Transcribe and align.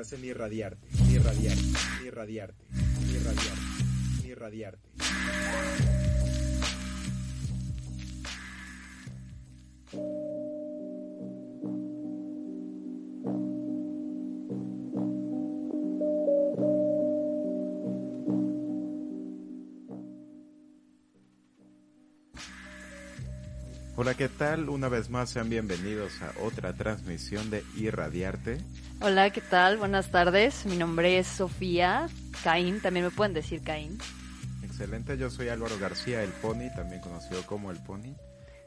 Estás 0.00 0.16
en 0.16 0.26
irradiarte, 0.26 0.86
irradiarte, 1.10 1.60
irradiarte, 2.06 2.64
irradiarte, 3.10 4.28
irradiarte. 4.28 6.07
Hola, 24.08 24.16
¿qué 24.16 24.30
tal? 24.30 24.70
Una 24.70 24.88
vez 24.88 25.10
más 25.10 25.28
sean 25.28 25.50
bienvenidos 25.50 26.22
a 26.22 26.32
otra 26.42 26.72
transmisión 26.72 27.50
de 27.50 27.62
Irradiarte. 27.76 28.56
Hola, 29.02 29.28
¿qué 29.28 29.42
tal? 29.42 29.76
Buenas 29.76 30.10
tardes. 30.10 30.64
Mi 30.64 30.78
nombre 30.78 31.18
es 31.18 31.26
Sofía 31.26 32.08
Caín, 32.42 32.80
también 32.80 33.04
me 33.04 33.10
pueden 33.10 33.34
decir 33.34 33.60
Caín. 33.62 33.98
Excelente, 34.62 35.18
yo 35.18 35.28
soy 35.28 35.48
Álvaro 35.50 35.78
García, 35.78 36.22
el 36.22 36.30
Pony, 36.30 36.74
también 36.74 37.02
conocido 37.02 37.44
como 37.44 37.70
el 37.70 37.82
Pony. 37.82 38.14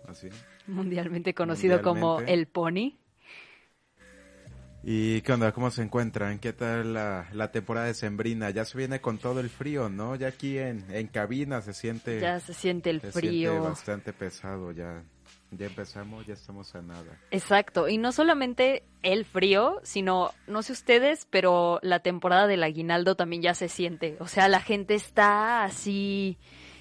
Así. 0.07 0.29
Mundialmente 0.67 1.33
conocido 1.33 1.81
como 1.81 2.19
el 2.19 2.45
Pony. 2.45 2.99
¿Y 4.83 5.21
qué 5.21 5.33
onda? 5.33 5.51
¿Cómo 5.53 5.71
se 5.71 5.81
encuentran? 5.81 6.37
¿Qué 6.37 6.53
tal 6.53 6.93
la, 6.93 7.27
la, 7.33 7.51
temporada 7.51 7.87
de 7.87 7.95
Sembrina? 7.95 8.51
Ya 8.51 8.63
se 8.63 8.77
viene 8.77 9.01
con 9.01 9.17
todo 9.17 9.39
el 9.39 9.49
frío, 9.49 9.89
¿no? 9.89 10.15
Ya 10.15 10.27
aquí 10.27 10.59
en, 10.59 10.85
en 10.91 11.07
cabina 11.07 11.63
se 11.63 11.73
siente... 11.73 12.19
Ya 12.19 12.39
se 12.39 12.53
siente 12.53 12.91
el 12.91 13.01
se 13.01 13.11
frío. 13.11 13.49
Siente 13.53 13.69
bastante 13.69 14.13
pesado 14.13 14.71
ya. 14.71 15.03
Ya 15.51 15.65
empezamos, 15.65 16.25
ya 16.25 16.33
estamos 16.33 16.73
a 16.75 16.81
nada. 16.81 17.19
Exacto, 17.29 17.89
y 17.89 17.97
no 17.97 18.13
solamente 18.13 18.83
el 19.03 19.25
frío, 19.25 19.81
sino, 19.83 20.31
no 20.47 20.63
sé 20.63 20.71
ustedes, 20.71 21.27
pero 21.29 21.79
la 21.81 21.99
temporada 21.99 22.47
del 22.47 22.63
aguinaldo 22.63 23.15
también 23.15 23.41
ya 23.41 23.53
se 23.53 23.67
siente. 23.67 24.15
O 24.19 24.27
sea, 24.27 24.47
la 24.47 24.61
gente 24.61 24.95
está 24.95 25.63
así 25.65 26.37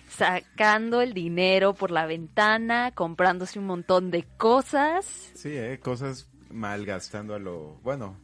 sacando 0.09 1.01
el 1.01 1.15
dinero 1.15 1.75
por 1.75 1.91
la 1.91 2.07
ventana, 2.07 2.93
comprándose 2.93 3.59
un 3.59 3.67
montón 3.67 4.11
de 4.11 4.25
cosas. 4.37 5.33
Sí, 5.35 5.51
¿eh? 5.51 5.81
cosas 5.81 6.29
malgastando 6.51 7.35
a 7.35 7.39
lo, 7.39 7.79
bueno, 7.83 8.17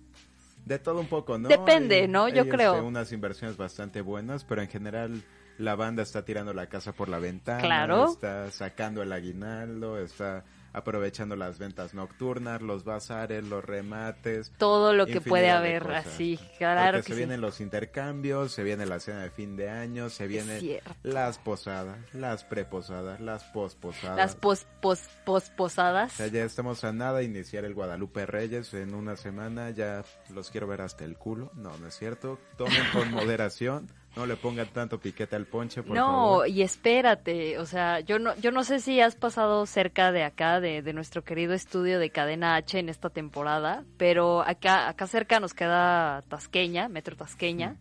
de 0.64 0.78
todo 0.78 1.00
un 1.00 1.08
poco, 1.08 1.38
¿no? 1.38 1.48
Depende, 1.48 2.02
hay, 2.02 2.08
¿no? 2.08 2.28
Yo 2.28 2.42
hay, 2.42 2.48
creo. 2.48 2.74
Este, 2.74 2.86
unas 2.86 3.12
inversiones 3.12 3.56
bastante 3.56 4.00
buenas, 4.00 4.44
pero 4.44 4.62
en 4.62 4.68
general 4.68 5.22
la 5.58 5.74
banda 5.74 6.02
está 6.02 6.24
tirando 6.24 6.52
la 6.52 6.68
casa 6.68 6.92
por 6.92 7.08
la 7.08 7.18
ventana, 7.18 7.60
claro. 7.60 8.06
está 8.10 8.50
sacando 8.50 9.02
el 9.02 9.12
aguinaldo, 9.12 9.98
está 9.98 10.44
aprovechando 10.76 11.36
las 11.36 11.58
ventas 11.58 11.94
nocturnas, 11.94 12.60
los 12.60 12.84
bazares, 12.84 13.42
los 13.42 13.64
remates. 13.64 14.52
Todo 14.58 14.92
lo 14.92 15.06
que 15.06 15.22
puede 15.22 15.48
haber, 15.48 15.90
así, 15.90 16.38
claro 16.58 16.98
Porque 16.98 16.98
que 16.98 17.02
se 17.06 17.12
sí. 17.14 17.18
vienen 17.18 17.40
los 17.40 17.62
intercambios, 17.62 18.52
se 18.52 18.62
viene 18.62 18.84
la 18.84 19.00
cena 19.00 19.22
de 19.22 19.30
fin 19.30 19.56
de 19.56 19.70
año, 19.70 20.10
se 20.10 20.26
vienen 20.26 20.78
las 21.02 21.38
posadas, 21.38 21.96
las 22.12 22.44
preposadas, 22.44 23.20
las 23.22 23.44
posposadas. 23.44 24.18
Las 24.18 24.36
pos, 24.36 24.66
pos, 24.82 25.00
posposadas. 25.24 26.12
O 26.12 26.16
sea, 26.16 26.26
ya 26.26 26.44
estamos 26.44 26.84
a 26.84 26.92
nada 26.92 27.20
de 27.20 27.24
iniciar 27.24 27.64
el 27.64 27.72
Guadalupe 27.72 28.26
Reyes 28.26 28.74
en 28.74 28.94
una 28.94 29.16
semana, 29.16 29.70
ya 29.70 30.04
los 30.34 30.50
quiero 30.50 30.66
ver 30.66 30.82
hasta 30.82 31.04
el 31.04 31.16
culo. 31.16 31.50
No, 31.54 31.74
no 31.78 31.86
es 31.86 31.96
cierto. 31.96 32.38
Tomen 32.58 32.82
con 32.92 33.10
moderación. 33.12 33.90
No 34.16 34.24
le 34.24 34.36
pongan 34.36 34.68
tanto 34.68 34.98
piquete 34.98 35.36
al 35.36 35.44
ponche, 35.44 35.82
por 35.82 35.94
no, 35.94 36.06
favor. 36.06 36.48
y 36.48 36.62
espérate, 36.62 37.58
o 37.58 37.66
sea, 37.66 38.00
yo 38.00 38.18
no, 38.18 38.34
yo 38.36 38.50
no 38.50 38.64
sé 38.64 38.80
si 38.80 38.98
has 38.98 39.14
pasado 39.14 39.66
cerca 39.66 40.10
de 40.10 40.24
acá, 40.24 40.58
de, 40.58 40.80
de, 40.80 40.92
nuestro 40.94 41.22
querido 41.22 41.52
estudio 41.52 41.98
de 41.98 42.08
Cadena 42.08 42.56
H 42.56 42.78
en 42.78 42.88
esta 42.88 43.10
temporada, 43.10 43.84
pero 43.98 44.40
acá, 44.40 44.88
acá 44.88 45.06
cerca 45.06 45.38
nos 45.38 45.52
queda 45.52 46.22
Tasqueña, 46.28 46.88
Metro 46.88 47.14
Tasqueña. 47.14 47.76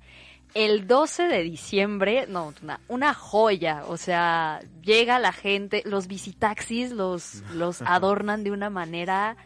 El 0.53 0.87
12 0.87 1.23
de 1.23 1.43
diciembre, 1.43 2.27
no, 2.27 2.53
una, 2.61 2.81
una, 2.89 3.13
joya, 3.13 3.83
o 3.87 3.95
sea, 3.95 4.59
llega 4.81 5.19
la 5.19 5.31
gente, 5.31 5.83
los 5.85 6.07
visitaxis 6.07 6.91
los, 6.91 7.43
los 7.53 7.81
adornan 7.85 8.43
de 8.43 8.51
una 8.51 8.69
manera 8.69 9.37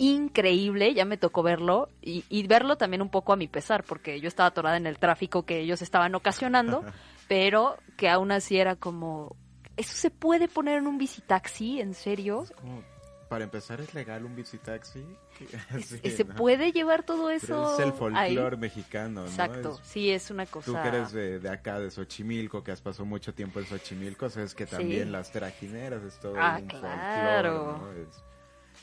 increíble, 0.00 0.94
ya 0.94 1.04
me 1.04 1.18
tocó 1.18 1.42
verlo 1.42 1.90
y, 2.00 2.24
y, 2.30 2.46
verlo 2.46 2.76
también 2.76 3.02
un 3.02 3.10
poco 3.10 3.34
a 3.34 3.36
mi 3.36 3.48
pesar, 3.48 3.84
porque 3.84 4.18
yo 4.18 4.28
estaba 4.28 4.48
atorada 4.48 4.78
en 4.78 4.86
el 4.86 4.98
tráfico 4.98 5.44
que 5.44 5.60
ellos 5.60 5.82
estaban 5.82 6.14
ocasionando, 6.14 6.82
pero 7.28 7.76
que 7.98 8.08
aún 8.08 8.32
así 8.32 8.56
era 8.56 8.76
como, 8.76 9.36
¿eso 9.76 9.94
se 9.94 10.10
puede 10.10 10.48
poner 10.48 10.78
en 10.78 10.86
un 10.86 10.96
visitaxi? 10.96 11.82
¿En 11.82 11.92
serio? 11.92 12.46
Como, 12.56 12.82
para 13.28 13.44
empezar, 13.44 13.78
¿es 13.82 13.92
legal 13.92 14.24
un 14.24 14.34
visitaxi? 14.34 15.04
sí, 15.84 16.10
¿Se 16.10 16.24
¿no? 16.24 16.34
puede 16.34 16.72
llevar 16.72 17.02
todo 17.02 17.28
eso? 17.28 17.46
Pero 17.46 17.74
es 17.74 17.80
el 17.80 17.92
folclore 17.92 18.56
mexicano, 18.56 19.20
¿no? 19.20 19.26
Exacto, 19.26 19.78
es, 19.82 19.86
sí, 19.86 20.10
es 20.10 20.30
una 20.30 20.46
cosa... 20.46 20.64
Tú 20.64 20.72
que 20.80 20.88
eres 20.88 21.12
de, 21.12 21.40
de, 21.40 21.48
acá, 21.50 21.78
de 21.78 21.90
Xochimilco, 21.90 22.64
que 22.64 22.72
has 22.72 22.80
pasado 22.80 23.04
mucho 23.04 23.34
tiempo 23.34 23.60
en 23.60 23.66
Xochimilco, 23.66 24.30
sabes 24.30 24.54
que 24.54 24.64
también 24.64 25.04
sí. 25.04 25.10
las 25.10 25.30
trajineras 25.30 26.02
es 26.04 26.18
todo 26.18 26.36
ah, 26.38 26.56
un 26.58 26.66
claro. 26.68 27.78
folclore, 27.78 28.00
¿no? 28.00 28.08
Es, 28.08 28.29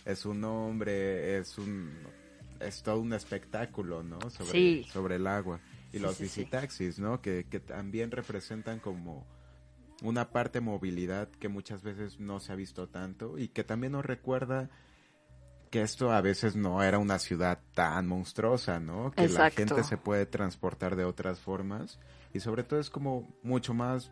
es 0.08 0.26
un 0.26 0.44
hombre, 0.44 1.38
es 1.38 1.58
un 1.58 1.92
es 2.60 2.82
todo 2.82 3.00
un 3.00 3.14
espectáculo, 3.14 4.04
¿no? 4.04 4.20
Sobre, 4.30 4.52
sí. 4.52 4.88
sobre 4.92 5.16
el 5.18 5.28
agua. 5.28 5.60
Y 5.90 5.98
sí, 5.98 6.00
los 6.00 6.16
sí, 6.16 6.24
visitaxis. 6.24 6.98
¿no? 6.98 7.22
Que, 7.22 7.46
que 7.50 7.60
también 7.60 8.10
representan 8.10 8.80
como 8.80 9.28
una 10.02 10.32
parte 10.32 10.60
de 10.60 10.66
movilidad 10.66 11.30
que 11.30 11.50
muchas 11.50 11.84
veces 11.84 12.20
no 12.20 12.40
se 12.40 12.52
ha 12.52 12.56
visto 12.56 12.88
tanto 12.88 13.38
y 13.38 13.50
que 13.50 13.64
también 13.64 13.94
nos 13.94 14.06
recuerda 14.06 14.70
que 15.72 15.82
esto 15.82 16.12
a 16.12 16.22
veces 16.22 16.56
no 16.56 16.82
era 16.82 16.98
una 16.98 17.20
ciudad 17.20 17.60
tan 17.74 18.08
monstruosa, 18.08 18.80
¿no? 18.80 19.12
Que 19.12 19.24
Exacto. 19.24 19.62
la 19.62 19.68
gente 19.68 19.84
se 19.84 19.98
puede 19.98 20.26
transportar 20.26 20.96
de 20.96 21.04
otras 21.04 21.40
formas 21.40 22.00
y 22.34 22.40
sobre 22.40 22.64
todo 22.64 22.80
es 22.80 22.90
como 22.90 23.38
mucho 23.44 23.74
más 23.74 24.12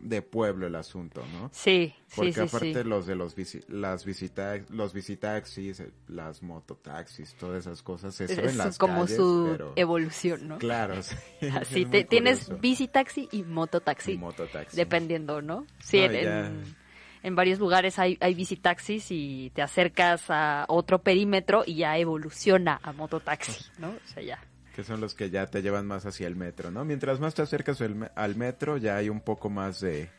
de 0.00 0.22
pueblo 0.22 0.66
el 0.66 0.74
asunto, 0.74 1.22
¿no? 1.32 1.50
Sí, 1.52 1.94
Porque 2.14 2.32
sí, 2.32 2.40
aparte 2.40 2.82
sí, 2.82 2.88
los 2.88 3.06
de 3.06 3.14
los 3.14 3.34
visi 3.34 3.60
las 3.68 4.04
visita 4.04 4.56
los 4.70 4.92
visitaxis, 4.92 5.82
las 6.08 6.42
mototaxis, 6.42 7.34
todas 7.34 7.60
esas 7.66 7.82
cosas 7.82 8.20
es, 8.20 8.30
eso 8.30 8.42
en 8.42 8.58
las 8.58 8.78
como 8.78 9.02
calles, 9.04 9.16
su 9.16 9.48
pero... 9.52 9.72
evolución, 9.76 10.48
¿no? 10.48 10.58
Claro, 10.58 11.02
sí. 11.02 11.14
Así 11.54 11.82
es 11.82 11.90
te, 11.90 12.04
tienes 12.04 12.60
visitaxi 12.60 13.28
y 13.32 13.42
mototaxi, 13.42 14.12
Y 14.12 14.18
mototaxi. 14.18 14.76
dependiendo, 14.76 15.42
¿no? 15.42 15.66
Sí, 15.78 15.98
No, 15.98 16.04
en, 16.04 16.14
en, 16.14 16.76
en 17.22 17.34
varios 17.34 17.58
lugares 17.58 17.98
hay, 17.98 18.16
hay 18.20 18.34
visitaxis 18.34 19.06
y 19.10 19.50
te 19.54 19.62
acercas 19.62 20.24
a 20.28 20.64
otro 20.68 21.02
perímetro 21.02 21.64
y 21.66 21.76
ya 21.76 21.98
evoluciona 21.98 22.78
a 22.82 22.92
mototaxi, 22.92 23.64
¿no? 23.78 23.88
O 23.90 24.06
sea, 24.06 24.22
ya. 24.22 24.38
Que 24.76 24.84
son 24.84 25.00
los 25.00 25.14
que 25.14 25.30
ya 25.30 25.46
te 25.46 25.62
llevan 25.62 25.86
más 25.86 26.04
hacia 26.06 26.26
el 26.28 26.36
metro, 26.36 26.70
¿no? 26.70 26.84
Mientras 26.84 27.18
más 27.18 27.34
te 27.34 27.40
acercas 27.42 27.80
al, 27.80 27.94
me- 27.94 28.10
al 28.14 28.36
metro, 28.36 28.76
ya 28.76 28.96
hay 28.96 29.08
un 29.08 29.20
poco 29.20 29.48
más 29.50 29.80
de 29.80 30.10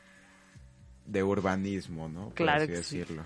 de 1.06 1.24
urbanismo, 1.24 2.09
¿no? 2.09 2.25
Por 2.30 2.36
Claro 2.36 2.63
así 2.63 2.68
que 2.74 2.83
sí. 2.83 2.98
decirlo. 2.98 3.24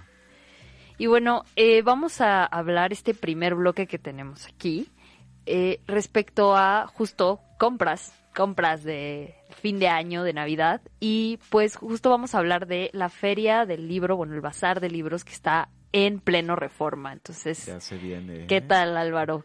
Y 1.00 1.08
bueno, 1.08 1.46
eh, 1.56 1.82
vamos 1.82 2.22
a 2.22 2.46
hablar 2.46 2.92
este 2.94 3.16
primer 3.16 3.56
bloque 3.56 3.88
que 3.88 3.98
tenemos 3.98 4.46
aquí 4.46 4.92
eh, 5.48 5.80
respecto 5.88 6.56
a 6.56 6.86
justo 6.86 7.40
compras, 7.58 8.14
compras 8.36 8.84
de 8.84 9.34
fin 9.62 9.80
de 9.80 9.88
año, 9.88 10.22
de 10.24 10.34
Navidad. 10.34 10.82
Y 11.00 11.40
pues 11.50 11.76
justo 11.76 12.12
vamos 12.12 12.36
a 12.36 12.38
hablar 12.38 12.68
de 12.68 12.92
la 12.94 13.10
feria 13.10 13.66
del 13.66 13.88
libro, 13.88 14.16
bueno, 14.16 14.36
el 14.36 14.42
bazar 14.42 14.80
de 14.80 14.90
libros 14.92 15.24
que 15.24 15.34
está 15.34 15.70
en 15.92 16.20
pleno 16.20 16.56
reforma. 16.56 17.14
Entonces, 17.14 17.66
Ya 17.66 17.80
se 17.80 17.98
viene. 17.98 18.46
¿qué 18.46 18.58
¿eh? 18.58 18.62
tal 18.62 18.96
Álvaro? 18.96 19.44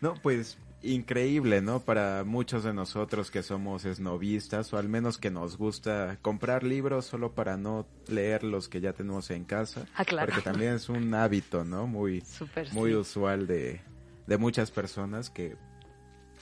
No, 0.00 0.14
pues 0.14 0.58
increíble, 0.94 1.60
¿no? 1.60 1.80
Para 1.80 2.24
muchos 2.24 2.64
de 2.64 2.72
nosotros 2.72 3.30
que 3.30 3.42
somos 3.42 3.84
esnovistas 3.84 4.72
o 4.72 4.78
al 4.78 4.88
menos 4.88 5.18
que 5.18 5.30
nos 5.30 5.56
gusta 5.56 6.18
comprar 6.22 6.62
libros 6.62 7.04
solo 7.06 7.32
para 7.32 7.56
no 7.56 7.86
leer 8.08 8.44
los 8.44 8.68
que 8.68 8.80
ya 8.80 8.92
tenemos 8.92 9.30
en 9.30 9.44
casa. 9.44 9.86
Ah, 9.94 10.04
claro. 10.04 10.26
Porque 10.26 10.42
también 10.42 10.74
es 10.74 10.88
un 10.88 11.12
hábito, 11.14 11.64
¿no? 11.64 11.86
Muy, 11.86 12.22
muy 12.72 12.90
sí. 12.90 12.96
usual 12.96 13.46
de, 13.46 13.80
de 14.26 14.38
muchas 14.38 14.70
personas 14.70 15.30
que 15.30 15.56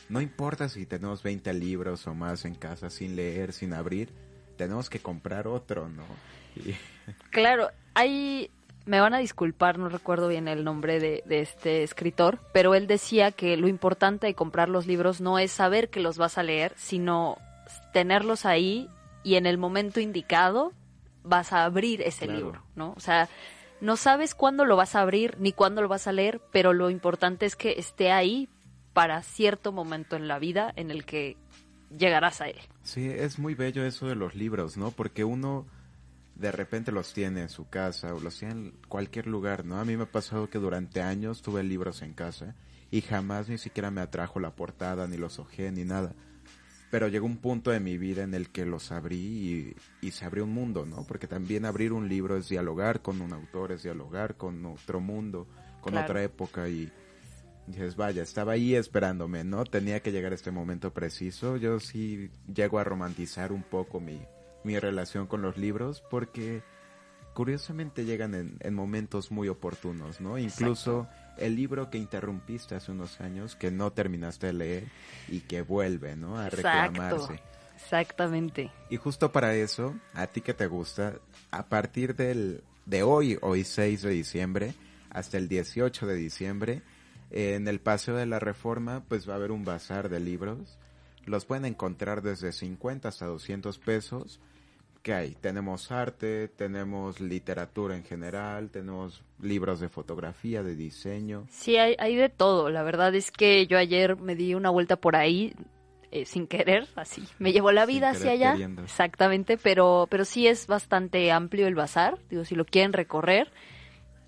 no 0.09 0.21
importa 0.21 0.69
si 0.69 0.87
tenemos 0.87 1.23
20 1.23 1.53
libros 1.55 2.07
o 2.07 2.15
más 2.15 2.45
en 2.45 2.55
casa 2.55 2.91
sin 2.91 3.17
leer, 3.17 3.53
sin 3.53 3.73
abrir, 3.73 4.11
tenemos 4.57 4.91
que 4.91 4.99
comprar 5.01 5.47
otro, 5.49 5.89
¿no? 5.89 6.05
Y- 6.57 6.75
Claro, 7.31 7.71
hay, 7.95 8.51
me 8.87 9.01
van 9.01 9.15
a 9.15 9.19
disculpar, 9.19 9.79
no 9.79 9.89
recuerdo 9.89 10.29
bien 10.29 10.47
el 10.49 10.65
nombre 10.65 11.01
de, 11.01 11.23
de 11.27 11.41
este 11.41 11.83
escritor, 11.83 12.39
pero 12.53 12.75
él 12.75 12.87
decía 12.87 13.33
que 13.33 13.57
lo 13.57 13.69
importante 13.69 14.27
de 14.27 14.35
comprar 14.35 14.69
los 14.69 14.87
libros 14.87 15.21
no 15.21 15.39
es 15.39 15.53
saber 15.53 15.89
que 15.89 16.01
los 16.01 16.19
vas 16.19 16.37
a 16.39 16.43
leer, 16.43 16.75
sino 16.77 17.39
tenerlos 17.93 18.45
ahí 18.45 18.89
y 19.23 19.37
en 19.37 19.47
el 19.47 19.57
momento 19.59 20.01
indicado 20.01 20.73
vas 21.23 21.53
a 21.53 21.65
abrir 21.65 22.03
ese 22.03 22.27
Claro. 22.27 22.39
libro, 22.39 22.63
¿no? 22.77 22.93
O 22.97 23.01
sea, 23.01 23.29
no 23.81 23.97
sabes 23.97 24.35
cuándo 24.35 24.65
lo 24.67 24.77
vas 24.77 24.95
a 24.95 25.01
abrir 25.01 25.37
ni 25.39 25.53
cuándo 25.53 25.81
lo 25.81 25.89
vas 25.89 26.07
a 26.07 26.13
leer, 26.13 26.41
pero 26.53 26.73
lo 26.73 26.91
importante 26.91 27.47
es 27.47 27.57
que 27.57 27.73
esté 27.79 28.13
ahí 28.13 28.49
para 28.93 29.23
cierto 29.23 29.73
momento 29.73 30.15
en 30.17 30.29
la 30.29 30.39
vida 30.39 30.73
en 30.77 30.91
el 30.91 31.05
que 31.05 31.37
llegarás 31.97 32.41
a 32.41 32.49
él. 32.49 32.59
Sí, 32.83 33.09
es 33.09 33.39
muy 33.39 33.55
bello 33.55 33.85
eso 33.85 34.07
de 34.07 34.15
los 34.15 34.35
libros, 34.35 34.77
¿no? 34.77 34.91
Porque 34.91 35.25
uno 35.25 35.67
de 36.37 36.53
repente 36.53 36.93
los 36.93 37.13
tiene 37.13 37.43
en 37.43 37.49
su 37.49 37.69
casa 37.69 38.15
o 38.15 38.21
los 38.21 38.39
tiene 38.39 38.55
en 38.55 38.73
cualquier 38.89 39.27
lugar, 39.27 39.65
¿no? 39.65 39.79
A 39.79 39.85
mí 39.85 39.97
me 39.97 40.05
ha 40.05 40.11
pasado 40.13 40.51
que 40.51 40.59
durante 40.59 41.01
años 41.03 41.43
tuve 41.43 41.63
libros 41.63 42.03
en 42.03 42.13
casa 42.15 42.55
y 42.91 43.01
jamás 43.03 43.49
ni 43.49 43.59
siquiera 43.59 43.91
me 43.91 44.01
atrajo 44.01 44.41
la 44.41 44.55
portada, 44.55 45.07
ni 45.07 45.17
los 45.17 45.39
ojé, 45.39 45.71
ni 45.71 45.85
nada. 45.85 46.15
Pero 46.91 47.09
llegó 47.09 47.27
un 47.27 47.39
punto 47.39 47.71
de 47.71 47.81
mi 47.81 47.99
vida 47.99 48.23
en 48.23 48.35
el 48.35 48.51
que 48.51 48.65
los 48.67 48.93
abrí 48.93 49.17
y, 49.17 50.07
y 50.07 50.11
se 50.13 50.25
abrió 50.25 50.45
un 50.45 50.53
mundo, 50.53 50.87
¿no? 50.87 51.05
Porque 51.07 51.27
también 51.27 51.65
abrir 51.65 51.93
un 51.93 52.09
libro 52.09 52.37
es 52.37 52.49
dialogar 52.49 53.03
con 53.03 53.21
un 53.21 53.33
autor, 53.33 53.73
es 53.73 53.83
dialogar 53.83 54.37
con 54.37 54.65
otro 54.67 55.01
mundo, 55.01 55.49
con 55.81 55.93
Claro. 55.93 56.05
otra 56.05 56.23
época 56.23 56.69
y 56.69 56.93
dices, 57.67 57.97
vaya, 57.97 58.23
estaba 58.23 58.53
ahí 58.53 58.75
esperándome, 58.77 59.43
¿no? 59.43 59.65
Tenía 59.65 60.01
que 60.01 60.13
llegar 60.13 60.33
este 60.33 60.51
momento 60.53 60.93
preciso. 60.93 61.57
Yo 61.57 61.81
sí 61.81 62.31
llego 62.53 62.79
a 62.79 62.85
romantizar 62.85 63.51
un 63.53 63.63
poco 63.63 63.99
mi, 64.01 64.21
mi 64.65 64.79
relación 64.79 65.27
con 65.27 65.43
los 65.43 65.57
libros 65.57 66.03
porque 66.11 66.63
curiosamente 67.35 68.05
llegan 68.05 68.35
en, 68.35 68.57
en 68.61 68.75
momentos 68.75 69.31
muy 69.31 69.49
oportunos, 69.49 70.21
¿no? 70.21 70.39
Incluso 70.39 71.09
el 71.37 71.57
libro 71.57 71.91
que 71.91 71.99
interrumpiste 71.99 72.75
hace 72.75 72.93
unos 72.93 73.21
años, 73.21 73.57
que 73.57 73.71
no 73.71 73.93
terminaste 73.93 74.49
de 74.49 74.53
leer 74.53 74.85
y 75.29 75.41
que 75.41 75.63
vuelve, 75.63 76.17
¿no? 76.17 76.39
A 76.39 76.49
reclamarse. 76.49 77.35
Exacto. 77.35 77.55
Exactamente. 77.75 78.71
Y 78.89 78.97
justo 78.97 79.33
para 79.33 79.55
eso, 79.55 79.95
a 80.15 80.27
ti 80.27 80.41
que 80.41 80.55
te 80.55 80.67
gusta, 80.67 81.17
a 81.51 81.67
partir 81.67 82.15
del, 82.15 82.63
de 82.87 83.03
hoy, 83.03 83.39
hoy 83.43 83.65
6 83.65 84.03
de 84.03 84.11
diciembre, 84.11 84.75
hasta 85.11 85.37
el 85.37 85.49
18 85.49 86.07
de 86.07 86.15
diciembre, 86.15 86.83
en 87.31 87.69
el 87.69 87.81
Paseo 87.81 88.17
de 88.17 88.27
la 88.27 88.39
Reforma, 88.39 89.05
pues 89.09 89.29
va 89.29 89.35
a 89.35 89.37
haber 89.37 89.51
un 89.51 89.65
bazar 89.65 90.09
de 90.09 90.21
libros. 90.21 90.79
Los 91.27 91.45
pueden 91.45 91.65
encontrar 91.65 92.23
desde 92.23 92.53
50 92.53 93.09
hasta 93.09 93.27
200 93.27 93.79
pesos. 93.79 94.41
¿Qué 95.05 95.13
hay? 95.13 95.35
Tenemos 95.35 95.93
arte, 95.93 96.49
tenemos 96.49 97.21
literatura 97.21 97.95
en 97.95 98.05
general, 98.05 98.71
tenemos 98.71 99.23
libros 99.39 99.79
de 99.81 99.91
fotografía, 99.91 100.63
de 100.63 100.75
diseño. 100.77 101.45
Sí, 101.51 101.77
hay, 101.77 101.95
hay 101.99 102.17
de 102.17 102.31
todo. 102.31 102.71
La 102.71 102.83
verdad 102.83 103.15
es 103.15 103.31
que 103.31 103.67
yo 103.67 103.77
ayer 103.77 104.17
me 104.17 104.35
di 104.35 104.55
una 104.55 104.71
vuelta 104.71 104.97
por 104.97 105.15
ahí 105.15 105.55
eh, 106.11 106.25
sin 106.25 106.47
querer, 106.47 106.89
así. 106.97 107.23
Me 107.39 107.53
llevó 107.53 107.71
la 107.71 107.85
vida 107.85 108.09
hacia 108.11 108.31
allá. 108.33 108.53
queriendo. 108.53 108.83
Exactamente, 108.83 109.59
pero, 109.59 110.07
pero 110.11 110.25
sí 110.25 110.47
es 110.47 110.67
bastante 110.67 111.31
amplio 111.31 111.67
el 111.67 111.75
bazar. 111.75 112.17
Digo, 112.31 112.47
si 112.47 112.55
lo 112.55 112.65
quieren 112.65 112.95
recorrer, 112.95 113.53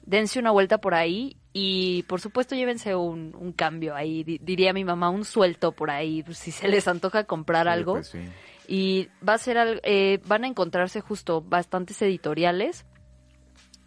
dense 0.05 0.39
una 0.39 0.51
vuelta 0.51 0.77
por 0.77 0.93
ahí 0.95 1.39
y 1.55 2.03
por 2.03 2.21
supuesto 2.21 2.55
llévense 2.55 2.95
un, 2.95 3.35
un 3.35 3.53
cambio 3.53 3.95
ahí. 3.95 4.25
Di- 4.25 4.41
diría 4.43 4.75
mi 4.75 4.85
mamá, 4.85 5.09
un 5.09 5.25
suelto 5.25 5.73
por 5.73 5.91
ahí, 5.91 6.23
si 6.33 6.51
se 6.51 6.69
les 6.69 6.87
antoja 6.87 7.25
comprar 7.25 7.65
Sí, 7.67 7.73
algo. 7.73 7.93
pues 7.95 8.09
sí. 8.09 8.19
Y 8.69 9.09
va 9.27 9.35
a 9.35 9.39
ser 9.39 9.81
eh, 9.85 10.21
van 10.27 10.45
a 10.45 10.49
encontrarse 10.49 11.01
justo 11.01 11.41
bastantes 11.41 12.01
editoriales. 12.03 12.85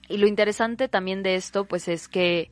Y 0.07 0.17
lo 0.17 0.27
interesante 0.27 0.87
también 0.87 1.21
de 1.21 1.35
esto, 1.35 1.65
pues 1.65 1.87
es 1.87 2.07
que 2.07 2.49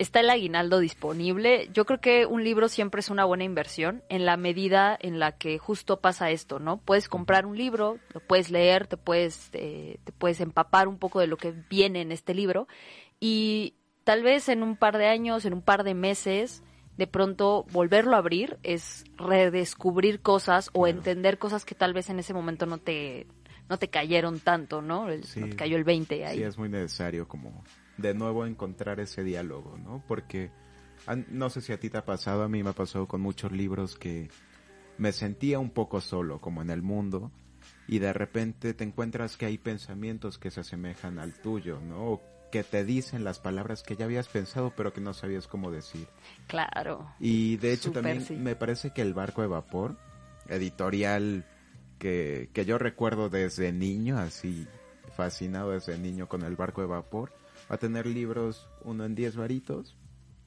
está 0.00 0.20
el 0.20 0.30
aguinaldo 0.30 0.78
disponible. 0.78 1.68
Yo 1.74 1.84
creo 1.84 2.00
que 2.00 2.24
un 2.24 2.42
libro 2.42 2.68
siempre 2.68 3.00
es 3.00 3.10
una 3.10 3.26
buena 3.26 3.44
inversión 3.44 4.02
en 4.08 4.24
la 4.24 4.38
medida 4.38 4.96
en 4.98 5.18
la 5.18 5.32
que 5.36 5.58
justo 5.58 6.00
pasa 6.00 6.30
esto, 6.30 6.58
¿no? 6.58 6.78
Puedes 6.78 7.06
comprar 7.06 7.44
un 7.44 7.58
libro, 7.58 7.98
lo 8.14 8.20
puedes 8.20 8.50
leer, 8.50 8.86
te 8.86 8.96
puedes, 8.96 9.50
eh, 9.52 9.98
te 10.04 10.12
puedes 10.12 10.40
empapar 10.40 10.88
un 10.88 10.98
poco 10.98 11.20
de 11.20 11.26
lo 11.26 11.36
que 11.36 11.52
viene 11.68 12.00
en 12.00 12.12
este 12.12 12.32
libro 12.32 12.66
y 13.20 13.74
tal 14.04 14.22
vez 14.22 14.48
en 14.48 14.62
un 14.62 14.74
par 14.76 14.96
de 14.96 15.06
años, 15.06 15.44
en 15.44 15.52
un 15.52 15.62
par 15.62 15.84
de 15.84 15.92
meses, 15.92 16.62
de 16.96 17.06
pronto 17.06 17.64
volverlo 17.72 18.14
a 18.14 18.18
abrir 18.18 18.58
es 18.62 19.04
redescubrir 19.16 20.20
cosas 20.20 20.68
o 20.72 20.82
Claro. 20.82 20.98
entender 20.98 21.38
cosas 21.38 21.64
que 21.64 21.74
tal 21.74 21.94
vez 21.94 22.10
en 22.10 22.18
ese 22.18 22.34
momento 22.34 22.66
no 22.66 22.78
te 22.78 23.26
no 23.68 23.78
te 23.78 23.88
cayeron 23.88 24.40
tanto, 24.40 24.82
¿no? 24.82 25.08
El- 25.08 25.22
Sí. 25.24 25.38
No 25.40 25.48
te 25.48 25.54
cayó 25.54 25.76
el 25.76 25.84
20 25.84 26.26
ahí. 26.26 26.38
Sí, 26.38 26.42
es 26.42 26.58
muy 26.58 26.68
necesario 26.68 27.28
como 27.28 27.62
de 27.98 28.14
nuevo 28.14 28.44
encontrar 28.44 28.98
ese 28.98 29.22
diálogo, 29.22 29.78
¿no? 29.78 30.02
Porque 30.08 30.50
no 31.28 31.50
sé 31.50 31.60
si 31.60 31.72
a 31.72 31.78
ti 31.78 31.88
te 31.88 31.96
ha 31.98 32.04
pasado, 32.04 32.42
a 32.42 32.48
mí 32.48 32.62
me 32.64 32.70
ha 32.70 32.74
pasado 32.74 33.06
con 33.06 33.20
muchos 33.20 33.52
libros 33.52 33.96
que 33.96 34.28
me 34.98 35.12
sentía 35.12 35.60
un 35.60 35.70
poco 35.70 36.00
solo, 36.00 36.40
como 36.40 36.62
en 36.62 36.70
el 36.70 36.82
mundo, 36.82 37.30
y 37.86 38.00
de 38.00 38.12
repente 38.12 38.74
te 38.74 38.82
encuentras 38.84 39.36
que 39.36 39.46
hay 39.46 39.56
pensamientos 39.56 40.36
que 40.38 40.50
se 40.50 40.60
asemejan 40.60 41.18
al 41.20 41.32
tuyo, 41.34 41.80
¿no? 41.80 42.04
O 42.14 42.22
que 42.50 42.64
te 42.64 42.84
dicen 42.84 43.24
las 43.24 43.38
palabras 43.38 43.82
que 43.82 43.96
ya 43.96 44.04
habías 44.04 44.28
pensado 44.28 44.72
pero 44.76 44.92
que 44.92 45.00
no 45.00 45.14
sabías 45.14 45.46
cómo 45.46 45.70
decir. 45.70 46.06
Claro. 46.46 47.10
Y 47.18 47.56
de 47.56 47.72
hecho 47.72 47.92
también 47.92 48.24
sí. 48.24 48.34
me 48.36 48.56
parece 48.56 48.90
que 48.92 49.02
El 49.02 49.14
Barco 49.14 49.42
de 49.42 49.48
Vapor, 49.48 49.96
editorial 50.48 51.44
que, 51.98 52.50
que 52.52 52.64
yo 52.64 52.78
recuerdo 52.78 53.28
desde 53.28 53.72
niño, 53.72 54.18
así 54.18 54.66
fascinado 55.16 55.70
desde 55.72 55.98
niño 55.98 56.28
con 56.28 56.42
El 56.42 56.56
Barco 56.56 56.80
de 56.80 56.86
Vapor, 56.86 57.32
va 57.70 57.74
a 57.74 57.78
tener 57.78 58.06
libros, 58.06 58.68
uno 58.84 59.04
en 59.04 59.14
10 59.14 59.36
varitos, 59.36 59.96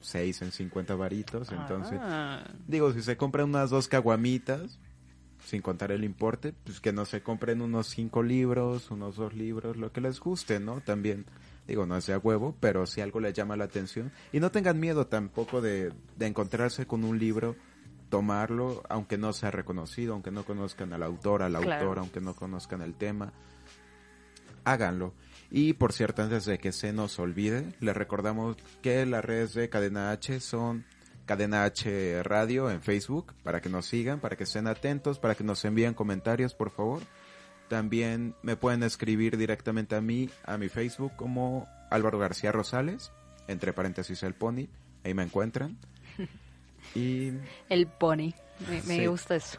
seis 0.00 0.42
en 0.42 0.52
50 0.52 0.94
varitos, 0.96 1.50
entonces, 1.52 1.98
Ah. 2.02 2.44
digo, 2.66 2.92
si 2.92 3.02
se 3.02 3.16
compran 3.16 3.48
unas 3.48 3.70
dos 3.70 3.88
caguamitas, 3.88 4.78
sin 5.44 5.62
contar 5.62 5.92
el 5.92 6.04
importe, 6.04 6.52
pues 6.64 6.80
que 6.80 6.92
no 6.92 7.04
se 7.04 7.22
compren 7.22 7.60
unos 7.60 7.88
cinco 7.88 8.22
libros, 8.22 8.90
unos 8.90 9.16
dos 9.16 9.34
libros, 9.34 9.76
lo 9.76 9.92
que 9.92 10.00
les 10.00 10.18
guste, 10.20 10.58
¿no? 10.58 10.80
También, 10.80 11.26
digo, 11.66 11.86
no 11.86 12.00
sea 12.00 12.18
huevo, 12.18 12.54
pero 12.60 12.86
si 12.86 13.00
algo 13.00 13.20
les 13.20 13.34
llama 13.34 13.56
la 13.56 13.64
atención. 13.64 14.12
Y 14.32 14.40
no 14.40 14.50
tengan 14.50 14.78
miedo 14.80 15.06
tampoco 15.06 15.60
de, 15.60 15.92
de 16.16 16.26
encontrarse 16.26 16.86
con 16.86 17.04
un 17.04 17.18
libro, 17.18 17.56
tomarlo, 18.10 18.82
aunque 18.88 19.18
no 19.18 19.32
sea 19.32 19.50
reconocido, 19.50 20.12
aunque 20.14 20.30
no 20.30 20.44
conozcan 20.44 20.92
al 20.92 21.02
autor, 21.02 21.42
al 21.42 21.52
Claro. 21.56 21.72
autor, 21.82 21.98
aunque 21.98 22.20
no 22.20 22.34
conozcan 22.34 22.82
el 22.82 22.94
tema. 22.94 23.32
Háganlo. 24.64 25.12
Y 25.50 25.74
por 25.74 25.92
cierto, 25.92 26.22
antes 26.22 26.46
de 26.46 26.58
que 26.58 26.72
se 26.72 26.92
nos 26.92 27.18
olvide, 27.18 27.74
les 27.80 27.96
recordamos 27.96 28.56
que 28.82 29.04
las 29.06 29.24
redes 29.24 29.54
de 29.54 29.68
Cadena 29.68 30.10
H 30.10 30.40
son 30.40 30.84
Cadena 31.26 31.64
H 31.64 32.22
Radio 32.22 32.70
en 32.70 32.80
Facebook, 32.82 33.32
para 33.42 33.60
que 33.60 33.68
nos 33.68 33.86
sigan, 33.86 34.20
para 34.20 34.36
que 34.36 34.44
estén 34.44 34.66
atentos, 34.66 35.18
para 35.18 35.34
que 35.34 35.44
nos 35.44 35.64
envíen 35.64 35.94
comentarios, 35.94 36.54
por 36.54 36.70
favor. 36.70 37.02
También 37.74 38.36
me 38.42 38.54
pueden 38.54 38.84
escribir 38.84 39.36
directamente 39.36 39.96
a 39.96 40.00
mí, 40.00 40.30
a 40.44 40.56
mi 40.58 40.68
Facebook, 40.68 41.10
como 41.16 41.66
Álvaro 41.90 42.20
García 42.20 42.52
Rosales, 42.52 43.10
entre 43.48 43.72
paréntesis 43.72 44.22
el 44.22 44.32
pony, 44.32 44.68
ahí 45.02 45.12
me 45.12 45.24
encuentran. 45.24 45.76
Y 46.94 47.32
El 47.68 47.88
pony. 47.88 48.32
Me, 48.68 48.76
me 48.86 48.96
Sí. 48.98 49.06
gusta 49.06 49.34
eso. 49.34 49.58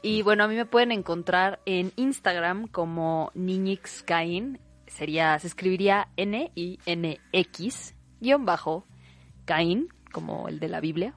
Y 0.00 0.22
bueno, 0.22 0.44
a 0.44 0.48
mí 0.48 0.54
me 0.54 0.64
pueden 0.66 0.92
encontrar 0.92 1.58
en 1.66 1.90
Instagram 1.96 2.68
como 2.68 3.32
Niñix 3.34 4.04
Cain. 4.04 4.60
Sería, 4.86 5.36
se 5.40 5.48
escribiría 5.48 6.06
N-I-N-X, 6.16 7.94
guion 8.20 8.44
bajo, 8.44 8.86
Caín, 9.44 9.88
como 10.12 10.46
el 10.48 10.60
de 10.60 10.68
la 10.68 10.78
Biblia. 10.80 11.14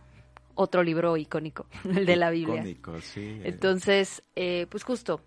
Otro 0.56 0.82
libro 0.82 1.16
icónico, 1.16 1.68
el 1.84 2.08
de 2.08 2.16
la 2.16 2.32
Biblia. 2.32 2.56
icónico, 2.62 3.00
sí. 3.02 3.40
Entonces, 3.44 4.24
eh, 4.36 4.66
pues 4.72 4.84
justo, 4.84 5.22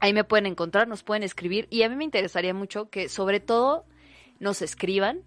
ahí 0.00 0.12
me 0.12 0.24
pueden 0.24 0.46
encontrar, 0.46 0.88
nos 0.88 1.02
pueden 1.02 1.22
escribir 1.22 1.66
y 1.70 1.82
a 1.82 1.88
mí 1.88 1.96
me 1.96 2.04
interesaría 2.04 2.54
mucho 2.54 2.90
que 2.90 3.08
sobre 3.08 3.40
todo 3.40 3.84
nos 4.40 4.62
escriban 4.62 5.20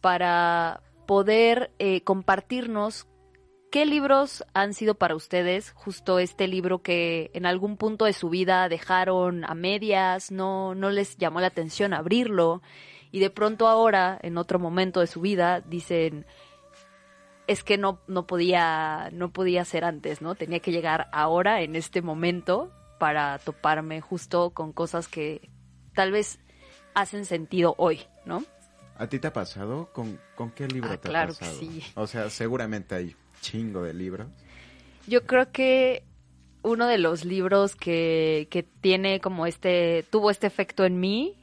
para 0.00 0.82
poder 1.06 1.70
eh, 1.78 2.02
compartirnos 2.02 3.06
qué 3.70 3.86
libros 3.86 4.44
han 4.54 4.74
sido 4.74 4.94
para 4.94 5.14
ustedes, 5.14 5.72
justo 5.72 6.18
este 6.18 6.48
libro 6.48 6.82
que 6.82 7.30
en 7.34 7.46
algún 7.46 7.76
punto 7.76 8.04
de 8.04 8.12
su 8.12 8.30
vida 8.30 8.68
dejaron 8.68 9.44
a 9.44 9.54
medias, 9.54 10.30
no, 10.30 10.74
no 10.74 10.90
les 10.90 11.16
llamó 11.16 11.40
la 11.40 11.48
atención 11.48 11.92
abrirlo 11.92 12.62
y 13.10 13.20
de 13.20 13.30
pronto 13.30 13.68
ahora, 13.68 14.18
en 14.22 14.36
otro 14.36 14.58
momento 14.58 15.00
de 15.00 15.06
su 15.06 15.20
vida, 15.20 15.60
dicen, 15.60 16.26
es 17.46 17.64
que 17.64 17.78
no, 17.78 18.00
no 18.06 18.26
podía, 18.26 19.08
no 19.12 19.32
podía 19.32 19.64
ser 19.64 19.84
antes, 19.84 20.20
¿no? 20.20 20.34
Tenía 20.34 20.60
que 20.60 20.72
llegar 20.72 21.08
ahora, 21.12 21.62
en 21.62 21.76
este 21.76 22.02
momento, 22.02 22.70
para 22.98 23.38
toparme 23.38 24.00
justo 24.00 24.50
con 24.50 24.72
cosas 24.72 25.08
que 25.08 25.48
tal 25.94 26.12
vez 26.12 26.38
hacen 26.94 27.24
sentido 27.24 27.74
hoy, 27.78 28.00
¿no? 28.24 28.44
¿A 28.96 29.06
ti 29.06 29.18
te 29.18 29.28
ha 29.28 29.32
pasado? 29.32 29.90
¿Con, 29.92 30.18
con 30.34 30.50
qué 30.50 30.66
libro 30.66 30.90
Ah, 30.92 30.96
te 30.96 31.08
claro 31.08 31.32
ha 31.32 31.34
que 31.34 31.40
pasado? 31.40 31.58
sí. 31.60 31.82
O 31.94 32.06
sea, 32.06 32.30
seguramente 32.30 32.94
hay 32.96 33.14
chingo 33.40 33.82
de 33.82 33.94
libros. 33.94 34.26
Yo 35.06 35.24
creo 35.24 35.52
que 35.52 36.02
uno 36.62 36.86
de 36.86 36.98
los 36.98 37.24
libros 37.24 37.76
que, 37.76 38.48
que 38.50 38.64
tiene 38.64 39.20
como 39.20 39.46
este, 39.46 40.04
tuvo 40.10 40.30
este 40.30 40.48
efecto 40.48 40.84
en 40.84 40.98
mí, 40.98 41.36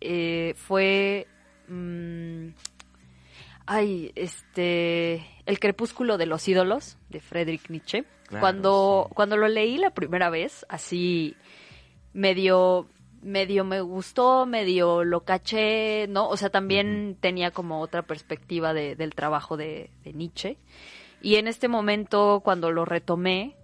eh, 0.00 0.54
fue, 0.56 1.26
mm, 1.68 2.48
ay, 3.66 4.12
este, 4.16 5.24
El 5.46 5.58
crepúsculo 5.60 6.18
de 6.18 6.26
los 6.26 6.46
ídolos, 6.48 6.98
de 7.08 7.20
Friedrich 7.20 7.68
Nietzsche. 7.70 8.04
Claro, 8.28 8.40
cuando, 8.42 9.06
sí. 9.08 9.14
cuando 9.14 9.36
lo 9.36 9.48
leí 9.48 9.78
la 9.78 9.90
primera 9.90 10.30
vez, 10.30 10.64
así, 10.68 11.34
medio, 12.12 12.86
medio 13.22 13.64
me 13.64 13.80
gustó, 13.80 14.46
medio 14.46 15.02
lo 15.04 15.24
caché, 15.24 16.06
¿no? 16.08 16.28
O 16.28 16.36
sea, 16.36 16.50
también 16.50 17.16
tenía 17.20 17.50
como 17.50 17.80
otra 17.80 18.02
perspectiva 18.02 18.72
de- 18.74 18.94
del 18.96 19.14
trabajo 19.14 19.56
de, 19.56 19.90
de 20.04 20.12
Nietzsche. 20.12 20.56
Y 21.22 21.36
en 21.36 21.48
este 21.48 21.66
momento, 21.68 22.40
cuando 22.44 22.70
lo 22.70 22.84
retomé, 22.84 23.56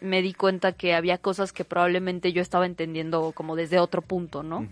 me 0.00 0.22
di 0.22 0.32
cuenta 0.32 0.72
que 0.72 0.94
había 0.94 1.18
cosas 1.18 1.52
que 1.52 1.64
probablemente 1.64 2.32
yo 2.32 2.40
estaba 2.42 2.64
entendiendo 2.66 3.32
como 3.32 3.54
desde 3.54 3.78
otro 3.78 4.02
punto, 4.02 4.42
¿no? 4.42 4.66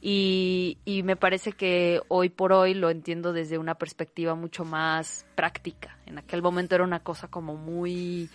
Y, 0.00 0.78
y 0.84 1.02
me 1.02 1.16
parece 1.16 1.50
que 1.52 2.00
hoy 2.06 2.28
por 2.28 2.52
hoy 2.52 2.72
lo 2.74 2.88
entiendo 2.88 3.32
desde 3.32 3.58
una 3.58 3.74
perspectiva 3.74 4.36
mucho 4.36 4.64
más 4.64 5.26
práctica. 5.34 5.98
En 6.06 6.18
aquel 6.18 6.40
momento 6.40 6.76
era 6.76 6.84
una 6.84 7.00
cosa 7.00 7.26
como 7.26 7.56
muy 7.56 8.30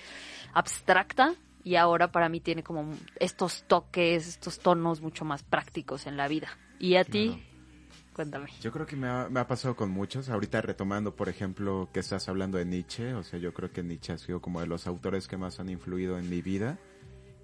abstracta 0.54 1.34
y 1.64 1.76
ahora 1.76 2.12
para 2.12 2.30
mí 2.30 2.40
tiene 2.40 2.64
como 2.64 2.92
estos 3.20 3.64
toques, 3.68 4.28
estos 4.28 4.60
tonos 4.60 5.02
mucho 5.02 5.26
más 5.26 5.44
prácticos 5.44 6.08
en 6.08 6.18
la 6.18 6.28
vida. 6.28 6.50
¿Y 6.80 6.96
a 6.96 7.06
ti? 7.06 7.30
Claro. 7.30 7.54
Cuéntame. 8.14 8.50
Yo 8.62 8.72
creo 8.72 8.86
que 8.86 8.96
me 8.96 9.08
ha, 9.08 9.28
me 9.30 9.40
ha 9.40 9.48
pasado 9.48 9.76
con 9.76 9.90
muchos. 9.90 10.30
Ahorita 10.30 10.62
retomando, 10.62 11.16
por 11.16 11.30
ejemplo, 11.30 11.90
que 11.92 12.00
estás 12.00 12.30
hablando 12.30 12.60
de 12.60 12.66
Nietzsche. 12.66 13.16
O 13.16 13.24
sea, 13.24 13.40
yo 13.40 13.54
creo 13.54 13.72
que 13.72 13.82
Nietzsche 13.82 14.14
ha 14.14 14.18
sido 14.20 14.40
como 14.40 14.62
de 14.62 14.68
los 14.68 14.86
autores 14.86 15.28
que 15.28 15.38
más 15.38 15.60
han 15.60 15.70
influido 15.70 16.20
en 16.20 16.30
mi 16.30 16.42
vida. 16.42 16.78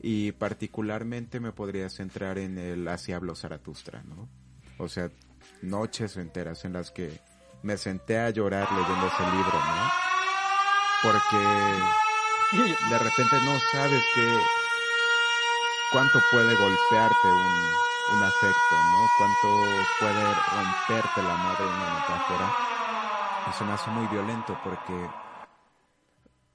Y 0.01 0.31
particularmente 0.33 1.39
me 1.39 1.51
podría 1.51 1.89
centrar 1.89 2.37
en 2.37 2.57
el 2.59 2.87
Así 2.87 3.13
habló 3.13 3.35
Zaratustra, 3.35 4.03
¿no? 4.03 4.29
O 4.77 4.87
sea, 4.87 5.09
noches 5.61 6.17
enteras 6.17 6.63
en 6.65 6.73
las 6.73 6.91
que 6.91 7.19
me 7.63 7.75
senté 7.75 8.19
a 8.19 8.29
llorar 8.29 8.71
leyendo 8.71 9.07
ese 9.07 9.23
libro, 9.23 9.53
¿no? 9.53 9.91
Porque 11.01 11.99
de 12.51 12.97
repente 12.97 13.35
no 13.45 13.59
sabes 13.71 14.03
que 14.15 14.39
cuánto 15.91 16.19
puede 16.31 16.55
golpearte 16.55 17.27
un, 17.27 18.17
un 18.17 18.23
afecto, 18.23 18.75
¿no? 18.91 19.07
Cuánto 19.17 19.47
puede 19.99 20.23
romperte 20.23 21.21
la 21.21 21.37
madre 21.37 21.65
una 21.65 21.93
metáfora. 21.99 22.53
Eso 23.49 23.65
me 23.65 23.73
hace 23.73 23.89
muy 23.91 24.07
violento 24.07 24.57
porque, 24.63 25.09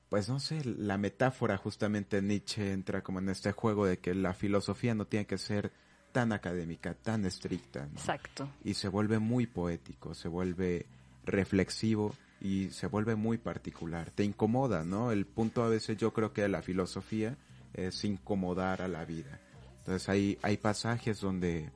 pues 0.09 0.29
no 0.29 0.41
sé, 0.41 0.65
la 0.65 0.99
metáfora 0.99 1.57
justamente 1.57 2.21
Nietzsche 2.23 2.73
entra 2.73 3.03
como 3.03 3.21
en 3.21 3.29
este 3.29 3.53
juego 3.53 3.87
de 3.87 3.99
que 3.99 4.15
la 4.15 4.35
filosofía 4.35 4.95
no 4.95 5.07
tiene 5.07 5.27
que 5.27 5.39
ser 5.39 5.73
tan 6.13 6.33
académica, 6.33 6.95
tan 6.95 7.25
estricta, 7.25 7.87
¿no? 7.87 7.99
Exacto. 7.99 8.49
y 8.63 8.75
se 8.75 8.89
vuelve 8.89 9.19
muy 9.19 9.47
poético, 9.47 10.15
se 10.15 10.29
vuelve 10.29 10.87
reflexivo 11.25 12.15
y 12.45 12.69
se 12.69 12.89
vuelve 12.89 13.15
muy 13.17 13.39
particular. 13.39 14.11
Te 14.11 14.23
incomoda, 14.23 14.85
¿no? 14.85 15.11
El 15.13 15.25
punto 15.25 15.65
a 15.65 15.69
veces 15.71 15.97
yo 15.97 16.13
creo 16.13 16.35
que 16.35 16.43
de 16.43 16.51
la 16.51 16.61
filosofía 16.61 17.39
es 17.73 18.05
incomodar 18.05 18.83
a 18.83 18.89
la 18.89 19.07
vida. 19.07 19.41
Entonces 19.79 20.07
hay, 20.11 20.39
hay 20.43 20.59
pasajes 20.59 21.23
donde, 21.23 21.73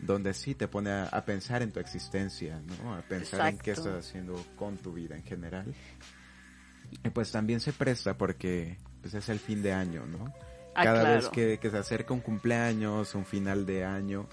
donde 0.00 0.32
sí 0.32 0.54
te 0.54 0.66
pone 0.66 0.88
a, 0.88 1.04
a 1.04 1.26
pensar 1.26 1.60
en 1.60 1.72
tu 1.72 1.80
existencia, 1.80 2.58
¿no? 2.62 2.94
A 2.94 3.02
pensar 3.02 3.48
en 3.48 3.58
qué 3.58 3.72
estás 3.72 4.06
haciendo 4.06 4.42
con 4.56 4.78
tu 4.78 4.94
vida 4.94 5.14
en 5.14 5.24
general. 5.24 5.74
Y 7.04 7.10
pues 7.10 7.30
también 7.30 7.60
se 7.60 7.74
presta 7.74 8.16
porque 8.16 8.78
pues 9.02 9.12
es 9.12 9.28
el 9.28 9.38
fin 9.38 9.62
de 9.62 9.74
año, 9.74 10.06
¿no? 10.06 10.32
Ah, 10.74 10.84
Cada 10.84 11.16
vez 11.16 11.28
que 11.28 11.58
se 11.70 11.76
acerca 11.76 12.14
un 12.14 12.20
cumpleaños, 12.20 13.14
un 13.14 13.26
final 13.26 13.66
de 13.66 13.84
año, 13.84 14.26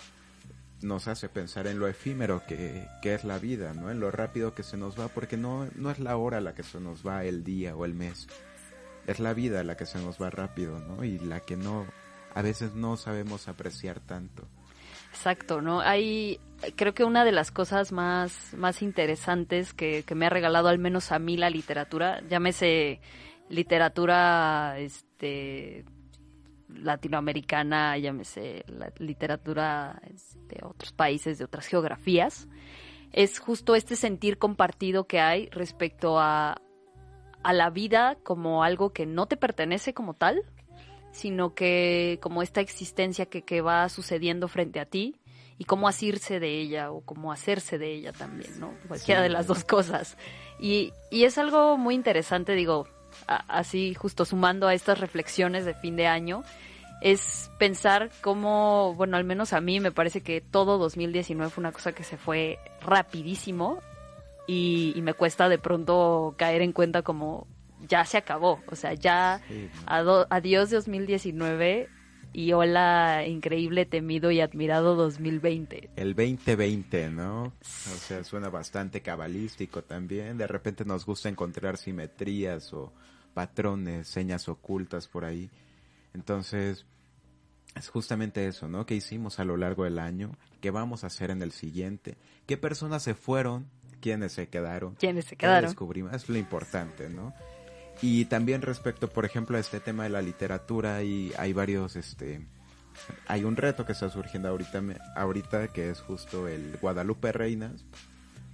nos 0.83 1.07
hace 1.07 1.29
pensar 1.29 1.67
en 1.67 1.79
lo 1.79 1.87
efímero 1.87 2.43
que, 2.45 2.87
que 3.01 3.13
es 3.13 3.23
la 3.23 3.39
vida, 3.39 3.73
¿no? 3.73 3.89
En 3.89 3.99
lo 3.99 4.11
rápido 4.11 4.53
que 4.53 4.63
se 4.63 4.77
nos 4.77 4.99
va, 4.99 5.07
porque 5.07 5.37
no, 5.37 5.67
no 5.75 5.91
es 5.91 5.99
la 5.99 6.17
hora 6.17 6.41
la 6.41 6.53
que 6.53 6.63
se 6.63 6.79
nos 6.79 7.05
va 7.05 7.23
el 7.23 7.43
día 7.43 7.75
o 7.75 7.85
el 7.85 7.93
mes. 7.93 8.27
Es 9.07 9.19
la 9.19 9.33
vida 9.33 9.63
la 9.63 9.75
que 9.75 9.85
se 9.85 9.99
nos 9.99 10.21
va 10.21 10.29
rápido, 10.29 10.79
¿no? 10.79 11.03
Y 11.03 11.19
la 11.19 11.39
que 11.39 11.57
no, 11.57 11.85
a 12.33 12.41
veces 12.41 12.73
no 12.75 12.97
sabemos 12.97 13.47
apreciar 13.47 13.99
tanto. 13.99 14.47
Exacto, 15.09 15.61
¿no? 15.61 15.81
Hay, 15.81 16.39
creo 16.75 16.93
que 16.93 17.03
una 17.03 17.23
de 17.23 17.31
las 17.31 17.51
cosas 17.51 17.91
más, 17.91 18.53
más 18.55 18.81
interesantes 18.81 19.73
que, 19.73 20.03
que 20.03 20.15
me 20.15 20.25
ha 20.25 20.29
regalado 20.29 20.69
al 20.69 20.79
menos 20.79 21.11
a 21.11 21.19
mí 21.19 21.37
la 21.37 21.49
literatura, 21.49 22.21
llámese 22.27 22.99
literatura, 23.49 24.79
este, 24.79 25.85
latinoamericana, 26.73 27.97
llámese 27.97 28.63
la 28.67 28.91
literatura 28.97 30.01
de 30.47 30.59
otros 30.63 30.91
países, 30.93 31.37
de 31.37 31.45
otras 31.45 31.67
geografías, 31.67 32.47
es 33.11 33.39
justo 33.39 33.75
este 33.75 33.95
sentir 33.95 34.37
compartido 34.37 35.05
que 35.05 35.19
hay 35.19 35.47
respecto 35.51 36.19
a, 36.19 36.61
a 37.43 37.53
la 37.53 37.69
vida 37.69 38.17
como 38.23 38.63
algo 38.63 38.91
que 38.91 39.05
no 39.05 39.27
te 39.27 39.37
pertenece 39.37 39.93
como 39.93 40.15
tal, 40.15 40.41
sino 41.11 41.53
que 41.53 42.17
como 42.21 42.41
esta 42.41 42.59
existencia 42.61 43.27
que, 43.27 43.43
que 43.43 43.61
va 43.61 43.87
sucediendo 43.89 44.47
frente 44.47 44.79
a 44.79 44.85
ti 44.85 45.15
y 45.59 45.65
cómo 45.65 45.87
asirse 45.87 46.39
de 46.39 46.59
ella 46.59 46.91
o 46.91 47.01
cómo 47.01 47.31
hacerse 47.31 47.77
de 47.77 47.93
ella 47.93 48.11
también, 48.13 48.59
¿no? 48.59 48.73
Cualquiera 48.87 49.21
Sí. 49.21 49.23
de 49.23 49.29
las 49.29 49.45
dos 49.45 49.63
cosas. 49.63 50.17
Y, 50.59 50.91
y 51.11 51.25
es 51.25 51.37
algo 51.37 51.77
muy 51.77 51.93
interesante, 51.93 52.53
digo, 52.53 52.87
a- 53.27 53.45
así 53.59 53.93
justo 53.93 54.25
sumando 54.25 54.67
a 54.67 54.73
estas 54.73 54.99
reflexiones 54.99 55.65
de 55.65 55.73
fin 55.73 55.95
de 55.95 56.07
año, 56.07 56.43
es 57.01 57.51
pensar 57.59 58.09
cómo, 58.21 58.93
bueno, 58.95 59.17
al 59.17 59.23
menos 59.25 59.51
a 59.53 59.59
mí 59.61 59.79
me 59.79 59.91
parece 59.91 60.21
que 60.21 60.39
todo 60.41 60.77
2019 60.77 61.49
fue 61.51 61.61
una 61.61 61.71
cosa 61.73 61.91
que 61.91 62.03
se 62.03 62.17
fue 62.17 62.59
rapidísimo 62.81 63.81
y, 64.47 64.93
y 64.95 65.01
me 65.01 65.13
cuesta 65.13 65.49
de 65.49 65.57
pronto 65.57 66.35
caer 66.37 66.61
en 66.61 66.71
cuenta 66.71 67.01
como 67.01 67.47
ya 67.87 68.05
se 68.05 68.17
acabó, 68.17 68.61
o 68.67 68.75
sea, 68.75 68.93
ya 68.93 69.41
Sí, 69.49 69.69
¿no? 69.75 69.81
ado- 69.87 70.27
adiós 70.29 70.69
2019 70.69 71.89
y 72.31 72.53
hola 72.53 73.25
increíble, 73.27 73.85
temido 73.85 74.31
y 74.31 74.39
admirado 74.41 74.95
2020. 74.95 75.89
El 75.97 76.15
2020, 76.15 77.09
¿no? 77.11 77.43
O 77.43 77.97
sea, 77.99 78.23
suena 78.23 78.49
bastante 78.49 79.01
cabalístico 79.01 79.83
también. 79.83 80.37
De 80.37 80.47
repente 80.47 80.83
nos 80.85 81.05
gusta 81.05 81.29
encontrar 81.29 81.77
simetrías 81.77 82.73
o 82.73 82.91
patrones, 83.33 84.07
señas 84.07 84.47
ocultas 84.47 85.07
por 85.07 85.25
ahí. 85.25 85.49
Entonces, 86.13 86.85
es 87.75 87.89
justamente 87.89 88.47
eso, 88.47 88.67
¿no? 88.67 88.85
¿Qué 88.85 88.95
hicimos 88.95 89.39
a 89.39 89.45
lo 89.45 89.57
largo 89.57 89.83
del 89.83 89.99
año? 89.99 90.31
¿Qué 90.61 90.71
vamos 90.71 91.03
a 91.03 91.07
hacer 91.07 91.31
en 91.31 91.41
el 91.41 91.51
siguiente? 91.51 92.15
¿Qué 92.45 92.57
personas 92.57 93.03
se 93.03 93.15
fueron? 93.15 93.67
¿Quiénes 93.99 94.33
se 94.33 94.47
quedaron? 94.47 94.95
¿Quiénes 94.95 95.25
se 95.25 95.31
¿Qué 95.31 95.37
quedaron? 95.37 95.69
descubrimos? 95.69 96.13
Es 96.13 96.29
lo 96.29 96.37
importante, 96.37 97.09
¿no? 97.09 97.33
Y 98.01 98.25
también 98.25 98.61
respecto, 98.61 99.09
por 99.09 99.25
ejemplo, 99.25 99.57
a 99.57 99.59
este 99.59 99.79
tema 99.79 100.03
de 100.03 100.09
la 100.09 100.21
literatura, 100.21 101.03
y 101.03 101.31
hay 101.37 101.53
varios, 101.53 101.95
este, 101.95 102.45
hay 103.27 103.43
un 103.43 103.55
reto 103.55 103.85
que 103.85 103.93
está 103.93 104.09
surgiendo 104.09 104.49
ahorita, 104.49 104.81
ahorita 105.15 105.67
que 105.69 105.89
es 105.89 106.01
justo 106.01 106.47
el 106.47 106.77
Guadalupe 106.81 107.31
Reinas, 107.31 107.85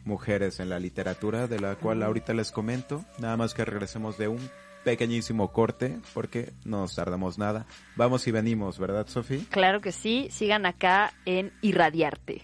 mujeres 0.06 0.60
en 0.60 0.70
la 0.70 0.80
literatura, 0.80 1.48
de 1.48 1.60
la 1.60 1.76
cual 1.76 2.04
ahorita 2.04 2.34
les 2.34 2.52
comento, 2.52 3.04
nada 3.20 3.38
más 3.38 3.54
que 3.54 3.66
regresemos 3.66 4.18
de 4.18 4.28
un 4.28 4.50
pequeñísimo 4.84 5.52
corte, 5.52 6.00
porque 6.14 6.54
no 6.66 6.82
nos 6.82 6.96
tardamos 6.96 7.38
nada. 7.38 7.66
Vamos 7.96 8.28
y 8.28 8.32
venimos, 8.32 8.80
¿verdad, 8.80 9.08
Sofía? 9.08 9.42
Claro 9.50 9.82
que 9.82 9.92
sí, 9.92 10.28
sigan 10.32 10.66
acá 10.66 11.14
en 11.26 11.52
Irradiarte. 11.62 12.44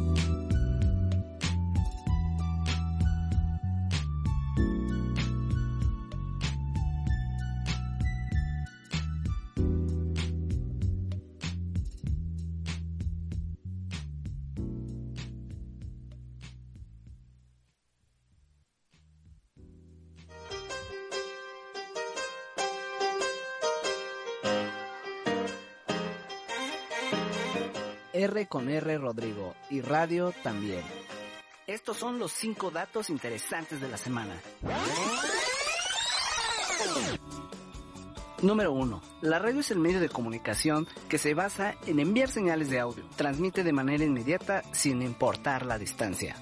R 28.31 28.47
con 28.47 28.69
R 28.69 28.97
Rodrigo 28.97 29.53
y 29.69 29.81
radio 29.81 30.33
también. 30.41 30.81
Estos 31.67 31.97
son 31.97 32.17
los 32.17 32.31
cinco 32.31 32.71
datos 32.71 33.09
interesantes 33.09 33.81
de 33.81 33.89
la 33.89 33.97
semana. 33.97 34.33
Número 38.41 38.71
1. 38.71 39.01
La 39.21 39.37
radio 39.37 39.59
es 39.59 39.69
el 39.71 39.79
medio 39.79 39.99
de 39.99 40.07
comunicación 40.07 40.87
que 41.09 41.17
se 41.17 41.33
basa 41.33 41.75
en 41.85 41.99
enviar 41.99 42.29
señales 42.29 42.69
de 42.69 42.79
audio. 42.79 43.03
Transmite 43.17 43.63
de 43.63 43.73
manera 43.73 44.05
inmediata 44.05 44.63
sin 44.71 45.01
importar 45.01 45.65
la 45.65 45.77
distancia. 45.77 46.35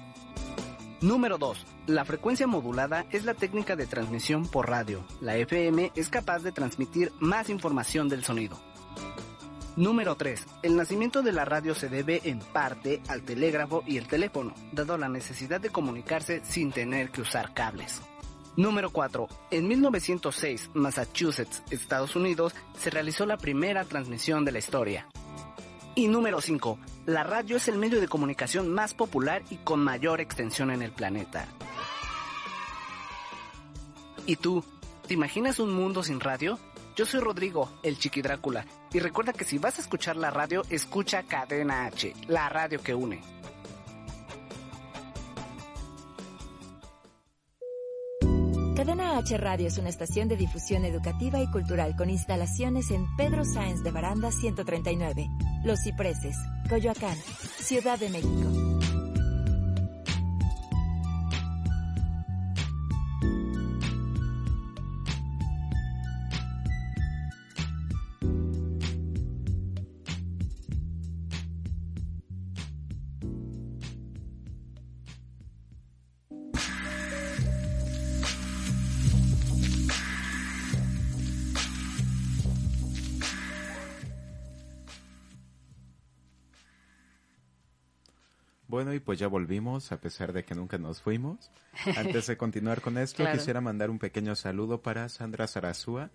Número 1.00 1.38
2. 1.38 1.66
La 1.88 2.04
frecuencia 2.04 2.46
modulada 2.46 3.04
es 3.10 3.24
la 3.24 3.34
técnica 3.34 3.74
de 3.74 3.86
transmisión 3.86 4.46
por 4.46 4.70
radio. 4.70 5.04
La 5.20 5.36
FM 5.36 5.90
es 5.96 6.08
capaz 6.08 6.40
de 6.40 6.52
transmitir 6.52 7.12
más 7.18 7.50
información 7.50 8.08
del 8.08 8.22
sonido. 8.22 8.69
Número 9.80 10.14
3. 10.14 10.46
El 10.62 10.76
nacimiento 10.76 11.22
de 11.22 11.32
la 11.32 11.46
radio 11.46 11.74
se 11.74 11.88
debe 11.88 12.20
en 12.24 12.40
parte 12.40 13.00
al 13.08 13.22
telégrafo 13.22 13.82
y 13.86 13.96
el 13.96 14.08
teléfono, 14.08 14.52
dado 14.72 14.98
la 14.98 15.08
necesidad 15.08 15.58
de 15.58 15.70
comunicarse 15.70 16.42
sin 16.44 16.70
tener 16.70 17.10
que 17.10 17.22
usar 17.22 17.54
cables. 17.54 18.02
Número 18.56 18.90
4. 18.90 19.26
En 19.50 19.66
1906, 19.66 20.72
Massachusetts, 20.74 21.62
Estados 21.70 22.14
Unidos, 22.14 22.54
se 22.78 22.90
realizó 22.90 23.24
la 23.24 23.38
primera 23.38 23.84
transmisión 23.84 24.44
de 24.44 24.52
la 24.52 24.58
historia. 24.58 25.06
Y 25.94 26.08
número 26.08 26.42
5. 26.42 26.78
La 27.06 27.22
radio 27.22 27.56
es 27.56 27.66
el 27.66 27.78
medio 27.78 28.02
de 28.02 28.08
comunicación 28.08 28.70
más 28.70 28.92
popular 28.92 29.42
y 29.48 29.56
con 29.56 29.82
mayor 29.82 30.20
extensión 30.20 30.70
en 30.72 30.82
el 30.82 30.92
planeta. 30.92 31.48
¿Y 34.26 34.36
tú? 34.36 34.62
¿Te 35.08 35.14
imaginas 35.14 35.58
un 35.58 35.72
mundo 35.72 36.02
sin 36.02 36.20
radio? 36.20 36.58
Yo 37.00 37.06
soy 37.06 37.20
Rodrigo, 37.20 37.66
el 37.82 37.96
Chiqui 37.96 38.20
Drácula, 38.20 38.66
y 38.92 38.98
recuerda 38.98 39.32
que 39.32 39.46
si 39.46 39.56
vas 39.56 39.78
a 39.78 39.80
escuchar 39.80 40.16
la 40.16 40.30
radio, 40.30 40.60
escucha 40.68 41.22
Cadena 41.22 41.86
H, 41.86 42.12
la 42.28 42.50
radio 42.50 42.82
que 42.82 42.94
une. 42.94 43.22
Cadena 48.76 49.16
H 49.16 49.34
Radio 49.38 49.68
es 49.68 49.78
una 49.78 49.88
estación 49.88 50.28
de 50.28 50.36
difusión 50.36 50.84
educativa 50.84 51.40
y 51.40 51.50
cultural 51.50 51.96
con 51.96 52.10
instalaciones 52.10 52.90
en 52.90 53.06
Pedro 53.16 53.46
Sáenz 53.46 53.82
de 53.82 53.92
Baranda 53.92 54.30
139, 54.30 55.26
Los 55.64 55.80
Cipreses, 55.82 56.36
Coyoacán, 56.68 57.16
Ciudad 57.60 57.98
de 57.98 58.10
México. 58.10 58.69
Y 89.00 89.02
pues 89.02 89.18
ya 89.18 89.28
volvimos, 89.28 89.92
a 89.92 90.00
pesar 90.00 90.32
de 90.34 90.44
que 90.44 90.54
nunca 90.54 90.76
nos 90.76 91.00
fuimos. 91.00 91.50
Antes 91.96 92.26
de 92.26 92.36
continuar 92.36 92.82
con 92.82 92.98
esto, 92.98 93.22
Claro. 93.22 93.38
quisiera 93.38 93.60
mandar 93.62 93.88
un 93.88 93.98
pequeño 93.98 94.36
saludo 94.36 94.82
para 94.82 95.08
Sandra 95.08 95.46
Sarazúa, 95.46 96.10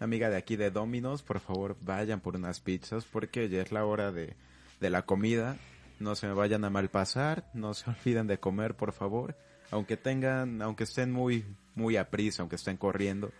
amiga 0.00 0.28
de 0.28 0.36
aquí 0.36 0.56
de 0.56 0.70
Dominos. 0.72 1.22
Por 1.22 1.38
favor, 1.38 1.76
vayan 1.80 2.20
por 2.20 2.34
unas 2.34 2.58
pizzas 2.60 3.04
porque 3.04 3.48
ya 3.48 3.62
es 3.62 3.70
la 3.70 3.84
hora 3.84 4.10
de, 4.10 4.34
de 4.80 4.90
la 4.90 5.02
comida. 5.02 5.56
No 6.00 6.16
se 6.16 6.26
me 6.26 6.32
vayan 6.34 6.64
a 6.64 6.70
mal 6.70 6.88
pasar, 6.90 7.48
no 7.54 7.72
se 7.74 7.88
olviden 7.90 8.26
de 8.26 8.38
comer, 8.40 8.74
por 8.74 8.92
favor. 8.92 9.36
Aunque 9.70 9.96
tengan, 9.96 10.60
aunque 10.62 10.84
estén 10.84 11.12
muy, 11.12 11.44
muy 11.76 11.96
a 11.96 12.10
prisa, 12.10 12.42
aunque 12.42 12.56
estén 12.56 12.76
corriendo, 12.78 13.30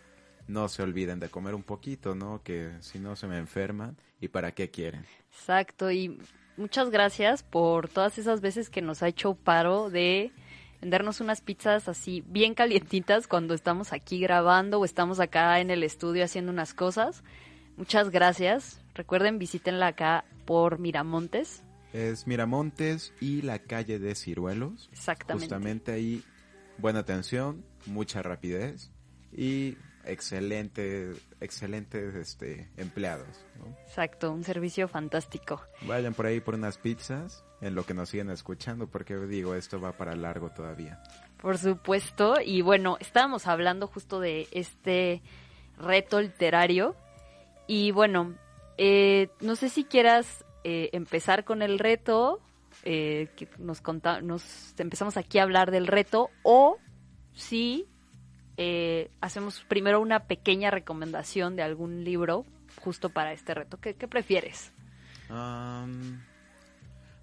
no 0.46 0.68
se 0.68 0.82
olviden 0.82 1.18
de 1.20 1.28
comer 1.30 1.54
un 1.54 1.62
poquito, 1.64 2.14
¿no? 2.14 2.42
Que 2.44 2.70
si 2.80 2.98
no 3.00 3.16
se 3.16 3.26
me 3.26 3.38
enferman. 3.38 3.96
¿Y 4.20 4.28
para 4.28 4.52
qué 4.52 4.70
quieren? 4.70 5.04
Exacto, 5.32 5.90
y 5.90 6.18
muchas 6.58 6.90
gracias 6.90 7.42
por 7.42 7.88
todas 7.88 8.18
esas 8.18 8.40
veces 8.40 8.68
que 8.68 8.82
nos 8.82 9.02
ha 9.02 9.08
hecho 9.08 9.34
paro 9.34 9.88
de 9.88 10.32
vendernos 10.80 11.20
unas 11.20 11.40
pizzas 11.40 11.88
así 11.88 12.22
bien 12.26 12.54
calientitas 12.54 13.26
cuando 13.26 13.54
estamos 13.54 13.92
aquí 13.92 14.20
grabando 14.20 14.80
o 14.80 14.84
estamos 14.84 15.20
acá 15.20 15.60
en 15.60 15.70
el 15.70 15.82
estudio 15.82 16.24
haciendo 16.24 16.52
unas 16.52 16.74
cosas. 16.74 17.22
Muchas 17.76 18.10
gracias. 18.10 18.80
Recuerden, 18.94 19.38
visítenla 19.38 19.88
acá 19.88 20.24
por 20.44 20.78
Miramontes. 20.78 21.62
Es 21.92 22.26
Miramontes 22.26 23.12
y 23.20 23.42
la 23.42 23.60
calle 23.60 23.98
de 23.98 24.14
Ciruelos. 24.14 24.88
Exactamente. 24.92 25.46
Justamente 25.46 25.92
ahí, 25.92 26.22
buena 26.76 27.00
atención, 27.00 27.64
mucha 27.86 28.22
rapidez 28.22 28.90
y 29.32 29.76
excelente, 30.04 31.12
excelentes 31.40 32.14
este, 32.14 32.68
empleados. 32.76 33.28
¿no? 33.58 33.76
Exacto, 33.86 34.32
un 34.32 34.44
servicio 34.44 34.88
fantástico. 34.88 35.60
Vayan 35.82 36.14
por 36.14 36.26
ahí 36.26 36.40
por 36.40 36.54
unas 36.54 36.78
pizzas 36.78 37.44
en 37.60 37.74
lo 37.74 37.84
que 37.84 37.94
nos 37.94 38.08
siguen 38.10 38.30
escuchando, 38.30 38.86
porque 38.86 39.16
digo, 39.16 39.54
esto 39.54 39.80
va 39.80 39.92
para 39.92 40.14
largo 40.16 40.50
todavía. 40.50 41.02
Por 41.40 41.58
supuesto. 41.58 42.36
Y 42.44 42.62
bueno, 42.62 42.96
estábamos 43.00 43.46
hablando 43.46 43.86
justo 43.86 44.20
de 44.20 44.48
este 44.52 45.22
reto 45.78 46.20
literario. 46.20 46.96
Y 47.66 47.90
bueno, 47.90 48.34
eh, 48.76 49.28
no 49.40 49.56
sé 49.56 49.68
si 49.68 49.84
quieras 49.84 50.44
eh, 50.64 50.90
empezar 50.92 51.44
con 51.44 51.62
el 51.62 51.78
reto, 51.78 52.40
eh, 52.84 53.28
que 53.36 53.48
nos, 53.58 53.80
conta- 53.80 54.20
nos 54.20 54.74
empezamos 54.78 55.16
aquí 55.16 55.38
a 55.38 55.42
hablar 55.42 55.70
del 55.70 55.86
reto, 55.86 56.30
o 56.42 56.78
si 57.34 57.86
eh, 58.58 59.10
hacemos 59.20 59.64
primero 59.68 60.00
una 60.00 60.24
pequeña 60.24 60.70
recomendación 60.70 61.56
de 61.56 61.62
algún 61.62 62.04
libro 62.04 62.44
justo 62.82 63.08
para 63.08 63.32
este 63.32 63.54
reto. 63.54 63.78
¿Qué, 63.80 63.94
qué 63.94 64.08
prefieres? 64.08 64.72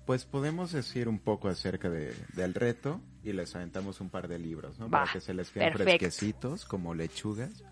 Pues 0.06 0.26
podemos 0.26 0.72
decir 0.72 1.08
un 1.10 1.20
poco 1.20 1.50
acerca 1.50 1.90
de, 1.90 2.16
del 2.34 2.54
reto 2.54 3.02
y 3.24 3.34
les 3.34 3.56
aventamos 3.56 4.02
un 4.02 4.10
par 4.10 4.28
de 4.28 4.40
libros, 4.40 4.80
¿no? 4.80 4.86
Va, 4.86 5.02
Para 5.02 5.14
que 5.14 5.20
se 5.20 5.34
les 5.34 5.50
queden 5.50 5.74
perfecto. 5.74 6.06
fresquecitos 6.06 6.66
como 6.66 6.94
lechugas. 6.94 7.64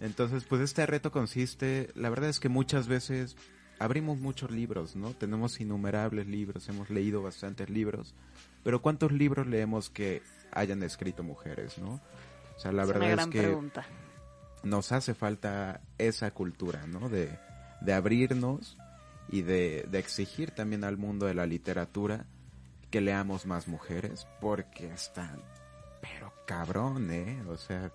Entonces, 0.00 0.44
pues 0.44 0.60
este 0.62 0.84
reto 0.86 1.12
consiste, 1.12 1.90
la 1.94 2.10
verdad 2.10 2.30
es 2.30 2.40
que 2.40 2.48
muchas 2.48 2.88
veces 2.88 3.36
abrimos 3.78 4.18
muchos 4.18 4.50
libros, 4.50 4.96
¿no? 4.96 5.10
Tenemos 5.10 5.60
innumerables 5.60 6.26
libros, 6.26 6.68
hemos 6.68 6.90
leído 6.90 7.22
bastantes 7.22 7.70
libros, 7.70 8.14
pero 8.64 8.82
¿cuántos 8.82 9.12
libros 9.12 9.46
leemos 9.46 9.88
que 9.90 10.22
hayan 10.52 10.82
escrito 10.82 11.22
mujeres, 11.22 11.78
¿no? 11.78 12.00
O 12.56 12.58
sea, 12.58 12.72
la 12.72 12.82
es 12.82 12.88
verdad 12.88 13.12
una 13.12 13.22
es 13.22 13.26
que 13.28 13.42
pregunta. 13.42 13.86
nos 14.62 14.92
hace 14.92 15.14
falta 15.14 15.80
esa 15.98 16.30
cultura, 16.32 16.86
¿no? 16.86 17.08
De, 17.08 17.38
de 17.80 17.92
abrirnos 17.92 18.76
y 19.28 19.42
de, 19.42 19.86
de 19.88 19.98
exigir 19.98 20.50
también 20.52 20.84
al 20.84 20.96
mundo 20.96 21.26
de 21.26 21.34
la 21.34 21.46
literatura 21.46 22.26
que 22.90 23.00
leamos 23.00 23.46
más 23.46 23.68
mujeres, 23.68 24.26
porque 24.40 24.86
están, 24.92 25.42
pero 26.00 26.32
cabrón, 26.46 27.10
¿eh? 27.10 27.42
O 27.48 27.56
sea, 27.56 27.92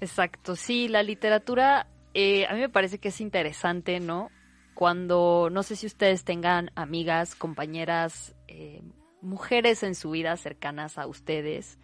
Exacto, 0.00 0.54
sí, 0.56 0.88
la 0.88 1.02
literatura 1.02 1.88
eh, 2.14 2.46
a 2.46 2.54
mí 2.54 2.60
me 2.60 2.68
parece 2.68 2.98
que 2.98 3.08
es 3.08 3.20
interesante, 3.20 4.00
¿no? 4.00 4.30
Cuando, 4.74 5.48
no 5.50 5.62
sé 5.64 5.74
si 5.76 5.86
ustedes 5.86 6.24
tengan 6.24 6.70
amigas, 6.76 7.34
compañeras, 7.34 8.34
eh, 8.46 8.80
mujeres 9.20 9.82
en 9.82 9.94
su 9.96 10.10
vida 10.10 10.36
cercanas 10.36 10.98
a 10.98 11.06
ustedes 11.08 11.78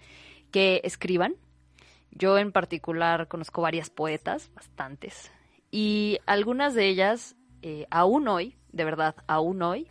que 0.54 0.80
escriban. 0.84 1.34
Yo 2.12 2.38
en 2.38 2.52
particular 2.52 3.26
conozco 3.26 3.60
varias 3.60 3.90
poetas, 3.90 4.52
bastantes, 4.54 5.32
y 5.72 6.20
algunas 6.26 6.74
de 6.74 6.86
ellas, 6.86 7.34
eh, 7.62 7.88
aún 7.90 8.28
hoy, 8.28 8.54
de 8.70 8.84
verdad, 8.84 9.16
aún 9.26 9.62
hoy, 9.62 9.88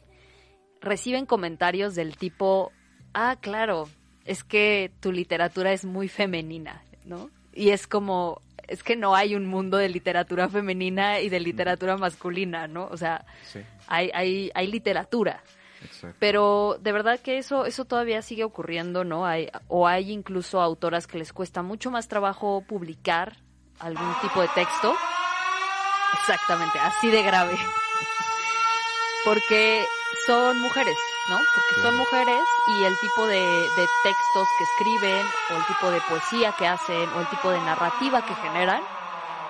reciben 0.79 1.25
comentarios 1.25 1.95
del 1.95 2.15
tipo, 2.15 2.71
ah, 3.13 3.35
claro, 3.41 3.89
es 4.23 4.45
que 4.45 4.89
tu 5.01 5.11
literatura 5.11 5.73
es 5.73 5.83
muy 5.83 6.07
femenina, 6.07 6.81
¿no? 7.03 7.29
Y 7.53 7.71
es 7.71 7.85
como, 7.85 8.39
es 8.65 8.83
que 8.83 8.95
no 8.95 9.15
hay 9.15 9.35
un 9.35 9.45
mundo 9.45 9.75
de 9.75 9.89
literatura 9.89 10.47
femenina 10.47 11.19
y 11.19 11.27
de 11.27 11.41
literatura 11.41 11.97
masculina, 11.97 12.69
¿no? 12.69 12.85
O 12.85 12.95
sea, 12.95 13.25
sí, 13.43 13.59
hay, 13.87 14.11
hay, 14.13 14.49
hay 14.55 14.67
literatura. 14.67 15.43
Exacto. 15.83 16.17
Pero 16.19 16.77
de 16.79 16.91
verdad 16.91 17.19
que 17.19 17.37
eso, 17.37 17.65
eso 17.65 17.85
todavía 17.85 18.21
sigue 18.21 18.43
ocurriendo, 18.43 19.03
¿no? 19.03 19.25
Hay, 19.25 19.49
o 19.67 19.87
hay 19.87 20.11
incluso 20.11 20.61
autoras 20.61 21.07
que 21.07 21.17
les 21.17 21.33
cuesta 21.33 21.61
mucho 21.61 21.91
más 21.91 22.07
trabajo 22.07 22.63
publicar 22.67 23.37
algún 23.79 24.13
tipo 24.21 24.41
de 24.41 24.47
texto. 24.55 24.93
Exactamente, 26.19 26.79
así 26.79 27.09
de 27.09 27.23
grave. 27.23 27.57
Porque 29.25 29.85
son 30.25 30.59
mujeres, 30.59 30.97
¿no? 31.29 31.37
Porque 31.37 31.81
son 31.81 31.97
mujeres 31.97 32.43
y 32.67 32.83
el 32.83 32.97
tipo 32.99 33.25
de, 33.27 33.39
de 33.39 33.87
textos 34.03 34.47
que 34.57 34.63
escriben, 34.63 35.25
o 35.51 35.55
el 35.55 35.65
tipo 35.65 35.89
de 35.89 36.01
poesía 36.01 36.53
que 36.57 36.67
hacen, 36.67 37.09
o 37.09 37.21
el 37.21 37.27
tipo 37.29 37.49
de 37.49 37.59
narrativa 37.59 38.25
que 38.25 38.35
generan, 38.35 38.83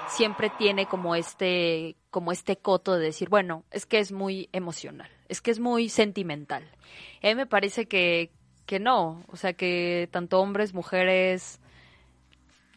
siempre 0.07 0.51
tiene 0.57 0.85
como 0.85 1.15
este, 1.15 1.95
como 2.09 2.31
este 2.31 2.57
coto 2.57 2.93
de 2.93 3.05
decir, 3.05 3.29
bueno, 3.29 3.63
es 3.71 3.85
que 3.85 3.99
es 3.99 4.11
muy 4.11 4.49
emocional, 4.51 5.09
es 5.29 5.41
que 5.41 5.51
es 5.51 5.59
muy 5.59 5.89
sentimental. 5.89 6.63
A 7.21 7.27
mí 7.27 7.35
me 7.35 7.45
parece 7.45 7.85
que, 7.87 8.31
que 8.65 8.79
no, 8.79 9.23
o 9.27 9.35
sea 9.37 9.53
que 9.53 10.07
tanto 10.11 10.39
hombres, 10.39 10.73
mujeres, 10.73 11.59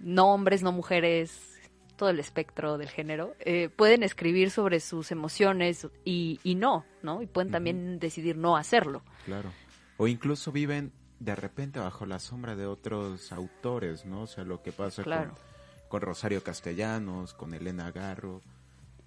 no 0.01 0.33
hombres, 0.33 0.63
no 0.63 0.73
mujeres, 0.73 1.59
todo 1.97 2.11
el 2.11 2.21
espectro 2.21 2.77
del 2.79 2.89
género, 2.89 3.35
eh, 3.41 3.69
pueden 3.75 4.03
escribir 4.03 4.51
sobre 4.51 4.81
sus 4.81 5.11
emociones 5.11 5.87
y, 6.05 6.41
y 6.45 6.55
no, 6.55 6.85
¿no? 7.03 7.23
Y 7.23 7.27
pueden 7.27 7.51
también 7.51 7.99
decidir 7.99 8.37
no 8.37 8.57
hacerlo. 8.57 9.03
Claro. 9.25 9.51
O 9.97 10.07
incluso 10.07 10.53
viven 10.53 10.93
de 11.21 11.35
repente 11.35 11.79
bajo 11.81 12.05
la 12.05 12.19
sombra 12.19 12.55
de 12.55 12.67
otros 12.67 13.33
autores, 13.33 14.05
¿no? 14.05 14.23
O 14.23 14.27
sea, 14.27 14.45
lo 14.45 14.63
que 14.63 14.73
pasa 14.73 15.03
Claro. 15.03 15.31
con, 15.31 15.39
con 15.89 16.01
Rosario 16.03 16.43
Castellanos, 16.43 17.33
con 17.33 17.55
Elena 17.55 17.91
Garro. 17.91 18.43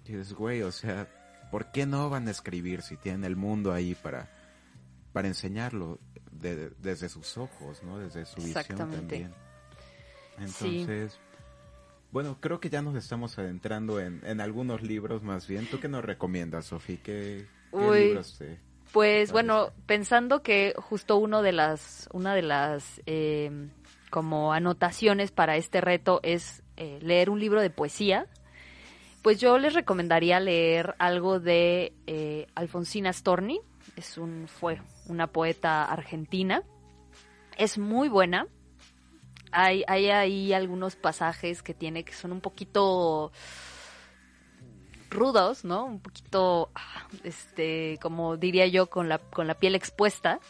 Y 0.04 0.12
dices, 0.14 0.32
güey, 0.34 0.62
o 0.62 0.72
sea, 0.72 1.06
¿por 1.50 1.72
qué 1.72 1.86
no 1.86 2.10
van 2.10 2.28
a 2.28 2.30
escribir 2.30 2.82
si 2.82 2.96
tienen 2.96 3.24
el 3.24 3.36
mundo 3.36 3.72
ahí 3.72 3.94
para, 3.94 4.30
para 5.12 5.28
enseñarlo 5.28 5.98
de- 6.30 6.70
desde 6.78 7.08
sus 7.08 7.36
ojos, 7.36 7.82
¿no? 7.82 7.98
Desde 7.98 8.24
su 8.24 8.40
visión 8.42 8.78
también. 8.78 9.32
Sí. 10.46 10.82
Entonces, 10.82 11.18
bueno, 12.12 12.38
creo 12.40 12.60
que 12.60 12.70
ya 12.70 12.82
nos 12.82 12.96
estamos 12.96 13.38
adentrando 13.38 14.00
en, 14.00 14.20
en 14.24 14.40
algunos 14.40 14.82
libros 14.82 15.22
más 15.22 15.46
bien. 15.46 15.66
¿Tú 15.66 15.78
qué 15.80 15.88
nos 15.88 16.04
recomiendas, 16.04 16.66
Sofi? 16.66 16.96
¿Qué, 16.98 17.46
libros 17.72 18.38
te...? 18.38 18.58
Pues 18.92 19.30
bueno, 19.30 19.72
pensando 19.86 20.42
que 20.42 20.74
justo 20.76 21.16
uno 21.16 21.42
de 21.42 21.52
las, 21.52 22.08
una 22.12 22.34
de 22.34 22.42
las 22.42 23.00
eh, 23.06 23.68
como 24.10 24.52
anotaciones 24.52 25.30
para 25.30 25.56
este 25.56 25.80
reto 25.80 26.18
es 26.24 26.64
eh, 26.76 26.98
leer 27.00 27.30
un 27.30 27.38
libro 27.38 27.60
de 27.60 27.70
poesía, 27.70 28.26
pues 29.22 29.40
yo 29.40 29.58
les 29.58 29.74
recomendaría 29.74 30.40
leer 30.40 30.94
algo 30.98 31.40
de 31.40 31.92
eh, 32.06 32.46
Alfonsina 32.54 33.12
Storni, 33.12 33.60
es 33.96 34.18
un, 34.18 34.48
fue 34.48 34.80
una 35.06 35.26
poeta 35.26 35.84
argentina, 35.84 36.62
es 37.56 37.78
muy 37.78 38.08
buena, 38.08 38.46
hay, 39.52 39.84
hay 39.86 40.10
ahí 40.10 40.52
algunos 40.52 40.96
pasajes 40.96 41.62
que 41.62 41.74
tiene 41.74 42.04
que 42.04 42.12
son 42.12 42.32
un 42.32 42.40
poquito 42.40 43.32
rudos, 45.10 45.64
¿no? 45.64 45.84
Un 45.84 46.00
poquito, 46.00 46.70
ah, 46.74 47.06
este, 47.24 47.98
como 48.00 48.36
diría 48.36 48.66
yo, 48.66 48.88
con 48.88 49.08
la, 49.08 49.18
con 49.18 49.46
la 49.46 49.54
piel 49.54 49.74
expuesta. 49.74 50.40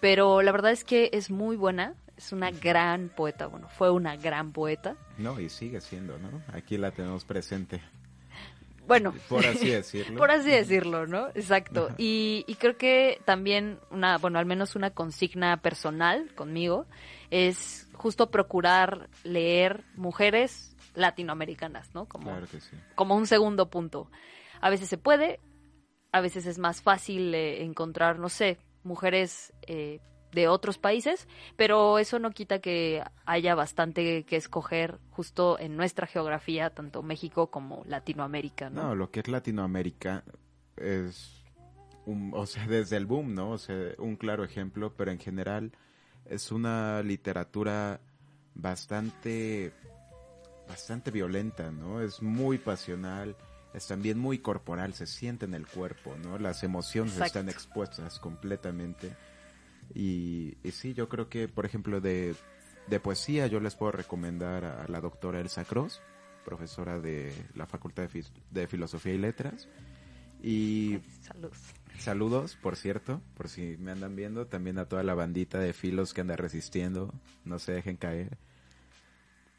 Pero 0.00 0.42
la 0.42 0.52
verdad 0.52 0.70
es 0.70 0.84
que 0.84 1.10
es 1.12 1.30
muy 1.30 1.56
buena. 1.56 1.94
Es 2.18 2.32
una 2.32 2.50
gran 2.50 3.08
poeta. 3.08 3.46
Bueno, 3.46 3.68
fue 3.68 3.90
una 3.90 4.16
gran 4.16 4.52
poeta. 4.52 4.96
No, 5.16 5.38
y 5.40 5.48
sigue 5.48 5.80
siendo, 5.80 6.18
¿no? 6.18 6.42
Aquí 6.52 6.76
la 6.76 6.90
tenemos 6.90 7.24
presente, 7.24 7.80
Bueno, 8.88 9.14
por 9.28 9.46
así 9.46 9.68
decirlo. 9.70 10.18
por 10.18 10.30
así 10.32 10.50
decirlo, 10.50 11.06
¿no? 11.06 11.28
Exacto. 11.28 11.90
Y, 11.96 12.44
y 12.48 12.56
creo 12.56 12.76
que 12.76 13.20
también 13.24 13.78
una, 13.90 14.18
bueno, 14.18 14.40
al 14.40 14.46
menos 14.46 14.74
una 14.74 14.90
consigna 14.90 15.58
personal 15.62 16.34
conmigo 16.34 16.86
es 17.30 17.88
justo 17.92 18.30
procurar 18.32 19.08
leer 19.22 19.84
mujeres 19.94 20.74
latinoamericanas, 20.94 21.94
¿no? 21.94 22.06
Como, 22.06 22.30
Claro 22.32 22.46
que 22.48 22.60
sí. 22.60 22.76
como 22.96 23.14
un 23.14 23.28
segundo 23.28 23.70
punto. 23.70 24.10
A 24.60 24.70
veces 24.70 24.88
se 24.88 24.98
puede, 24.98 25.38
a 26.10 26.20
veces 26.20 26.46
es 26.46 26.58
más 26.58 26.82
fácil 26.82 27.32
eh, 27.32 27.62
encontrar, 27.62 28.18
no 28.18 28.28
sé, 28.28 28.58
mujeres 28.82 29.52
eh, 29.68 30.00
de 30.32 30.48
otros 30.48 30.78
países, 30.78 31.26
pero 31.56 31.98
eso 31.98 32.18
no 32.18 32.30
quita 32.30 32.60
que 32.60 33.02
haya 33.24 33.54
bastante 33.54 34.24
que 34.24 34.36
escoger 34.36 34.98
justo 35.10 35.58
en 35.58 35.76
nuestra 35.76 36.06
geografía, 36.06 36.70
tanto 36.70 37.02
México 37.02 37.50
como 37.50 37.82
Latinoamérica, 37.86 38.70
¿no? 38.70 38.88
No, 38.88 38.94
lo 38.94 39.10
que 39.10 39.20
es 39.20 39.28
Latinoamérica 39.28 40.24
es, 40.76 41.44
un, 42.06 42.32
o 42.34 42.46
sea, 42.46 42.66
desde 42.66 42.96
el 42.96 43.06
boom, 43.06 43.34
¿no? 43.34 43.50
O 43.50 43.58
sea, 43.58 43.76
un 43.98 44.16
claro 44.16 44.44
ejemplo, 44.44 44.94
pero 44.96 45.10
en 45.10 45.18
general 45.18 45.72
es 46.26 46.52
una 46.52 47.02
literatura 47.02 48.00
bastante, 48.54 49.72
bastante 50.68 51.10
violenta, 51.10 51.70
¿no? 51.70 52.00
Es 52.00 52.22
muy 52.22 52.58
pasional, 52.58 53.36
es 53.72 53.86
también 53.86 54.18
muy 54.18 54.38
corporal, 54.38 54.94
se 54.94 55.06
siente 55.06 55.46
en 55.46 55.54
el 55.54 55.66
cuerpo, 55.66 56.14
¿no? 56.22 56.38
Las 56.38 56.62
emociones 56.62 57.14
Exacto. 57.14 57.38
están 57.38 57.48
expuestas 57.48 58.18
completamente. 58.18 59.16
Y, 59.94 60.56
y 60.62 60.70
sí, 60.72 60.94
yo 60.94 61.08
creo 61.08 61.28
que, 61.28 61.48
por 61.48 61.64
ejemplo, 61.66 62.00
de, 62.00 62.34
de 62.88 63.00
poesía 63.00 63.46
yo 63.46 63.60
les 63.60 63.74
puedo 63.74 63.92
recomendar 63.92 64.64
a 64.64 64.86
la 64.88 65.00
doctora 65.00 65.40
Elsa 65.40 65.64
Cross, 65.64 66.00
profesora 66.44 66.98
de 66.98 67.32
la 67.54 67.66
Facultad 67.66 68.08
de, 68.50 68.66
Filosofía 68.66 69.14
y 69.14 69.18
Letras. 69.18 69.68
Y 70.42 70.98
Salud. 71.20 71.50
saludos, 71.98 72.56
por 72.62 72.76
cierto, 72.76 73.20
por 73.34 73.48
si 73.48 73.76
me 73.78 73.90
andan 73.90 74.14
viendo, 74.14 74.46
también 74.46 74.78
a 74.78 74.86
toda 74.86 75.02
la 75.02 75.14
bandita 75.14 75.58
de 75.58 75.72
filos 75.72 76.14
que 76.14 76.20
anda 76.20 76.36
resistiendo, 76.36 77.12
no 77.44 77.58
se 77.58 77.72
dejen 77.72 77.96
caer. 77.96 78.38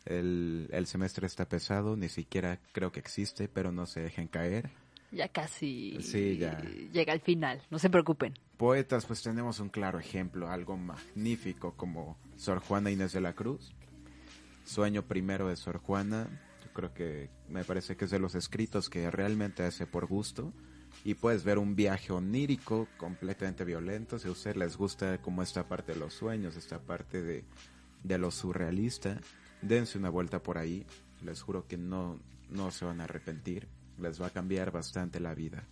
El, 0.06 0.70
el 0.72 0.88
semestre 0.88 1.28
está 1.28 1.48
pesado, 1.50 1.96
ni 1.98 2.08
siquiera 2.10 2.60
creo 2.72 2.92
que 2.92 3.00
existe, 3.00 3.48
pero 3.48 3.72
no 3.72 3.86
se 3.86 4.00
dejen 4.02 4.28
caer. 4.28 4.70
Ya 5.12 5.28
casi 5.28 5.98
Sí, 6.02 6.38
ya. 6.38 6.60
llega 6.94 7.14
al 7.14 7.20
final, 7.22 7.62
no 7.70 7.78
se 7.80 7.90
preocupen. 7.90 8.34
Poetas, 8.60 9.06
pues 9.06 9.24
tenemos 9.24 9.62
un 9.62 9.70
claro 9.70 10.00
ejemplo, 10.00 10.50
algo 10.50 10.76
magnífico 10.76 11.76
como 11.78 12.18
Sor 12.36 12.60
Juana 12.60 12.92
Inés 12.92 13.14
de 13.14 13.22
la 13.22 13.32
Cruz. 13.32 13.74
Sueño 14.66 15.04
primero 15.04 15.48
de 15.48 15.56
Sor 15.56 15.78
Juana, 15.78 16.28
yo 16.62 16.74
creo 16.74 16.94
que 16.94 17.30
me 17.48 17.64
parece 17.64 17.96
que 17.96 18.04
es 18.04 18.12
de 18.12 18.20
los 18.20 18.36
escritos 18.36 18.90
que 18.90 19.10
realmente 19.10 19.64
hace 19.64 19.88
por 19.88 20.08
gusto. 20.08 20.52
Y 21.06 21.14
puedes 21.14 21.46
ver 21.46 21.58
un 21.58 21.78
viaje 21.78 22.12
onírico 22.12 22.90
completamente 22.98 23.64
violento, 23.64 24.20
si 24.20 24.28
a 24.28 24.32
ustedes 24.32 24.58
les 24.58 24.76
gusta 24.76 25.22
como 25.22 25.42
esta 25.42 25.70
parte 25.70 25.94
de 25.94 26.00
los 26.00 26.14
sueños, 26.14 26.58
esta 26.58 26.80
parte 26.80 27.22
de, 27.22 27.46
de 28.04 28.18
lo 28.18 28.30
surrealista, 28.30 29.22
dense 29.62 29.98
una 29.98 30.10
vuelta 30.10 30.44
por 30.44 30.58
ahí, 30.58 30.86
les 31.24 31.42
juro 31.42 31.66
que 31.66 31.78
no, 31.78 32.20
no 32.50 32.72
se 32.72 32.84
van 32.84 33.00
a 33.00 33.06
arrepentir, 33.06 33.70
les 33.98 34.22
va 34.22 34.28
a 34.28 34.32
cambiar 34.32 34.70
bastante 34.72 35.22
la 35.22 35.34
vida. 35.34 35.64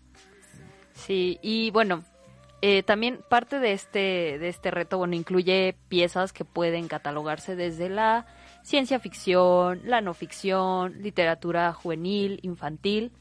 Sí, 0.93 1.37
y 1.41 1.69
bueno, 1.71 2.05
eh, 2.61 2.81
también 2.83 3.19
parte 3.29 3.59
de 3.59 3.73
este, 3.73 4.39
de 4.39 4.47
este 4.47 4.71
reto, 4.71 4.97
bueno, 4.97 5.15
incluye 5.15 5.75
piezas 5.89 6.33
que 6.33 6.43
pueden 6.43 6.87
catalogarse 6.87 7.55
desde 7.55 7.87
la 7.89 8.25
ciencia 8.63 8.99
ficción, 8.99 9.81
la 9.85 10.01
no 10.01 10.13
ficción, 10.13 11.01
literatura 11.01 11.71
juvenil, 11.73 12.39
infantil. 12.41 13.11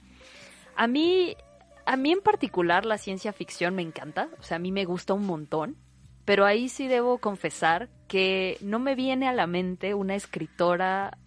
A 0.75 0.87
mí, 0.87 1.37
a 1.85 1.97
mí 1.97 2.13
en 2.13 2.21
particular 2.21 2.87
la 2.87 2.97
ciencia 2.97 3.33
ficción 3.33 3.75
me 3.75 3.83
encanta, 3.83 4.29
o 4.41 4.43
sea, 4.43 4.57
a 4.57 4.61
mí 4.61 4.73
me 4.73 4.87
gusta 4.87 5.13
un 5.13 5.27
montón, 5.27 5.77
pero 6.25 6.47
ahí 6.47 6.71
sí 6.71 6.89
debo 6.89 7.19
confesar 7.19 7.91
que 8.09 8.57
no 8.63 8.79
me 8.79 8.95
viene 8.95 9.29
a 9.29 9.33
la 9.33 9.47
mente 9.47 9.93
una 9.93 10.15
escritora 10.15 11.19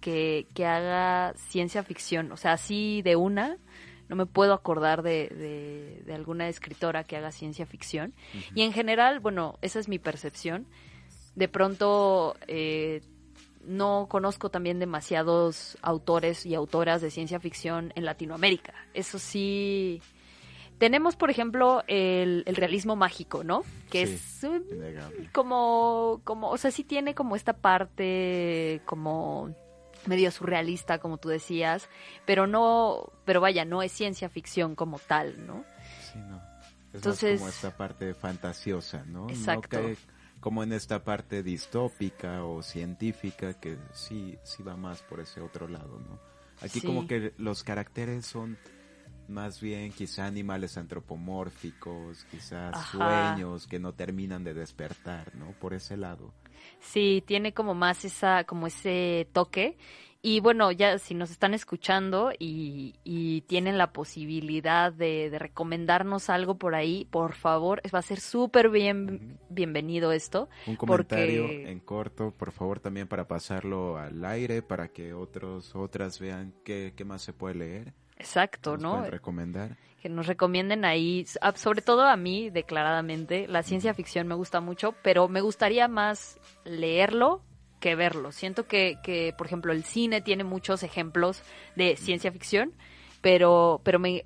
que, 0.00 0.46
que 0.54 0.64
haga 0.64 1.34
ciencia 1.36 1.82
ficción, 1.82 2.30
o 2.30 2.36
sea, 2.36 2.52
así 2.52 3.02
de 3.02 3.16
una, 3.16 3.58
no 4.08 4.16
me 4.16 4.26
puedo 4.26 4.52
acordar 4.54 5.02
de, 5.02 5.28
de- 5.28 6.02
de 6.04 6.14
alguna 6.14 6.48
escritora 6.48 7.04
que 7.04 7.16
haga 7.16 7.30
ciencia 7.32 7.66
ficción. 7.66 8.14
Y 8.54 8.62
en 8.62 8.72
general, 8.72 9.20
bueno, 9.20 9.58
esa 9.62 9.78
es 9.78 9.88
mi 9.88 9.98
percepción. 9.98 10.66
De 11.34 11.48
pronto, 11.48 12.36
eh, 12.46 13.02
no 13.64 14.06
conozco 14.08 14.50
también 14.50 14.78
demasiados 14.78 15.76
autores 15.82 16.46
y 16.46 16.54
autoras 16.54 17.02
de 17.02 17.10
ciencia 17.10 17.38
ficción 17.38 17.92
en 17.96 18.04
Latinoamérica. 18.04 18.74
Eso 18.94 19.18
sí. 19.18 20.00
Tenemos, 20.78 21.16
por 21.16 21.28
ejemplo, 21.28 21.82
el, 21.88 22.44
el 22.46 22.54
realismo 22.56 22.94
mágico, 22.96 23.42
¿no? 23.44 23.62
Que 23.90 24.06
Sí. 24.06 24.46
es 24.46 25.30
como, 25.32 26.20
como, 26.24 26.50
o 26.50 26.56
sea, 26.56 26.70
sí 26.70 26.84
tiene 26.84 27.14
como 27.16 27.34
esta 27.36 27.52
parte 27.52 28.80
como 28.84 29.50
medio 30.06 30.30
surrealista, 30.30 30.98
como 30.98 31.18
tú 31.18 31.28
decías, 31.28 31.88
pero 32.26 32.46
no, 32.46 33.12
pero 33.24 33.40
vaya, 33.40 33.64
no 33.64 33.82
es 33.82 33.92
ciencia 33.92 34.28
ficción 34.28 34.74
como 34.74 34.98
tal, 34.98 35.46
¿no? 35.46 35.64
Sí, 36.12 36.18
no. 36.18 36.36
Es 36.88 36.94
Entonces- 36.94 37.32
más 37.32 37.38
como 37.40 37.48
esta 37.50 37.76
parte 37.76 38.14
fantasiosa, 38.14 39.04
¿no? 39.04 39.28
Exacto. 39.28 39.80
No 39.82 39.94
como 40.40 40.62
en 40.62 40.72
esta 40.72 41.02
parte 41.02 41.42
distópica 41.42 42.44
o 42.44 42.62
científica 42.62 43.54
que 43.54 43.76
sí, 43.92 44.38
sí 44.44 44.62
va 44.62 44.76
más 44.76 45.02
por 45.02 45.18
ese 45.18 45.40
otro 45.40 45.66
lado, 45.66 45.98
¿no? 45.98 46.20
Aquí 46.62 46.78
Sí. 46.80 46.86
como 46.86 47.08
que 47.08 47.34
los 47.38 47.64
caracteres 47.64 48.24
son 48.24 48.56
más 49.26 49.60
bien 49.60 49.92
quizá 49.92 50.26
animales 50.26 50.78
antropomórficos, 50.78 52.24
quizás 52.30 52.74
Ajá. 52.74 53.34
sueños 53.36 53.66
que 53.66 53.78
no 53.78 53.92
terminan 53.94 54.44
de 54.44 54.54
despertar, 54.54 55.34
¿no? 55.34 55.52
Por 55.58 55.74
ese 55.74 55.96
lado. 55.96 56.32
Sí, 56.80 57.22
tiene 57.26 57.52
como 57.52 57.74
más 57.74 58.04
esa, 58.04 58.44
como 58.44 58.66
ese 58.66 59.28
toque. 59.32 59.76
Y 60.20 60.40
bueno, 60.40 60.72
ya 60.72 60.98
si 60.98 61.14
nos 61.14 61.30
están 61.30 61.54
escuchando 61.54 62.32
y, 62.36 62.96
y 63.04 63.42
tienen 63.42 63.78
la 63.78 63.92
posibilidad 63.92 64.92
de, 64.92 65.30
de 65.30 65.38
recomendarnos 65.38 66.28
algo 66.28 66.58
por 66.58 66.74
ahí, 66.74 67.04
por 67.08 67.34
favor, 67.34 67.80
va 67.94 68.00
a 68.00 68.02
ser 68.02 68.18
súper 68.18 68.68
bien, 68.68 69.38
bienvenido 69.48 70.10
esto. 70.10 70.48
Un 70.66 70.74
comentario 70.74 71.42
Porque- 71.46 71.70
en 71.70 71.78
corto, 71.80 72.32
por 72.36 72.50
favor, 72.50 72.80
también 72.80 73.06
para 73.06 73.28
pasarlo 73.28 73.96
al 73.96 74.24
aire, 74.24 74.60
para 74.60 74.88
que 74.88 75.14
otros, 75.14 75.76
otras 75.76 76.18
vean 76.18 76.52
qué, 76.64 76.94
qué 76.96 77.04
más 77.04 77.22
se 77.22 77.32
puede 77.32 77.54
leer. 77.54 77.94
Exacto, 78.18 78.76
nos 78.76 78.82
¿no? 78.82 79.10
recomendar. 79.10 79.76
que 80.02 80.08
nos 80.08 80.26
recomienden 80.26 80.84
ahí, 80.84 81.26
ah, 81.40 81.52
sobre 81.56 81.82
todo 81.82 82.02
a 82.02 82.16
mí, 82.16 82.50
declaradamente, 82.50 83.46
la 83.48 83.62
ciencia 83.62 83.94
ficción 83.94 84.26
me 84.26 84.34
gusta 84.34 84.60
mucho, 84.60 84.94
pero 85.02 85.28
me 85.28 85.40
gustaría 85.40 85.88
más 85.88 86.38
leerlo 86.64 87.42
que 87.80 87.94
verlo. 87.94 88.32
Siento 88.32 88.66
que, 88.66 88.98
que 89.02 89.32
por 89.36 89.46
ejemplo, 89.46 89.72
el 89.72 89.84
cine 89.84 90.20
tiene 90.20 90.44
muchos 90.44 90.82
ejemplos 90.82 91.42
de 91.76 91.96
ciencia 91.96 92.32
ficción, 92.32 92.72
pero, 93.20 93.80
pero 93.84 93.98
me, 93.98 94.24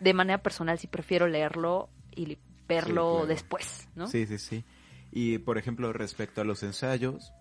de 0.00 0.14
manera 0.14 0.42
personal 0.42 0.78
sí 0.78 0.86
prefiero 0.86 1.26
leerlo 1.26 1.88
y 2.14 2.38
verlo 2.68 3.12
claro. 3.12 3.26
después, 3.26 3.88
¿no? 3.94 4.06
Sí, 4.06 4.26
sí, 4.26 4.38
sí. 4.38 4.64
Y 5.10 5.38
por 5.38 5.58
ejemplo, 5.58 5.92
respecto 5.92 6.40
a 6.40 6.44
los 6.44 6.62
ensayos, 6.62 7.32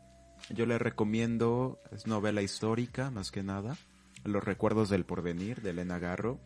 yo 0.49 0.65
le 0.65 0.77
recomiendo, 0.77 1.79
es 1.91 2.07
novela 2.07 2.41
histórica 2.41 3.09
más 3.09 3.31
que 3.31 3.43
nada, 3.43 3.77
Los 4.23 4.43
recuerdos 4.43 4.89
del 4.89 5.05
porvenir 5.05 5.61
de 5.61 5.71
Elena 5.71 5.99
Garro. 5.99 6.39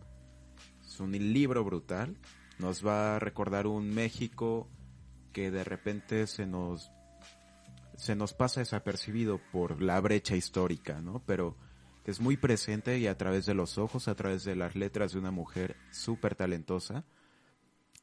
Es 0.85 0.99
un 0.99 1.11
libro 1.11 1.63
brutal. 1.63 2.17
Nos 2.59 2.85
va 2.85 3.15
a 3.15 3.19
recordar 3.19 3.67
un 3.67 3.93
México 3.93 4.67
que 5.33 5.51
de 5.51 5.63
repente 5.63 6.25
se 6.27 6.45
nos 6.47 6.91
se 7.97 8.15
nos 8.15 8.33
pasa 8.33 8.59
desapercibido 8.59 9.39
por 9.51 9.81
la 9.81 9.99
brecha 9.99 10.35
histórica, 10.35 11.01
¿no? 11.01 11.23
Pero 11.25 11.57
que 12.05 12.11
es 12.11 12.21
muy 12.21 12.37
presente 12.37 12.99
y 12.99 13.07
a 13.07 13.17
través 13.17 13.45
de 13.47 13.55
los 13.55 13.77
ojos, 13.79 14.07
a 14.07 14.13
través 14.15 14.43
de 14.43 14.55
las 14.55 14.75
letras 14.75 15.13
de 15.13 15.19
una 15.19 15.31
mujer 15.31 15.75
súper 15.91 16.35
talentosa. 16.35 17.05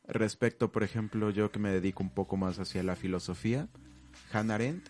Respecto, 0.06 0.70
por 0.72 0.82
ejemplo, 0.82 1.30
yo 1.30 1.50
que 1.52 1.60
me 1.60 1.70
dedico 1.70 2.02
un 2.02 2.10
poco 2.10 2.36
más 2.36 2.58
hacia 2.58 2.82
la 2.82 2.96
filosofía, 2.96 3.68
Hannah 4.32 4.56
Arendt, 4.56 4.88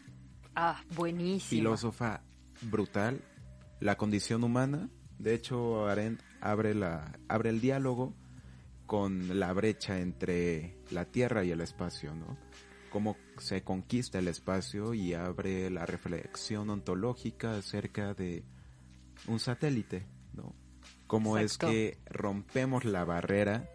Ah, 0.57 0.83
buenísimo. 0.97 1.61
filósofa 1.61 2.23
brutal, 2.63 3.21
la 3.85 3.99
condición 3.99 4.45
humana. 4.45 4.89
De 5.19 5.35
hecho, 5.35 5.87
Arendt 5.87 6.23
abre, 6.41 6.75
la, 6.75 7.19
abre 7.29 7.51
el 7.51 7.61
diálogo 7.61 8.15
con 8.87 9.39
la 9.39 9.53
brecha 9.53 10.01
entre 10.01 10.79
la 10.91 11.05
Tierra 11.05 11.45
y 11.45 11.51
el 11.51 11.61
espacio, 11.61 12.15
¿no? 12.15 12.39
Cómo 12.91 13.19
se 13.37 13.63
conquista 13.63 14.19
el 14.19 14.29
espacio 14.29 14.95
y 14.95 15.13
abre 15.13 15.69
la 15.69 15.85
reflexión 15.85 16.71
ontológica 16.71 17.59
acerca 17.59 18.15
de 18.15 18.43
un 19.27 19.39
satélite, 19.39 20.07
¿no? 20.33 20.55
Cómo 21.07 21.37
Exacto. 21.37 21.67
es 21.67 21.73
que 21.75 21.99
rompemos 22.07 22.87
la 22.87 23.05
barrera 23.05 23.69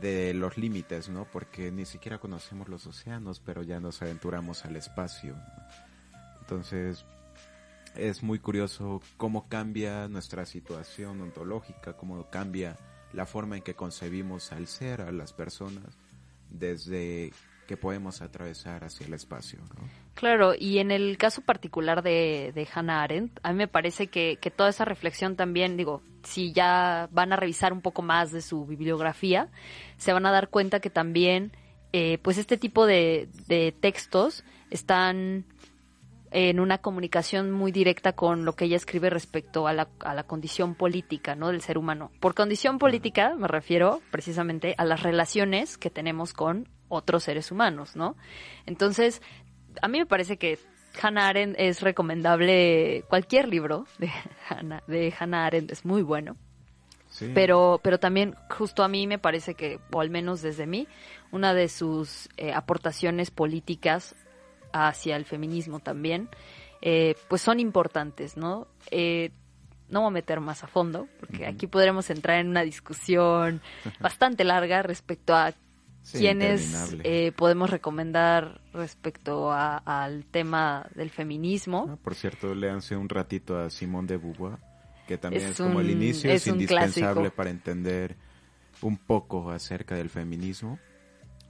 de 0.00 0.34
los 0.34 0.58
límites, 0.58 1.08
¿no? 1.08 1.28
Porque 1.30 1.70
ni 1.70 1.84
siquiera 1.84 2.18
conocemos 2.18 2.68
los 2.68 2.88
océanos, 2.88 3.38
pero 3.38 3.62
ya 3.62 3.78
nos 3.78 4.02
aventuramos 4.02 4.64
al 4.64 4.74
espacio. 4.74 5.36
¿no? 5.36 5.44
Entonces, 6.40 7.06
es 7.96 8.22
muy 8.22 8.38
curioso 8.38 9.00
cómo 9.16 9.48
cambia 9.48 10.08
nuestra 10.08 10.46
situación 10.46 11.20
ontológica, 11.20 11.96
cómo 11.96 12.28
cambia 12.30 12.76
la 13.12 13.26
forma 13.26 13.56
en 13.56 13.62
que 13.62 13.74
concebimos 13.74 14.52
al 14.52 14.66
ser, 14.66 15.00
a 15.00 15.12
las 15.12 15.32
personas, 15.32 15.96
desde 16.50 17.32
que 17.66 17.76
podemos 17.76 18.20
atravesar 18.20 18.84
hacia 18.84 19.06
el 19.06 19.14
espacio, 19.14 19.58
¿no? 19.60 19.88
Claro, 20.14 20.54
y 20.56 20.78
en 20.78 20.90
el 20.90 21.16
caso 21.16 21.40
particular 21.40 22.02
de, 22.02 22.52
de 22.54 22.68
Hannah 22.72 23.02
Arendt, 23.02 23.40
a 23.42 23.52
mí 23.52 23.58
me 23.58 23.68
parece 23.68 24.08
que, 24.08 24.38
que 24.40 24.50
toda 24.50 24.68
esa 24.68 24.84
reflexión 24.84 25.34
también, 25.34 25.76
digo, 25.76 26.02
si 26.22 26.52
ya 26.52 27.08
van 27.10 27.32
a 27.32 27.36
revisar 27.36 27.72
un 27.72 27.80
poco 27.80 28.02
más 28.02 28.30
de 28.30 28.42
su 28.42 28.66
bibliografía, 28.66 29.48
se 29.96 30.12
van 30.12 30.26
a 30.26 30.30
dar 30.30 30.50
cuenta 30.50 30.80
que 30.80 30.90
también, 30.90 31.52
eh, 31.92 32.18
pues 32.18 32.38
este 32.38 32.56
tipo 32.56 32.86
de, 32.86 33.28
de 33.48 33.72
textos 33.72 34.44
están 34.70 35.44
en 36.36 36.58
una 36.58 36.78
comunicación 36.78 37.52
muy 37.52 37.70
directa 37.70 38.12
con 38.14 38.44
lo 38.44 38.54
que 38.54 38.64
ella 38.64 38.76
escribe 38.76 39.08
respecto 39.08 39.68
a 39.68 39.72
la, 39.72 39.88
a 40.00 40.14
la 40.14 40.24
condición 40.24 40.74
política, 40.74 41.36
¿no? 41.36 41.48
Del 41.52 41.60
ser 41.60 41.78
humano. 41.78 42.10
Por 42.18 42.34
condición 42.34 42.78
política 42.80 43.36
me 43.36 43.46
refiero 43.46 44.02
precisamente 44.10 44.74
a 44.76 44.84
las 44.84 45.04
relaciones 45.04 45.78
que 45.78 45.90
tenemos 45.90 46.32
con 46.32 46.68
otros 46.88 47.22
seres 47.22 47.52
humanos, 47.52 47.94
¿no? 47.94 48.16
Entonces, 48.66 49.22
a 49.80 49.86
mí 49.86 49.98
me 49.98 50.06
parece 50.06 50.36
que 50.36 50.58
Hannah 51.00 51.28
Arendt 51.28 51.54
es 51.56 51.80
recomendable 51.82 53.04
cualquier 53.08 53.46
libro 53.48 53.86
de 53.98 54.10
Hannah, 54.48 54.82
de 54.88 55.14
Hannah 55.16 55.46
Arendt 55.46 55.70
es 55.70 55.84
muy 55.84 56.02
bueno, 56.02 56.36
Sí. 57.10 57.30
pero 57.32 57.78
pero 57.80 58.00
también 58.00 58.34
justo 58.50 58.82
a 58.82 58.88
mí 58.88 59.06
me 59.06 59.20
parece 59.20 59.54
que 59.54 59.78
o 59.92 60.00
al 60.00 60.10
menos 60.10 60.42
desde 60.42 60.66
mí 60.66 60.88
una 61.30 61.54
de 61.54 61.68
sus 61.68 62.28
eh, 62.36 62.52
aportaciones 62.52 63.30
políticas 63.30 64.16
hacia 64.74 65.16
el 65.16 65.24
feminismo 65.24 65.78
también 65.80 66.28
eh, 66.82 67.14
pues 67.28 67.40
son 67.40 67.60
importantes, 67.60 68.36
¿no? 68.36 68.66
Eh, 68.90 69.30
no 69.88 70.00
voy 70.00 70.08
a 70.08 70.10
meter 70.10 70.40
más 70.40 70.64
a 70.64 70.66
fondo 70.66 71.06
porque 71.20 71.46
aquí 71.46 71.66
podremos 71.66 72.10
entrar 72.10 72.40
en 72.40 72.48
una 72.48 72.62
discusión 72.62 73.62
bastante 74.00 74.44
larga 74.44 74.82
respecto 74.82 75.34
a 75.34 75.52
Sí, 76.02 76.26
interminable. 76.26 77.00
eh, 77.04 77.32
podemos 77.32 77.70
recomendar 77.70 78.60
respecto 78.74 79.50
a- 79.52 79.78
al 79.78 80.26
tema 80.26 80.86
del 80.94 81.08
feminismo. 81.08 81.86
Ah, 81.90 81.96
Por 81.96 82.14
cierto, 82.14 82.54
léanse 82.54 82.94
un 82.94 83.08
ratito 83.08 83.58
a 83.58 83.70
Simone 83.70 84.08
de 84.08 84.16
Beauvoir, 84.18 84.58
que 85.08 85.16
también 85.16 85.44
Es 85.44 85.50
es, 85.52 85.56
como 85.56 85.80
el 85.80 85.86
un- 85.86 85.92
inicio, 85.92 86.30
es 86.30 86.42
es, 86.42 86.52
indispensable 86.52 87.14
clásico. 87.14 87.36
para 87.36 87.48
entender 87.48 88.16
un 88.82 88.98
poco 88.98 89.50
acerca 89.50 89.94
del 89.94 90.10
feminismo, 90.10 90.78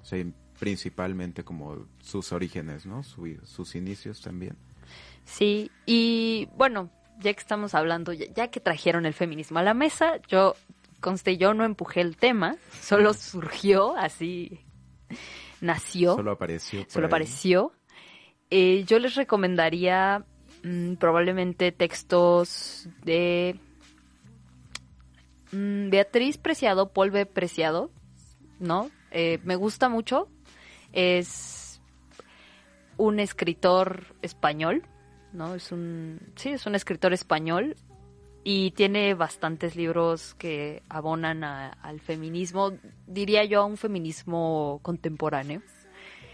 o 0.01 0.05
sea, 0.05 0.25
principalmente 0.59 1.45
como 1.45 1.87
sus 2.01 2.33
orígenes, 2.33 2.87
¿no? 2.87 3.03
Su- 3.03 3.38
sus 3.45 3.75
inicios 3.75 4.21
también. 4.21 4.57
Sí, 5.25 5.71
y 5.87 6.49
bueno, 6.57 6.90
ya 7.21 7.33
que 7.33 7.40
estamos 7.40 7.75
hablando, 7.75 8.12
ya, 8.12 8.27
ya 8.35 8.49
que 8.49 8.61
trajeron 8.61 9.07
el 9.07 9.14
feminismo 9.14 9.59
a 9.59 9.62
la 9.62 9.75
mesa, 9.75 10.21
yo, 10.29 10.55
conste, 11.01 11.37
yo 11.38 11.55
no 11.55 11.64
empujé 11.64 12.01
el 12.03 12.17
tema, 12.17 12.57
solo 12.81 13.14
surgió 13.14 13.97
así, 13.97 14.61
nació, 15.61 16.14
Solo 16.17 16.33
apareció. 16.33 16.85
solo 16.88 17.07
ahí. 17.07 17.09
apareció. 17.09 17.73
Eh, 18.51 18.85
yo 18.87 18.99
les 18.99 19.14
recomendaría 19.14 20.25
mm, 20.62 20.95
probablemente 20.97 21.73
textos 21.73 22.88
de 23.05 23.59
mm, 25.53 25.90
Beatriz 25.90 26.38
Preciado, 26.38 26.93
B. 26.95 27.27
Preciado, 27.27 27.90
¿no? 28.61 28.90
Eh, 29.11 29.38
me 29.45 29.57
gusta 29.57 29.88
mucho. 29.88 30.29
Es 30.94 31.80
un 32.96 33.18
escritor 33.20 34.04
español, 34.22 34.85
¿no? 35.33 35.54
Es 35.57 35.72
un, 35.72 36.20
sí, 36.37 36.50
es 36.50 36.64
un 36.66 36.74
escritor 36.76 37.12
español 37.12 37.76
y 38.44 38.70
tiene 38.72 39.14
bastantes 39.14 39.74
libros 39.74 40.35
que 40.35 40.83
abonan 40.88 41.42
a- 41.44 41.70
al 41.83 41.98
feminismo, 42.00 42.72
diría 43.07 43.44
yo 43.44 43.62
a 43.62 43.64
un 43.64 43.76
feminismo 43.76 44.78
contemporáneo. 44.83 45.61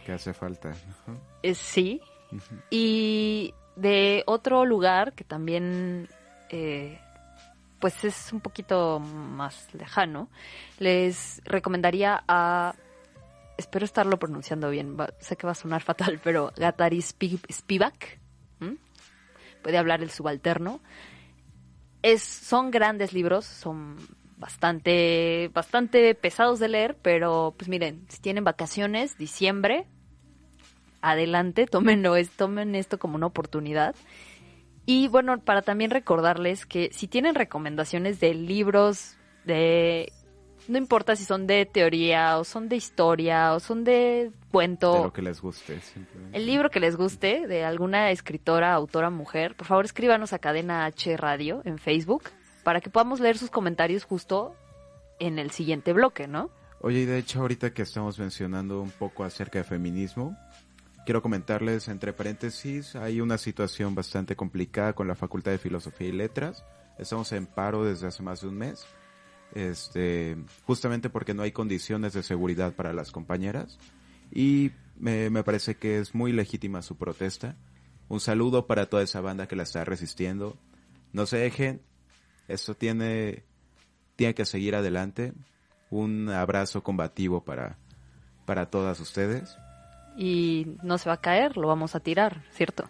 Que 0.04 0.12
hace 0.12 0.34
falta. 0.34 0.74
¿no? 1.06 1.18
Eh, 1.42 1.54
sí. 1.54 2.00
Y 2.68 3.54
de 3.76 4.22
otro 4.26 4.64
lugar 4.66 5.14
que 5.14 5.24
también, 5.24 6.08
eh, 6.50 7.00
pues 7.80 8.04
es 8.04 8.32
un 8.32 8.40
poquito 8.40 8.98
más 9.00 9.72
lejano, 9.74 10.28
les 10.78 11.40
recomendaría 11.44 12.22
a, 12.28 12.74
espero 13.60 13.84
estarlo 13.84 14.18
pronunciando 14.18 14.70
bien, 14.70 14.96
sé 15.20 15.36
que 15.36 15.46
va 15.46 15.52
a 15.52 15.54
sonar 15.54 15.82
fatal, 15.82 16.20
pero 16.22 16.52
Gatari 16.56 17.00
Spi- 17.00 17.40
Spivak, 17.50 18.18
puede 19.62 19.78
hablar 19.78 20.02
el 20.02 20.10
subalterno. 20.10 20.80
Es, 22.02 22.22
son 22.22 22.70
grandes 22.70 23.12
libros, 23.12 23.44
son 23.44 23.96
bastante, 24.38 25.50
bastante 25.52 26.14
pesados 26.14 26.58
de 26.58 26.68
leer, 26.68 26.96
pero 27.02 27.54
pues 27.56 27.68
miren, 27.68 28.06
si 28.08 28.20
tienen 28.20 28.42
vacaciones, 28.42 29.18
diciembre, 29.18 29.86
adelante, 31.02 31.66
tómenlo, 31.66 32.14
tomen 32.36 32.74
esto 32.74 32.98
como 32.98 33.16
una 33.16 33.26
oportunidad. 33.26 33.94
Y 34.86 35.08
bueno, 35.08 35.38
para 35.40 35.62
también 35.62 35.90
recordarles 35.90 36.64
que 36.66 36.90
si 36.92 37.06
tienen 37.06 37.34
recomendaciones 37.34 38.18
de 38.18 38.34
libros, 38.34 39.18
de 39.44 40.12
no 40.68 40.78
importa 40.78 41.16
si 41.16 41.24
son 41.24 41.46
de 41.46 41.66
teoría 41.66 42.38
o 42.38 42.44
son 42.44 42.68
de 42.68 42.76
historia 42.76 43.54
o 43.54 43.60
son 43.60 43.84
de 43.84 44.30
cuento, 44.50 44.94
De 44.94 45.02
lo 45.02 45.12
que 45.12 45.22
les 45.22 45.40
guste. 45.40 45.80
simplemente. 45.80 46.36
el 46.38 46.46
libro 46.46 46.70
que 46.70 46.80
les 46.80 46.96
guste 46.96 47.46
de 47.46 47.64
alguna 47.64 48.10
escritora, 48.10 48.72
autora, 48.74 49.10
mujer, 49.10 49.54
por 49.56 49.66
favor 49.66 49.84
escríbanos 49.84 50.32
a 50.32 50.38
Cadena 50.38 50.84
H 50.86 51.16
Radio 51.16 51.62
en 51.64 51.78
Facebook. 51.78 52.24
para 52.62 52.80
que 52.82 52.90
podamos 52.90 53.20
leer 53.20 53.38
sus 53.38 53.50
comentarios 53.50 54.04
justo 54.04 54.54
en 55.18 55.38
el 55.38 55.50
siguiente 55.50 55.92
bloque, 55.94 56.28
¿no? 56.28 56.50
Oye, 56.82 57.00
y 57.00 57.04
de 57.06 57.18
hecho 57.18 57.40
ahorita 57.40 57.72
que 57.72 57.82
estamos 57.82 58.18
mencionando 58.18 58.80
un 58.82 58.90
poco 58.90 59.24
acerca 59.24 59.58
de 59.58 59.64
feminismo, 59.64 60.36
quiero 61.04 61.22
comentarles 61.22 61.88
entre 61.88 62.12
paréntesis, 62.12 62.96
hay 62.96 63.20
una 63.20 63.38
situación 63.38 63.94
bastante 63.94 64.36
complicada 64.36 64.92
con 64.92 65.08
la 65.08 65.14
Facultad 65.14 65.52
de 65.52 65.58
Filosofía 65.58 66.08
y 66.08 66.12
Letras. 66.12 66.64
Estamos 66.98 67.32
en 67.32 67.46
paro 67.46 67.84
desde 67.84 68.06
hace 68.06 68.22
más 68.22 68.42
de 68.42 68.48
un 68.48 68.58
mes. 68.58 68.86
Este, 69.54 70.36
justamente 70.64 71.10
porque 71.10 71.34
no 71.34 71.42
hay 71.42 71.52
condiciones 71.52 72.12
de 72.12 72.22
seguridad 72.22 72.74
para 72.74 72.92
las 72.92 73.10
compañeras 73.10 73.78
y 74.30 74.70
me, 74.96 75.28
me 75.28 75.42
parece 75.42 75.76
que 75.76 75.98
es 75.98 76.14
muy 76.14 76.32
legítima 76.32 76.82
su 76.82 76.96
protesta. 76.96 77.56
Un 78.08 78.20
saludo 78.20 78.66
para 78.66 78.86
toda 78.86 79.02
esa 79.02 79.20
banda 79.20 79.46
que 79.46 79.56
la 79.56 79.64
está 79.64 79.84
resistiendo. 79.84 80.56
No 81.12 81.26
se 81.26 81.38
dejen, 81.38 81.82
esto 82.48 82.74
tiene, 82.74 83.44
tiene 84.16 84.34
que 84.34 84.44
seguir 84.44 84.74
adelante. 84.74 85.32
Un 85.90 86.28
abrazo 86.28 86.82
combativo 86.82 87.44
para, 87.44 87.78
para 88.46 88.70
todas 88.70 89.00
ustedes. 89.00 89.56
Y 90.16 90.76
no 90.82 90.98
se 90.98 91.08
va 91.08 91.14
a 91.14 91.20
caer, 91.20 91.56
lo 91.56 91.68
vamos 91.68 91.94
a 91.94 92.00
tirar, 92.00 92.44
¿cierto? 92.52 92.88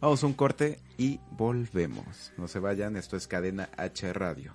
Vamos 0.00 0.22
a 0.22 0.26
un 0.26 0.34
corte 0.34 0.80
y 0.96 1.20
volvemos. 1.30 2.32
No 2.36 2.48
se 2.48 2.58
vayan, 2.58 2.96
esto 2.96 3.16
es 3.16 3.28
Cadena 3.28 3.68
H 3.76 4.12
Radio. 4.12 4.54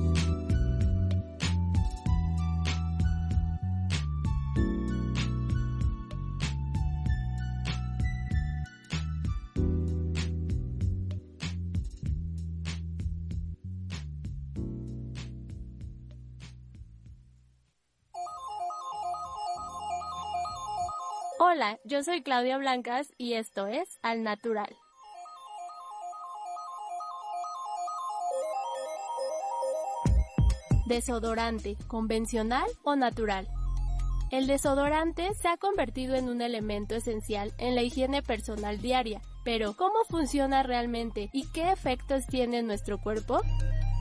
Hola, 21.43 21.79
yo 21.85 22.03
soy 22.03 22.21
Claudia 22.21 22.59
Blancas 22.59 23.11
y 23.17 23.33
esto 23.33 23.65
es 23.65 23.97
Al 24.03 24.21
Natural. 24.21 24.69
Desodorante, 30.85 31.77
¿convencional 31.87 32.69
o 32.83 32.95
natural? 32.95 33.47
El 34.29 34.45
desodorante 34.45 35.33
se 35.33 35.47
ha 35.47 35.57
convertido 35.57 36.13
en 36.13 36.29
un 36.29 36.43
elemento 36.43 36.93
esencial 36.93 37.51
en 37.57 37.73
la 37.73 37.81
higiene 37.81 38.21
personal 38.21 38.79
diaria, 38.79 39.19
pero 39.43 39.75
¿cómo 39.75 40.03
funciona 40.07 40.61
realmente 40.61 41.31
y 41.33 41.47
qué 41.51 41.71
efectos 41.71 42.27
tiene 42.27 42.59
en 42.59 42.67
nuestro 42.67 43.01
cuerpo? 43.01 43.41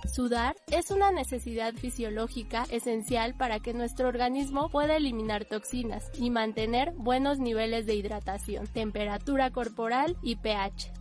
Sudar 0.08 0.56
es 0.70 0.90
una 0.90 1.12
necesidad 1.12 1.74
fisiológica 1.74 2.66
esencial 2.70 3.34
para 3.34 3.60
que 3.60 3.74
nuestro 3.74 4.08
organismo 4.08 4.68
pueda 4.68 4.96
eliminar 4.96 5.44
toxinas 5.44 6.10
y 6.18 6.30
mantener 6.30 6.92
buenos 6.96 7.38
niveles 7.38 7.86
de 7.86 7.94
hidratación, 7.94 8.66
temperatura 8.66 9.50
corporal 9.50 10.16
y 10.22 10.36
pH. 10.36 10.92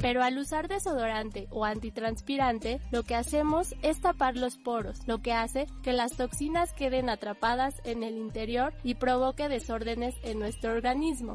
Pero 0.00 0.22
al 0.22 0.36
usar 0.36 0.68
desodorante 0.68 1.48
o 1.50 1.64
antitranspirante, 1.64 2.80
lo 2.90 3.04
que 3.04 3.14
hacemos 3.14 3.74
es 3.82 4.00
tapar 4.02 4.36
los 4.36 4.58
poros, 4.58 5.06
lo 5.06 5.22
que 5.22 5.32
hace 5.32 5.66
que 5.82 5.94
las 5.94 6.12
toxinas 6.12 6.72
queden 6.74 7.08
atrapadas 7.08 7.74
en 7.84 8.02
el 8.02 8.18
interior 8.18 8.74
y 8.82 8.96
provoque 8.96 9.48
desórdenes 9.48 10.14
en 10.22 10.38
nuestro 10.38 10.72
organismo. 10.72 11.34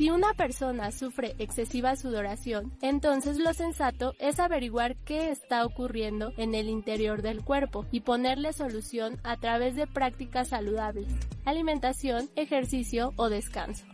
Si 0.00 0.08
una 0.08 0.32
persona 0.32 0.92
sufre 0.92 1.34
excesiva 1.38 1.94
sudoración, 1.94 2.72
entonces 2.80 3.38
lo 3.38 3.52
sensato 3.52 4.14
es 4.18 4.40
averiguar 4.40 4.96
qué 5.04 5.30
está 5.30 5.62
ocurriendo 5.66 6.32
en 6.38 6.54
el 6.54 6.70
interior 6.70 7.20
del 7.20 7.44
cuerpo 7.44 7.84
y 7.92 8.00
ponerle 8.00 8.54
solución 8.54 9.20
a 9.24 9.36
través 9.36 9.76
de 9.76 9.86
prácticas 9.86 10.48
saludables, 10.48 11.08
alimentación, 11.44 12.30
ejercicio 12.34 13.12
o 13.16 13.28
descanso. 13.28 13.84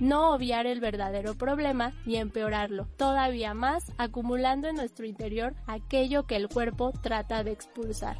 No 0.00 0.32
obviar 0.32 0.68
el 0.68 0.78
verdadero 0.78 1.34
problema 1.34 1.92
y 2.06 2.18
empeorarlo 2.18 2.86
todavía 2.96 3.52
más 3.52 3.90
acumulando 3.98 4.68
en 4.68 4.76
nuestro 4.76 5.06
interior 5.06 5.56
aquello 5.66 6.24
que 6.24 6.36
el 6.36 6.48
cuerpo 6.48 6.92
trata 7.02 7.42
de 7.42 7.50
expulsar. 7.50 8.16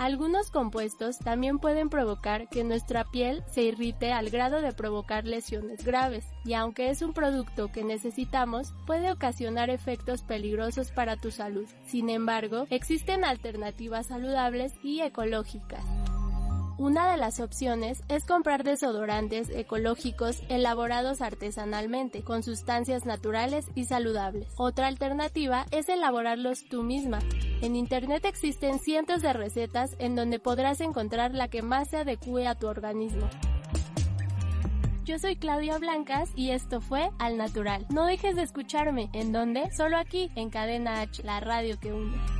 Algunos 0.00 0.50
compuestos 0.50 1.18
también 1.18 1.58
pueden 1.58 1.90
provocar 1.90 2.48
que 2.48 2.64
nuestra 2.64 3.04
piel 3.04 3.44
se 3.52 3.64
irrite 3.64 4.12
al 4.12 4.30
grado 4.30 4.62
de 4.62 4.72
provocar 4.72 5.26
lesiones 5.26 5.84
graves, 5.84 6.24
y 6.42 6.54
aunque 6.54 6.88
es 6.88 7.02
un 7.02 7.12
producto 7.12 7.70
que 7.70 7.84
necesitamos, 7.84 8.72
puede 8.86 9.12
ocasionar 9.12 9.68
efectos 9.68 10.22
peligrosos 10.22 10.90
para 10.90 11.18
tu 11.18 11.30
salud. 11.30 11.68
Sin 11.84 12.08
embargo, 12.08 12.64
existen 12.70 13.26
alternativas 13.26 14.06
saludables 14.06 14.72
y 14.82 15.02
ecológicas. 15.02 15.84
Una 16.80 17.10
de 17.10 17.18
las 17.18 17.40
opciones 17.40 18.02
es 18.08 18.24
comprar 18.24 18.64
desodorantes 18.64 19.50
ecológicos 19.50 20.42
elaborados 20.48 21.20
artesanalmente, 21.20 22.22
con 22.22 22.42
sustancias 22.42 23.04
naturales 23.04 23.66
y 23.74 23.84
saludables. 23.84 24.48
Otra 24.56 24.86
alternativa 24.86 25.66
es 25.72 25.90
elaborarlos 25.90 26.64
tú 26.70 26.82
misma. 26.82 27.18
En 27.60 27.76
Internet 27.76 28.24
existen 28.24 28.78
cientos 28.78 29.20
de 29.20 29.34
recetas 29.34 29.94
en 29.98 30.16
donde 30.16 30.38
podrás 30.38 30.80
encontrar 30.80 31.34
la 31.34 31.48
que 31.48 31.60
más 31.60 31.90
se 31.90 31.98
adecue 31.98 32.46
a 32.46 32.54
tu 32.54 32.66
organismo. 32.66 33.28
Yo 35.04 35.18
soy 35.18 35.36
Claudia 35.36 35.76
Blancas 35.76 36.30
y 36.34 36.52
esto 36.52 36.80
fue 36.80 37.10
Al 37.18 37.36
Natural. 37.36 37.84
No 37.90 38.06
dejes 38.06 38.36
de 38.36 38.42
escucharme. 38.42 39.10
¿En 39.12 39.32
dónde? 39.32 39.70
Solo 39.76 39.98
aquí, 39.98 40.30
en 40.34 40.48
Cadena 40.48 41.02
H, 41.02 41.24
la 41.24 41.40
radio 41.40 41.78
que 41.78 41.92
une. 41.92 42.39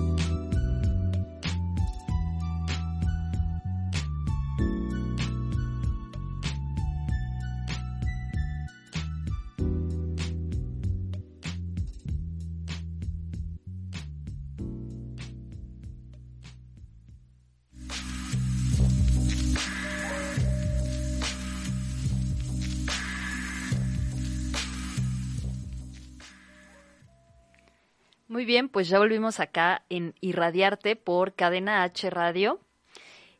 Muy 28.41 28.47
bien, 28.47 28.69
pues 28.69 28.89
ya 28.89 28.97
volvimos 28.97 29.39
acá 29.39 29.83
en 29.89 30.15
Irradiarte 30.19 30.95
por 30.95 31.35
Cadena 31.35 31.83
H 31.83 32.09
Radio. 32.09 32.59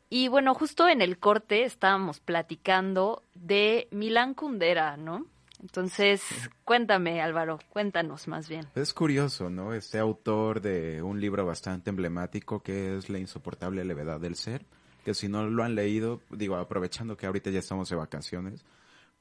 Y 0.08 0.28
bueno, 0.28 0.54
justo 0.54 0.88
en 0.88 1.02
el 1.02 1.18
corte 1.18 1.64
estábamos 1.64 2.20
platicando 2.20 3.24
de 3.34 3.88
Milán 3.90 4.34
Kundera, 4.34 4.96
¿no? 4.96 5.26
Entonces, 5.60 6.22
cuéntame, 6.64 7.20
Álvaro, 7.20 7.58
cuéntanos 7.68 8.28
más 8.28 8.48
bien. 8.48 8.68
Es 8.76 8.94
curioso, 8.94 9.50
¿no? 9.50 9.74
Este 9.74 9.98
autor 9.98 10.60
de 10.60 11.02
un 11.02 11.20
libro 11.20 11.44
bastante 11.44 11.90
emblemático 11.90 12.62
que 12.62 12.96
es 12.96 13.10
La 13.10 13.18
insoportable 13.18 13.84
levedad 13.84 14.20
del 14.20 14.36
ser, 14.36 14.64
que 15.04 15.14
si 15.14 15.26
no 15.26 15.50
lo 15.50 15.64
han 15.64 15.74
leído, 15.74 16.20
digo, 16.30 16.54
aprovechando 16.54 17.16
que 17.16 17.26
ahorita 17.26 17.50
ya 17.50 17.58
estamos 17.58 17.88
de 17.88 17.96
vacaciones, 17.96 18.64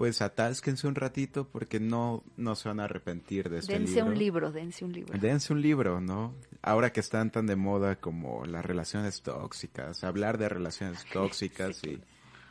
pues 0.02 0.20
atásquense 0.24 0.88
un 0.88 0.96
ratito 0.96 1.48
porque 1.48 1.80
no, 1.80 2.24
no 2.36 2.56
se 2.56 2.68
van 2.68 2.80
a 2.80 2.86
arrepentir 2.86 3.52
de 3.52 3.60
este 3.60 3.74
dense 3.74 3.98
libro. 3.98 4.10
un 4.10 4.18
libro, 4.18 4.52
dense 4.52 4.84
un 4.84 4.94
libro. 4.94 5.20
Dense 5.20 5.54
un 5.54 5.62
libro, 5.62 6.02
¿no? 6.02 6.34
Ahora 6.64 6.92
que 6.92 7.02
están 7.02 7.30
tan 7.30 7.46
de 7.46 7.56
moda 7.56 7.98
como 7.98 8.44
las 8.46 8.66
relaciones 8.66 9.22
tóxicas, 9.22 10.04
hablar 10.04 10.40
de 10.40 10.50
relaciones 10.50 11.06
tóxicas 11.14 11.78
Sí, 11.78 12.02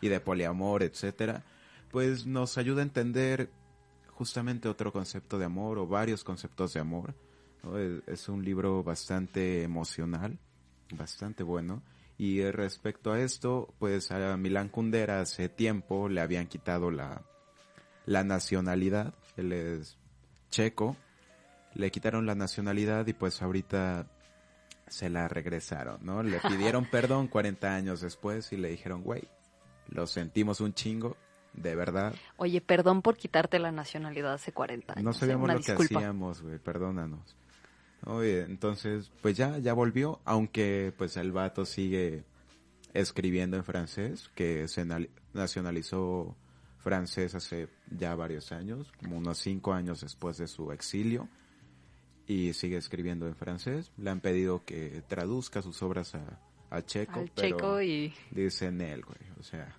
y, 0.01 0.07
y 0.07 0.09
de 0.09 0.21
poliamor, 0.21 0.85
etcétera, 0.85 1.43
pues 1.91 2.25
nos 2.25 2.57
ayuda 2.57 2.83
a 2.83 2.85
entender 2.85 3.51
justamente 4.11 4.69
otro 4.69 4.93
concepto 4.93 5.37
de 5.37 5.47
amor 5.47 5.79
o 5.79 5.89
varios 5.89 6.23
conceptos 6.23 6.73
de 6.75 6.79
amor. 6.79 7.17
¿no? 7.65 7.77
Es, 7.79 8.01
es 8.07 8.29
un 8.29 8.45
libro 8.45 8.85
bastante 8.85 9.65
emocional, 9.65 10.39
bastante 10.93 11.43
bueno 11.43 11.83
Y 12.17 12.49
respecto 12.53 13.11
a 13.11 13.21
esto, 13.21 13.75
pues 13.81 14.13
a 14.13 14.37
Milán 14.37 14.69
Kundera 14.69 15.21
hace 15.21 15.49
tiempo 15.49 16.09
le 16.09 16.21
habían 16.21 16.47
quitado 16.47 16.93
la, 16.93 17.25
la 18.11 18.25
nacionalidad, 18.25 19.15
él 19.37 19.53
es 19.53 19.97
checo, 20.51 20.97
le 21.75 21.93
quitaron 21.93 22.27
la 22.27 22.35
nacionalidad 22.35 23.07
y 23.07 23.13
pues 23.13 23.41
ahorita 23.41 24.09
se 24.89 25.09
la 25.11 25.29
regresaron, 25.29 26.05
¿no? 26.05 26.25
Le 26.25 26.41
pidieron 26.49 26.87
perdón 26.87 27.29
40 27.29 27.73
años 27.73 28.01
después 28.01 28.53
y 28.53 28.57
le 28.57 28.69
dijeron, 28.69 29.05
güey, 29.05 29.29
lo 29.91 30.09
sentimos 30.09 30.61
un 30.61 30.75
chingo, 30.75 31.17
de 31.53 31.77
verdad. 31.77 32.13
Oye, 32.37 32.61
perdón 32.61 33.01
por 33.01 33.17
quitarte 33.17 33.61
la 33.61 33.71
nacionalidad 33.71 34.33
hace 34.33 34.51
40 34.51 34.95
años. 34.95 35.05
No 35.05 35.13
¿eh? 35.13 35.15
sabíamos 35.15 35.49
lo 35.49 35.61
que 35.61 35.71
hacíamos, 35.71 36.43
güey, 36.43 36.59
perdónanos. 36.59 37.37
Oye, 38.07 38.41
entonces, 38.43 39.13
pues 39.23 39.37
ya, 39.37 39.59
ya 39.59 39.73
volvió, 39.73 40.19
aunque 40.25 40.93
pues 40.99 41.17
el 41.17 41.31
vato 41.31 41.65
sigue 41.65 42.25
escribiendo 42.93 43.57
en 43.57 43.63
francés, 43.63 44.33
que 44.35 44.67
se 44.67 44.85
nal- 44.85 45.11
nacionalizó 45.33 46.35
francés 46.83 47.35
hace 47.35 47.69
ya 47.91 48.15
varios 48.15 48.53
años, 48.53 48.93
como 48.99 49.19
unos 49.19 49.39
cinco 49.39 49.73
años 49.73 50.01
después 50.01 50.39
de 50.39 50.47
su 50.47 50.73
exilio, 50.73 51.29
y 52.27 52.53
sigue 52.53 52.77
escribiendo 52.77 53.27
en 53.27 53.35
francés. 53.37 53.93
Le 53.97 54.11
han 54.11 54.21
pedido 54.21 54.65
que 54.65 55.03
traduzca 55.09 55.63
sus 55.63 55.83
obras 55.83 56.15
a, 56.15 56.41
a 56.71 56.83
checo, 56.83 57.21
Al 57.21 57.31
pero 57.35 57.49
checo 57.49 57.83
y... 57.83 58.15
dicen 58.31 58.81
él, 58.81 59.03
güey, 59.05 59.31
o 59.39 59.43
sea, 59.43 59.77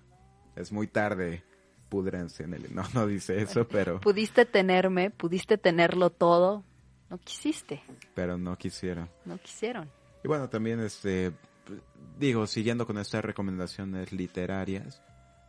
es 0.56 0.72
muy 0.72 0.86
tarde, 0.86 1.42
púdrense 1.88 2.44
en 2.44 2.54
él. 2.54 2.68
No, 2.74 2.84
no 2.94 3.06
dice 3.06 3.40
eso, 3.40 3.66
pero, 3.66 4.00
Pudiste 4.00 4.44
tenerme, 4.46 5.10
pudiste 5.10 5.58
tenerlo 5.58 6.10
todo. 6.10 6.64
No 7.10 7.18
quisiste, 7.18 7.82
pero 8.14 8.38
no 8.38 8.56
quisieron. 8.56 9.10
no 9.26 9.36
quisieron. 9.38 9.90
Y 10.24 10.28
bueno, 10.28 10.48
también 10.48 10.80
este 10.80 11.32
digo, 12.18 12.46
siguiendo 12.46 12.86
con 12.86 12.98
estas 12.98 13.24
recomendaciones 13.24 14.12
literarias, 14.12 15.02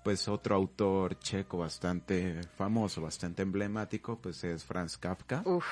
pues 0.04 0.28
otro 0.28 0.56
autor 0.56 1.18
checo 1.20 1.58
bastante 1.60 2.42
famoso, 2.58 3.02
bastante 3.02 3.42
emblemático, 3.42 4.18
pues 4.18 4.44
es 4.44 4.64
Franz 4.64 4.98
Kafka. 4.98 5.42
Uf, 5.46 5.66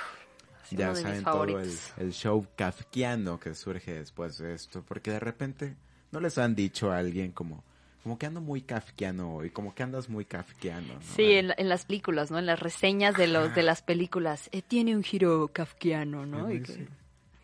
ya 0.71 0.95
saben 0.95 1.23
todo 1.23 1.59
el, 1.59 2.13
show 2.13 2.45
kafkiano 2.55 3.39
que 3.39 3.53
surge 3.55 3.93
después 3.93 4.37
de 4.37 4.53
esto, 4.53 4.83
porque 4.87 5.11
de 5.11 5.19
repente 5.19 5.75
no 6.11 6.19
les 6.19 6.37
han 6.37 6.55
dicho 6.55 6.91
a 6.91 6.97
alguien 6.97 7.31
como 7.31 7.63
como 8.03 8.17
que 8.17 8.25
ando 8.25 8.41
muy 8.41 8.61
kafkiano 8.61 9.35
hoy, 9.35 9.51
como 9.51 9.75
que 9.75 9.83
andas 9.83 10.09
muy 10.09 10.25
kafkiano. 10.25 10.95
¿no? 10.95 11.01
Sí, 11.01 11.33
en, 11.33 11.53
en 11.55 11.69
las 11.69 11.85
películas, 11.85 12.31
¿no? 12.31 12.39
En 12.39 12.47
las 12.47 12.59
reseñas 12.59 13.15
de 13.15 13.27
los 13.27 13.47
Ajá. 13.47 13.55
de 13.55 13.61
las 13.61 13.83
películas. 13.83 14.49
eh, 14.51 14.63
tiene 14.63 14.95
un 14.95 15.03
giro 15.03 15.49
kafkiano, 15.53 16.25
¿no? 16.25 16.51
Y 16.51 16.65
sí. 16.65 16.73
que- 16.73 16.87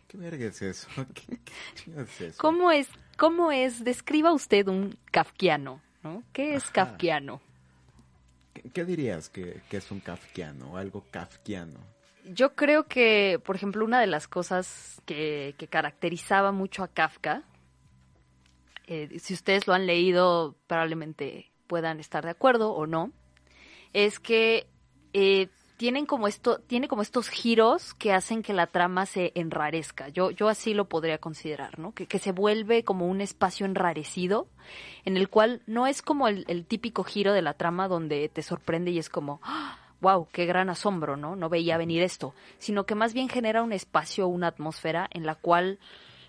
¿Qué 0.08 0.16
verga 0.18 0.46
es 0.46 0.60
eso? 0.62 0.88
¿Qué, 1.14 1.38
qué 1.44 1.52
chingados 1.76 2.08
es 2.14 2.20
eso? 2.22 2.38
¿Cómo 2.40 2.72
es, 2.72 2.88
cómo 3.16 3.52
es, 3.52 3.84
describa 3.84 4.32
usted 4.32 4.66
un 4.66 4.98
kafkiano, 5.12 5.80
¿no? 6.08 6.22
¿Qué 6.32 6.54
es 6.54 6.64
Ajá. 6.64 6.72
kafkiano? 6.72 7.40
¿Qué, 8.54 8.62
qué 8.70 8.84
dirías 8.84 9.28
que, 9.28 9.60
que 9.68 9.76
es 9.76 9.90
un 9.90 10.00
kafkiano, 10.00 10.76
algo 10.76 11.04
kafkiano? 11.10 11.80
Yo 12.24 12.54
creo 12.54 12.86
que, 12.88 13.40
por 13.44 13.56
ejemplo, 13.56 13.84
una 13.84 14.00
de 14.00 14.06
las 14.06 14.28
cosas 14.28 15.00
que, 15.06 15.54
que 15.56 15.66
caracterizaba 15.66 16.52
mucho 16.52 16.82
a 16.82 16.88
Kafka, 16.88 17.44
eh, 18.86 19.18
si 19.18 19.32
ustedes 19.32 19.66
lo 19.66 19.72
han 19.72 19.86
leído, 19.86 20.54
probablemente 20.66 21.50
puedan 21.66 22.00
estar 22.00 22.24
de 22.24 22.30
acuerdo 22.30 22.72
o 22.72 22.86
no, 22.86 23.12
es 23.94 24.18
que 24.20 24.66
eh, 25.14 25.48
tienen 25.78 26.06
como 26.06 26.26
esto, 26.26 26.58
tiene 26.58 26.88
como 26.88 27.02
estos 27.02 27.28
giros 27.28 27.94
que 27.94 28.12
hacen 28.12 28.42
que 28.42 28.52
la 28.52 28.66
trama 28.66 29.06
se 29.06 29.30
enrarezca. 29.36 30.08
Yo, 30.08 30.32
yo 30.32 30.48
así 30.48 30.74
lo 30.74 30.88
podría 30.88 31.18
considerar, 31.18 31.78
¿no? 31.78 31.92
Que, 31.92 32.06
que 32.06 32.18
se 32.18 32.32
vuelve 32.32 32.82
como 32.82 33.06
un 33.06 33.20
espacio 33.20 33.64
enrarecido, 33.64 34.48
en 35.04 35.16
el 35.16 35.28
cual 35.28 35.62
no 35.66 35.86
es 35.86 36.02
como 36.02 36.26
el, 36.26 36.44
el 36.48 36.66
típico 36.66 37.04
giro 37.04 37.32
de 37.32 37.42
la 37.42 37.54
trama 37.54 37.86
donde 37.86 38.28
te 38.28 38.42
sorprende 38.42 38.90
y 38.90 38.98
es 38.98 39.08
como, 39.08 39.40
wow, 40.00 40.26
qué 40.32 40.46
gran 40.46 40.68
asombro, 40.68 41.16
¿no? 41.16 41.36
No 41.36 41.48
veía 41.48 41.78
venir 41.78 42.02
esto, 42.02 42.34
sino 42.58 42.84
que 42.84 42.96
más 42.96 43.14
bien 43.14 43.28
genera 43.28 43.62
un 43.62 43.72
espacio, 43.72 44.26
una 44.26 44.48
atmósfera 44.48 45.08
en 45.12 45.26
la 45.26 45.36
cual, 45.36 45.78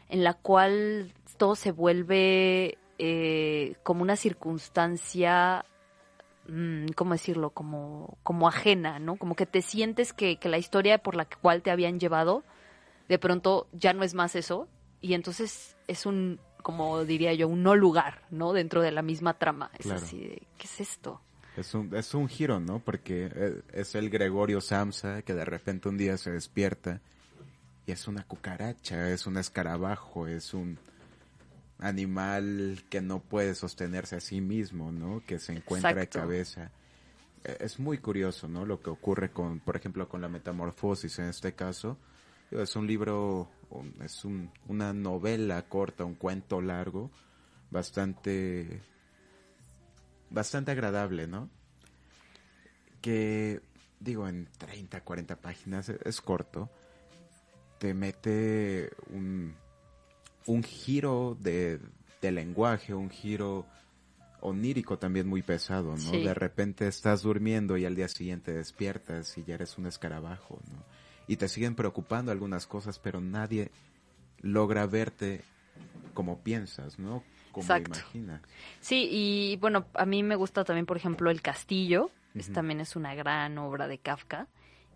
en 0.10 0.24
la 0.24 0.36
cual 0.36 1.12
todo 1.38 1.56
se 1.56 1.72
vuelve 1.72 2.78
eh, 3.00 3.76
como 3.82 4.04
una 4.04 4.16
circunstancia 4.16 5.66
¿cómo 6.96 7.14
decirlo? 7.14 7.52
Como, 7.52 8.18
como 8.24 8.48
ajena, 8.48 9.00
¿no? 9.00 9.18
Como 9.18 9.36
que 9.36 9.46
te 9.46 9.62
sientes 9.62 10.14
que, 10.14 10.38
que 10.38 10.50
la 10.50 10.58
historia 10.58 10.98
por 10.98 11.16
la 11.16 11.26
cual 11.26 11.62
te 11.62 11.72
habían 11.72 12.00
llevado, 12.00 12.44
de 13.08 13.20
pronto 13.20 13.68
ya 13.72 13.94
no 13.94 14.04
es 14.04 14.14
más 14.14 14.36
eso, 14.36 14.68
y 15.02 15.14
entonces 15.14 15.76
es 15.88 16.06
un, 16.06 16.40
como 16.62 17.04
diría 17.06 17.34
yo, 17.34 17.48
un 17.48 17.64
no 17.64 17.76
lugar, 17.76 18.22
¿no? 18.32 18.54
Dentro 18.54 18.82
de 18.82 18.92
la 18.92 19.02
misma 19.02 19.34
trama. 19.36 19.72
Es 19.78 19.86
Claro. 19.86 20.02
así 20.02 20.20
de, 20.20 20.42
¿qué 20.58 20.66
es 20.66 20.82
esto? 20.82 21.22
Es 21.58 21.74
un, 21.74 21.94
es 21.96 22.14
un 22.14 22.28
giro, 22.28 22.60
¿no? 22.60 22.80
Porque 22.80 23.30
eh, 23.34 23.62
es 23.74 23.96
el 23.96 24.10
Gregorio 24.10 24.62
Samsa 24.62 25.22
que 25.24 25.34
de 25.34 25.46
repente 25.46 25.90
un 25.90 25.98
día 25.98 26.18
se 26.18 26.32
despierta 26.32 27.02
y 27.86 27.92
es 27.92 28.08
una 28.08 28.24
cucaracha, 28.24 29.10
es 29.10 29.26
un 29.26 29.38
escarabajo, 29.38 30.28
es 30.28 30.54
un 30.54 30.78
animal 31.80 32.84
que 32.90 33.02
no 33.02 33.20
puede 33.22 33.56
sostenerse 33.56 34.18
a 34.18 34.20
sí 34.20 34.42
mismo, 34.42 34.92
¿no? 34.92 35.24
Que 35.26 35.40
se 35.40 35.54
encuentra 35.54 35.92
Exacto. 35.92 36.20
de 36.20 36.22
cabeza. 36.26 36.72
Eh, 37.44 37.58
Es 37.62 37.80
muy 37.80 37.98
curioso, 38.00 38.48
¿no? 38.48 38.66
Lo 38.66 38.82
que 38.82 38.90
ocurre 38.90 39.32
con, 39.32 39.60
por 39.60 39.76
ejemplo, 39.76 40.08
con 40.10 40.22
la 40.22 40.28
metamorfosis 40.30 41.20
en 41.20 41.26
este 41.26 41.54
caso. 41.54 41.98
Es 42.52 42.76
un 42.76 42.86
libro, 42.88 43.50
es 44.04 44.26
un- 44.26 44.52
una 44.68 44.92
novela 44.94 45.62
corta, 45.70 46.04
un 46.04 46.16
cuento 46.16 46.62
largo, 46.62 47.12
bastante 47.72 48.82
bastante 50.32 50.72
agradable, 50.72 51.28
¿no? 51.28 51.50
Que, 53.02 53.62
digo, 54.00 54.28
en 54.28 54.48
30, 54.58 55.02
40 55.04 55.36
páginas, 55.38 55.90
e- 55.90 56.00
es 56.06 56.22
corto, 56.22 56.70
te 57.80 57.94
mete 57.94 58.92
un, 59.12 59.56
un 60.50 60.64
giro 60.64 61.38
de, 61.40 61.80
de 62.22 62.32
lenguaje, 62.32 62.94
un 62.96 63.10
giro 63.12 63.66
onírico 64.42 64.98
también 64.98 65.28
muy 65.28 65.42
pesado, 65.44 65.92
¿no? 65.92 65.98
Sí. 65.98 66.24
De 66.24 66.34
repente 66.34 66.88
estás 66.88 67.22
durmiendo 67.22 67.78
y 67.78 67.86
al 67.86 67.96
día 67.96 68.08
siguiente 68.08 68.52
despiertas 68.54 69.38
y 69.38 69.44
ya 69.44 69.56
eres 69.56 69.78
un 69.78 69.86
escarabajo, 69.86 70.60
¿no? 70.72 70.84
Y 71.28 71.36
te 71.38 71.48
siguen 71.48 71.76
preocupando 71.76 72.32
algunas 72.32 72.66
cosas, 72.66 72.98
pero 72.98 73.22
nadie 73.22 73.70
logra 74.42 74.88
verte 74.88 75.42
como 76.16 76.40
piensas, 76.40 76.98
¿no? 76.98 77.24
Como 77.52 77.64
Exacto. 77.64 78.00
imaginas. 78.00 78.42
Sí, 78.80 79.08
y 79.12 79.58
bueno, 79.58 79.86
a 79.94 80.06
mí 80.06 80.24
me 80.24 80.36
gusta 80.36 80.64
también, 80.64 80.86
por 80.88 80.98
ejemplo, 80.98 81.30
El 81.30 81.42
Castillo. 81.44 82.10
Es- 82.34 82.52
también 82.52 82.80
es 82.80 82.96
una 82.96 83.14
gran 83.14 83.58
obra 83.60 83.88
de 83.88 83.98
Kafka. 84.00 84.48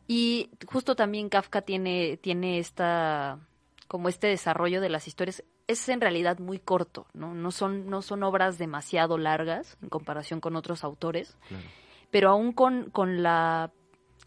Y 0.07 0.49
justo 0.65 0.95
también 0.95 1.29
Kafka 1.29 1.61
tiene, 1.61 2.17
tiene 2.17 2.57
esta, 2.59 3.39
como 3.87 4.09
este 4.09 4.27
desarrollo 4.27 4.81
de 4.81 4.89
las 4.89 5.07
historias. 5.07 5.43
Es 5.67 5.87
en 5.89 6.01
realidad 6.01 6.39
muy 6.39 6.59
corto, 6.59 7.07
¿no? 7.13 7.33
No 7.33 7.51
son, 7.51 7.89
no 7.89 8.01
son 8.01 8.23
obras 8.23 8.57
demasiado 8.57 9.17
largas 9.17 9.77
en 9.81 9.89
comparación 9.89 10.39
con 10.39 10.55
otros 10.55 10.83
autores. 10.83 11.37
Claro. 11.47 11.63
Pero 12.11 12.29
aún 12.29 12.53
con, 12.53 12.89
con 12.91 13.23
la 13.23 13.71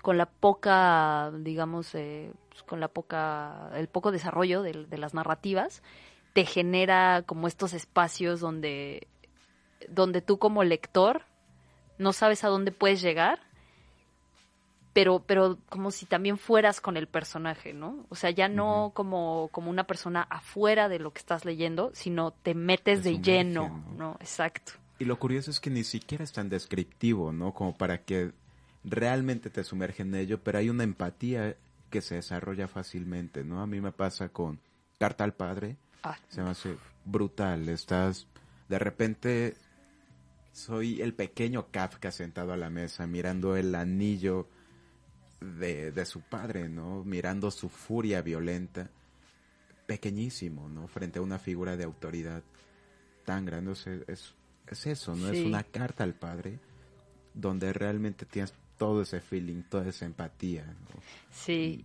con 0.03 0.19
la 0.19 0.27
poca, 0.27 1.33
digamos, 1.39 1.93
eh, 1.97 2.33
pues, 2.49 2.63
con 2.63 2.79
la 2.79 2.87
poca, 2.87 3.71
el 3.75 3.89
poco 3.89 4.13
desarrollo 4.13 4.63
de, 4.63 4.87
de 4.87 4.99
las 4.99 5.15
narrativas, 5.15 5.83
te 6.33 6.45
genera 6.45 7.23
como 7.27 7.49
estos 7.49 7.73
espacios 7.73 8.41
donde, 8.41 9.09
donde 9.89 10.21
tú 10.23 10.39
como 10.39 10.63
lector 10.63 11.23
no 11.99 12.13
sabes 12.13 12.45
a 12.45 12.49
dónde 12.49 12.73
puedes 12.73 13.01
llegar, 13.01 13.41
pero, 14.97 15.23
pero 15.27 15.59
como 15.69 15.91
si 15.91 16.07
también 16.07 16.39
fueras 16.39 16.81
con 16.81 16.97
el 16.97 17.07
personaje, 17.07 17.75
¿no? 17.75 18.07
O 18.09 18.15
sea, 18.15 18.31
ya 18.31 18.49
no 18.49 18.93
como, 18.95 19.51
como 19.53 19.69
una 19.69 19.85
persona 19.85 20.23
afuera 20.23 20.89
de 20.89 20.99
lo 20.99 21.13
que 21.13 21.19
estás 21.19 21.45
leyendo, 21.45 21.91
sino 21.93 22.31
te 22.31 22.55
metes 22.55 23.03
Te 23.03 23.11
de 23.11 23.21
lleno, 23.21 23.69
¿no? 23.69 23.99
¿no? 23.99 24.17
Exacto. 24.21 24.73
Y 24.99 25.05
lo 25.05 25.19
curioso 25.19 25.51
es 25.51 25.61
que 25.61 25.69
ni 25.69 25.85
siquiera 25.85 26.25
es 26.25 26.33
tan 26.33 26.49
descriptivo, 26.49 27.31
¿no? 27.31 27.53
Como 27.53 27.77
para 27.77 28.05
que 28.05 28.33
realmente 28.85 29.51
te 29.51 29.65
sumerge 29.65 30.01
en 30.01 30.15
ello, 30.15 30.41
pero 30.43 30.57
hay 30.57 30.71
una 30.71 30.85
empatía 30.85 31.57
que 31.91 32.01
se 32.01 32.15
desarrolla 32.15 32.67
fácilmente, 32.67 33.45
¿no? 33.45 33.61
A 33.61 33.67
mí 33.67 33.83
me 33.83 33.93
pasa 33.93 34.31
con 34.31 34.59
Carta 34.99 35.25
al 35.25 35.35
Padre, 35.35 35.77
Ah, 36.05 36.17
se 36.31 36.41
me 36.41 36.49
hace 36.49 36.75
brutal, 37.05 37.69
estás, 37.69 38.29
de 38.71 38.79
repente, 38.79 39.57
soy 40.53 41.03
el 41.03 41.13
pequeño 41.13 41.67
Kafka 41.71 42.11
sentado 42.11 42.55
a 42.55 42.57
la 42.57 42.71
mesa 42.71 43.07
mirando 43.07 43.57
el 43.57 43.75
anillo 43.75 44.49
de, 45.59 45.93
de 45.93 46.05
su 46.07 46.21
padre, 46.21 46.69
¿no? 46.69 47.05
Mirando 47.05 47.51
su 47.51 47.69
furia 47.69 48.23
violenta, 48.23 48.91
pequeñísimo, 49.87 50.69
¿no? 50.69 50.89
Frente 50.89 51.19
a 51.19 51.23
una 51.23 51.39
figura 51.39 51.77
de 51.77 51.85
autoridad 51.85 52.43
tan 53.25 53.45
grande, 53.45 53.73
es, 53.73 54.35
es 54.67 54.87
eso, 54.87 55.15
¿no? 55.17 55.31
Es 55.31 55.45
una 55.47 55.63
carta 55.63 56.05
al 56.05 56.15
padre 56.15 56.59
donde 57.35 57.73
realmente 57.73 58.25
tienes 58.27 58.55
todo 58.79 59.03
ese 59.03 59.21
feeling, 59.21 59.63
toda 59.63 59.89
esa 59.89 60.05
empatía, 60.07 60.65
¿no? 60.65 61.01
sí, 61.31 61.85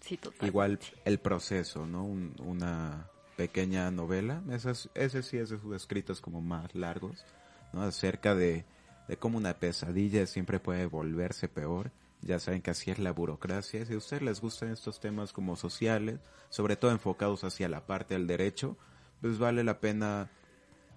sí, 0.00 0.16
totalmente. 0.16 0.46
Igual 0.46 0.78
el 1.04 1.18
proceso, 1.18 1.86
¿no? 1.86 2.04
Un- 2.04 2.34
una, 2.40 3.08
pequeña 3.36 3.88
novela. 3.92 4.42
Ese, 4.50 4.72
es- 4.72 4.90
ese 4.94 5.22
sí 5.22 5.36
es 5.38 5.48
de 5.50 5.58
sus 5.60 5.74
escritos 5.76 6.20
como 6.20 6.40
más 6.42 6.74
largos, 6.74 7.24
¿no? 7.72 7.82
Acerca 7.82 8.34
de, 8.34 8.64
de 9.06 9.16
cómo 9.16 9.38
una 9.38 9.54
pesadilla 9.54 10.26
siempre 10.26 10.58
puede 10.58 10.86
volverse 10.86 11.46
peor. 11.48 11.92
Ya 12.22 12.38
saben 12.38 12.62
que 12.62 12.70
así 12.70 12.90
es 12.90 12.98
la 12.98 13.12
burocracia. 13.12 13.84
Si 13.84 13.94
a 13.94 13.96
ustedes 13.96 14.22
les 14.22 14.40
gustan 14.40 14.70
estos 14.70 15.00
temas 15.00 15.32
como 15.32 15.56
sociales, 15.56 16.20
sobre 16.48 16.76
todo 16.76 16.90
enfocados 16.90 17.44
hacia 17.44 17.68
la 17.68 17.86
parte 17.86 18.14
del 18.14 18.26
derecho, 18.26 18.76
pues 19.20 19.38
vale 19.38 19.62
la 19.64 19.80
pena 19.80 20.30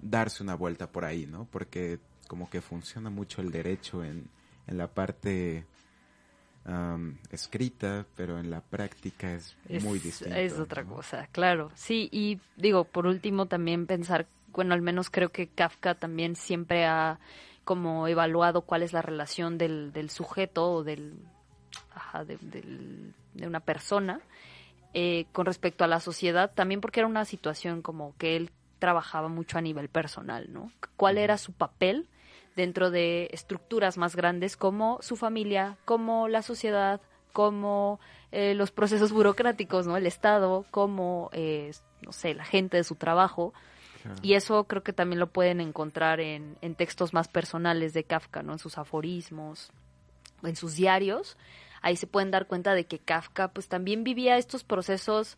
darse 0.01 0.41
una 0.43 0.55
vuelta 0.55 0.91
por 0.91 1.05
ahí, 1.05 1.27
¿no? 1.27 1.47
Porque 1.51 1.99
como 2.27 2.49
que 2.49 2.61
funciona 2.61 3.09
mucho 3.09 3.41
el 3.41 3.51
derecho 3.51 4.03
en, 4.03 4.29
en 4.67 4.77
la 4.77 4.87
parte 4.87 5.65
escrita, 7.31 8.05
pero 8.15 8.39
en 8.39 8.51
la 8.51 8.61
práctica 8.61 9.33
es, 9.33 9.55
muy 9.81 9.99
distinto. 9.99 10.35
Es 10.35 10.59
otra 10.59 10.83
¿no? 10.83 10.95
cosa, 10.95 11.27
claro. 11.31 11.71
Sí, 11.75 12.07
y 12.11 12.39
digo, 12.55 12.83
por 12.83 13.07
último 13.07 13.47
también 13.47 13.87
pensar, 13.87 14.27
bueno, 14.53 14.73
al 14.73 14.81
menos 14.81 15.09
creo 15.09 15.29
que 15.29 15.47
Kafka 15.47 15.95
también 15.95 16.35
siempre 16.35 16.85
ha 16.85 17.19
como 17.63 18.07
evaluado 18.07 18.61
cuál 18.61 18.83
es 18.83 18.93
la 18.93 19.01
relación 19.01 19.57
del, 19.57 19.91
del 19.93 20.09
sujeto 20.09 20.71
o 20.71 20.83
del, 20.83 21.13
ajá, 21.93 22.25
de, 22.25 22.37
del- 22.41 23.13
de 23.33 23.47
una 23.47 23.59
persona 23.59 24.19
eh, 24.93 25.25
con 25.31 25.45
respecto 25.45 25.83
a 25.83 25.87
la 25.87 25.99
sociedad, 25.99 26.51
también 26.53 26.81
porque 26.81 26.99
era 26.99 27.07
una 27.07 27.23
situación 27.25 27.81
como 27.81 28.13
que 28.17 28.35
él 28.35 28.51
trabajaba 28.79 29.29
mucho 29.29 29.57
a 29.57 29.61
nivel 29.61 29.87
personal, 29.89 30.51
¿no? 30.51 30.71
¿Cuál 30.97 31.17
era 31.17 31.37
su 31.37 31.53
papel 31.53 32.07
dentro 32.55 32.91
de 32.91 33.29
estructuras 33.31 33.97
más 33.97 34.15
grandes 34.15 34.57
como 34.57 34.97
su 35.01 35.15
familia, 35.15 35.77
como 35.85 36.27
la 36.27 36.41
sociedad, 36.41 36.99
como 37.31 37.99
eh, 38.33 38.53
los 38.55 38.71
procesos 38.71 39.13
burocráticos, 39.13 39.87
¿no? 39.87 39.95
El 39.95 40.07
Estado, 40.07 40.65
como, 40.71 41.29
eh, 41.31 41.71
no 42.01 42.11
sé, 42.11 42.33
la 42.33 42.43
gente 42.43 42.75
de 42.77 42.83
su 42.83 42.95
trabajo. 42.95 43.53
Claro. 44.01 44.19
Y 44.21 44.33
eso 44.33 44.63
creo 44.65 44.83
que 44.83 44.93
también 44.93 45.19
lo 45.19 45.27
pueden 45.27 45.61
encontrar 45.61 46.19
en, 46.19 46.57
en 46.61 46.75
textos 46.75 47.13
más 47.13 47.27
personales 47.27 47.93
de 47.93 48.03
Kafka, 48.03 48.43
¿no? 48.43 48.53
En 48.53 48.59
sus 48.59 48.77
aforismos, 48.77 49.71
o 50.41 50.47
en 50.47 50.55
sus 50.55 50.75
diarios. 50.75 51.37
Ahí 51.81 51.95
se 51.95 52.07
pueden 52.07 52.31
dar 52.31 52.47
cuenta 52.47 52.73
de 52.73 52.85
que 52.85 52.99
Kafka 52.99 53.49
pues 53.49 53.67
también 53.67 54.03
vivía 54.03 54.37
estos 54.37 54.63
procesos 54.63 55.37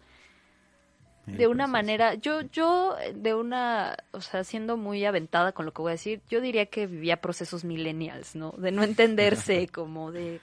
de 1.26 1.48
una 1.48 1.68
manera, 1.68 2.16
yo, 2.16 2.42
yo, 2.42 2.98
de 3.16 3.34
una, 3.34 3.96
o 4.12 4.20
sea, 4.20 4.44
siendo 4.44 4.76
muy 4.76 5.06
aventada 5.06 5.54
con 5.54 5.66
lo 5.66 5.72
que 5.72 5.82
voy 5.82 5.92
a 5.92 5.94
decir, 5.94 6.22
yo 6.30 6.42
diría 6.42 6.66
que 6.66 6.86
vivía 6.86 7.22
procesos 7.22 7.64
millennials, 7.64 8.36
¿no? 8.36 8.52
De 8.58 8.72
no 8.74 8.84
entenderse, 8.84 9.68
como 9.74 10.12
de, 10.12 10.42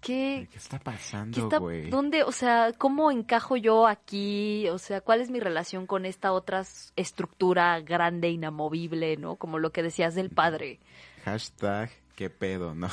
¿qué, 0.00 0.48
¿Qué 0.50 0.58
está 0.58 0.78
qué 0.78 0.84
pasando, 0.84 1.50
güey? 1.60 1.90
dónde, 1.90 2.22
o 2.24 2.32
sea, 2.32 2.72
cómo 2.76 3.10
encajo 3.10 3.56
yo 3.56 3.86
aquí? 3.86 4.68
O 4.68 4.78
sea, 4.78 5.00
¿cuál 5.00 5.20
es 5.20 5.30
mi 5.30 5.40
relación 5.40 5.86
con 5.86 6.06
esta 6.06 6.32
otra 6.32 6.64
estructura 6.96 7.80
grande, 7.80 8.30
inamovible, 8.30 9.16
¿no? 9.16 9.36
Como 9.36 9.58
lo 9.58 9.72
que 9.72 9.82
decías 9.82 10.14
del 10.14 10.30
padre, 10.30 10.78
Hashtag, 11.24 11.90
qué 12.16 12.30
pedo, 12.30 12.74
¿no? 12.74 12.88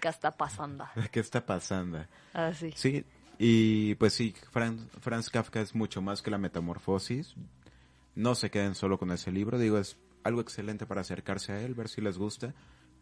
que 0.00 0.08
está 0.08 0.30
pasando. 0.30 0.86
¿Qué 1.10 1.20
está 1.20 1.44
pasando? 1.44 2.04
Así. 2.32 2.72
Sí, 2.76 3.04
y 3.38 3.94
pues 3.96 4.12
sí, 4.14 4.34
Fran- 4.52 4.88
Franz 5.00 5.30
Kafka 5.30 5.60
es 5.60 5.74
mucho 5.74 6.00
más 6.00 6.22
que 6.22 6.30
la 6.30 6.38
metamorfosis. 6.38 7.34
No 8.14 8.36
se 8.36 8.50
queden 8.50 8.76
solo 8.76 8.96
con 8.98 9.10
ese 9.10 9.32
libro, 9.32 9.58
digo, 9.58 9.78
es 9.78 9.96
algo 10.22 10.40
excelente 10.40 10.86
para 10.86 11.00
acercarse 11.00 11.52
a 11.52 11.60
él, 11.60 11.74
ver 11.74 11.88
si 11.88 12.00
les 12.00 12.16
gusta, 12.16 12.54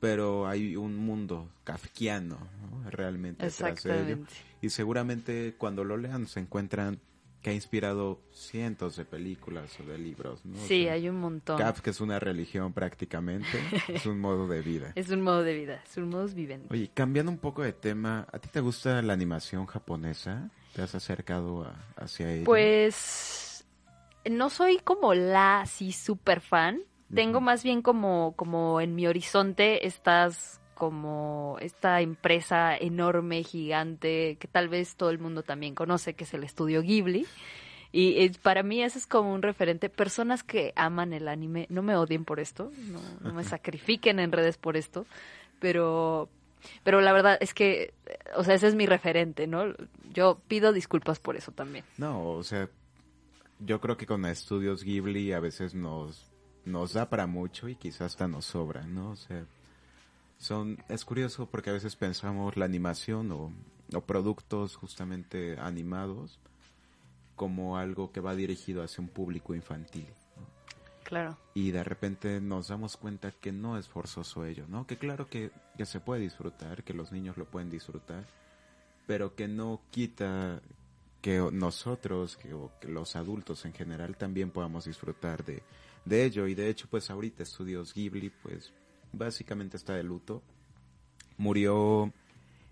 pero 0.02 0.48
hay 0.48 0.74
un 0.76 0.96
mundo 0.96 1.48
kafkiano 1.62 2.36
¿no? 2.60 2.90
realmente 2.90 3.46
detrás 3.46 3.84
de 3.84 4.02
ello. 4.02 4.18
Y 4.60 4.70
seguramente 4.70 5.54
cuando 5.56 5.84
lo 5.84 5.96
lean 5.96 6.26
se 6.26 6.40
encuentran 6.40 6.98
que 7.40 7.50
ha 7.50 7.52
inspirado 7.52 8.20
cientos 8.32 8.96
de 8.96 9.04
películas 9.04 9.78
o 9.78 9.84
de 9.84 9.98
libros. 9.98 10.44
¿no? 10.44 10.56
O 10.60 10.66
Sí, 10.66 10.82
sea, 10.84 10.94
hay 10.94 11.08
un 11.08 11.20
montón. 11.20 11.56
Kafka 11.56 11.90
es 11.90 12.00
una 12.00 12.18
religión 12.18 12.72
prácticamente, 12.72 13.60
es 13.88 14.04
un 14.06 14.18
modo 14.18 14.48
de 14.48 14.60
vida. 14.62 14.92
Es 14.96 15.08
un 15.10 15.20
modo 15.20 15.44
de 15.44 15.54
vida, 15.54 15.80
es 15.88 15.96
un 15.96 16.08
modo 16.08 16.26
viviente. 16.26 16.66
Oye, 16.70 16.90
cambiando 16.92 17.30
un 17.30 17.38
poco 17.38 17.62
de 17.62 17.72
tema, 17.72 18.26
¿a 18.32 18.38
ti 18.40 18.48
te 18.48 18.58
gusta 18.60 19.00
la 19.02 19.12
animación 19.12 19.66
japonesa? 19.66 20.50
¿Te 20.74 20.82
has 20.82 20.96
acercado 20.96 21.64
a- 21.64 21.76
hacia 21.96 22.28
ella? 22.32 22.44
Pues 22.44 23.64
no 24.28 24.50
soy 24.50 24.78
como 24.78 25.14
la 25.14 25.60
así 25.62 25.92
super 25.92 26.40
fan. 26.40 26.80
Tengo 27.14 27.40
más 27.40 27.62
bien 27.62 27.82
como, 27.82 28.34
como 28.36 28.80
en 28.80 28.94
mi 28.94 29.06
horizonte 29.06 29.86
estas 29.86 30.60
como 30.74 31.58
esta 31.60 32.00
empresa 32.00 32.76
enorme, 32.76 33.44
gigante, 33.44 34.36
que 34.40 34.48
tal 34.48 34.68
vez 34.68 34.96
todo 34.96 35.10
el 35.10 35.20
mundo 35.20 35.44
también 35.44 35.76
conoce, 35.76 36.14
que 36.14 36.24
es 36.24 36.34
el 36.34 36.42
estudio 36.42 36.82
Ghibli. 36.82 37.24
Y 37.92 38.30
para 38.38 38.62
mí 38.62 38.82
ese 38.82 38.98
es 38.98 39.06
como 39.06 39.32
un 39.32 39.42
referente. 39.42 39.90
Personas 39.90 40.42
que 40.42 40.72
aman 40.74 41.12
el 41.12 41.28
anime, 41.28 41.66
no 41.68 41.82
me 41.82 41.94
odien 41.94 42.24
por 42.24 42.40
esto, 42.40 42.72
no, 42.88 43.00
no 43.20 43.34
me 43.34 43.44
sacrifiquen 43.44 44.18
en 44.18 44.32
redes 44.32 44.56
por 44.56 44.76
esto, 44.76 45.06
pero, 45.60 46.30
pero 46.82 47.02
la 47.02 47.12
verdad 47.12 47.36
es 47.40 47.52
que, 47.52 47.92
o 48.34 48.42
sea, 48.42 48.54
ese 48.54 48.66
es 48.66 48.74
mi 48.74 48.86
referente, 48.86 49.46
¿no? 49.46 49.74
Yo 50.12 50.40
pido 50.48 50.72
disculpas 50.72 51.20
por 51.20 51.36
eso 51.36 51.52
también. 51.52 51.84
No, 51.98 52.30
o 52.30 52.42
sea, 52.42 52.68
yo 53.60 53.80
creo 53.80 53.98
que 53.98 54.06
con 54.06 54.24
estudios 54.24 54.82
Ghibli 54.82 55.32
a 55.32 55.40
veces 55.40 55.74
nos, 55.74 56.31
nos 56.64 56.92
da 56.92 57.08
para 57.08 57.26
mucho 57.26 57.68
y 57.68 57.76
quizás 57.76 58.12
hasta 58.12 58.28
nos 58.28 58.46
sobra, 58.46 58.82
¿no? 58.86 59.10
O 59.10 59.16
sea, 59.16 59.44
son, 60.38 60.82
es 60.88 61.04
curioso 61.04 61.46
porque 61.46 61.70
a 61.70 61.74
veces 61.74 61.96
pensamos 61.96 62.56
la 62.56 62.64
animación 62.64 63.30
o, 63.32 63.52
o 63.94 64.00
productos 64.02 64.76
justamente 64.76 65.58
animados 65.58 66.40
como 67.36 67.76
algo 67.76 68.12
que 68.12 68.20
va 68.20 68.34
dirigido 68.34 68.82
hacia 68.82 69.02
un 69.02 69.08
público 69.08 69.54
infantil. 69.54 70.06
Claro. 71.04 71.36
y 71.52 71.72
de 71.72 71.84
repente 71.84 72.40
nos 72.40 72.68
damos 72.68 72.96
cuenta 72.96 73.32
que 73.32 73.52
no 73.52 73.76
es 73.76 73.86
forzoso 73.86 74.46
ello, 74.46 74.64
¿no? 74.66 74.86
Que 74.86 74.96
claro 74.96 75.28
que, 75.28 75.50
que 75.76 75.84
se 75.84 76.00
puede 76.00 76.22
disfrutar, 76.22 76.84
que 76.84 76.94
los 76.94 77.12
niños 77.12 77.36
lo 77.36 77.44
pueden 77.44 77.68
disfrutar, 77.68 78.24
pero 79.06 79.34
que 79.34 79.46
no 79.46 79.82
quita 79.90 80.62
que 81.20 81.38
nosotros, 81.52 82.38
que, 82.38 82.54
o 82.54 82.70
que 82.80 82.88
los 82.88 83.14
adultos 83.14 83.66
en 83.66 83.74
general 83.74 84.16
también 84.16 84.50
podamos 84.50 84.86
disfrutar 84.86 85.44
de, 85.44 85.62
de 86.04 86.24
ello. 86.24 86.46
Y 86.46 86.54
de 86.54 86.68
hecho, 86.68 86.88
pues 86.90 87.10
ahorita 87.10 87.42
Estudios 87.42 87.92
Ghibli, 87.94 88.30
pues 88.30 88.72
básicamente 89.12 89.76
está 89.76 89.94
de 89.94 90.02
luto. 90.02 90.42
Murió 91.38 92.12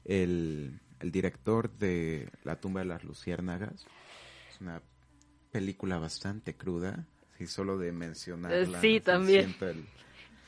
el, 0.05 0.81
el 1.01 1.11
director 1.13 1.71
de 1.79 2.31
La 2.45 2.61
tumba 2.61 2.81
de 2.81 2.87
las 2.87 3.05
luciérnagas. 3.05 3.87
Es 4.51 4.61
una 4.61 4.83
película 5.51 5.99
bastante 5.99 6.57
cruda. 6.57 7.07
Si 7.39 7.47
solo 7.47 7.79
de 7.79 7.93
mencionarla. 7.93 8.79
Eh, 8.79 8.81
sí, 8.81 9.01
también. 9.01 9.55
el- 9.61 9.85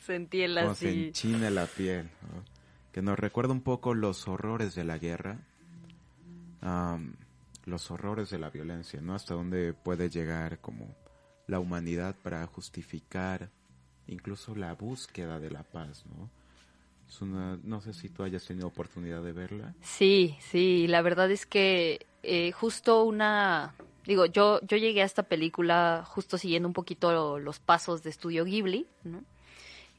Sentí 0.06 0.42
el 0.42 0.58
se 0.74 0.90
enchina 1.06 1.48
la 1.50 1.66
piel. 1.66 2.04
¿no? 2.22 2.44
Que 2.92 3.02
nos 3.02 3.16
recuerda 3.18 3.52
un 3.52 3.62
poco 3.62 3.94
los 3.94 4.26
horrores 4.26 4.74
de 4.74 4.84
la 4.84 4.98
guerra. 4.98 5.38
am, 6.60 7.14
los 7.64 7.90
horrores 7.92 8.28
de 8.30 8.38
la 8.40 8.50
violencia, 8.50 9.00
¿no? 9.00 9.14
Hasta 9.14 9.34
dónde 9.34 9.72
puede 9.72 10.10
llegar 10.10 10.58
como 10.60 10.92
la 11.52 11.60
humanidad 11.60 12.16
para 12.22 12.44
justificar 12.46 13.50
incluso 14.08 14.56
la 14.56 14.74
búsqueda 14.74 15.38
de 15.38 15.50
la 15.50 15.62
paz, 15.62 16.04
¿no? 16.06 16.28
Es 17.06 17.20
una, 17.20 17.58
no 17.62 17.80
sé 17.82 17.92
si 17.92 18.08
tú 18.08 18.22
hayas 18.22 18.44
tenido 18.44 18.66
oportunidad 18.66 19.22
de 19.22 19.32
verla. 19.32 19.74
Sí, 19.82 20.34
sí, 20.40 20.88
la 20.88 21.02
verdad 21.02 21.30
es 21.30 21.44
que 21.44 22.06
eh, 22.22 22.52
justo 22.52 23.04
una, 23.04 23.74
digo, 24.06 24.24
yo, 24.24 24.60
yo 24.62 24.78
llegué 24.78 25.02
a 25.02 25.04
esta 25.04 25.24
película 25.24 26.04
justo 26.06 26.38
siguiendo 26.38 26.68
un 26.68 26.72
poquito 26.72 27.38
los 27.38 27.60
pasos 27.60 28.02
de 28.02 28.10
Estudio 28.10 28.44
Ghibli, 28.44 28.86
¿no? 29.04 29.22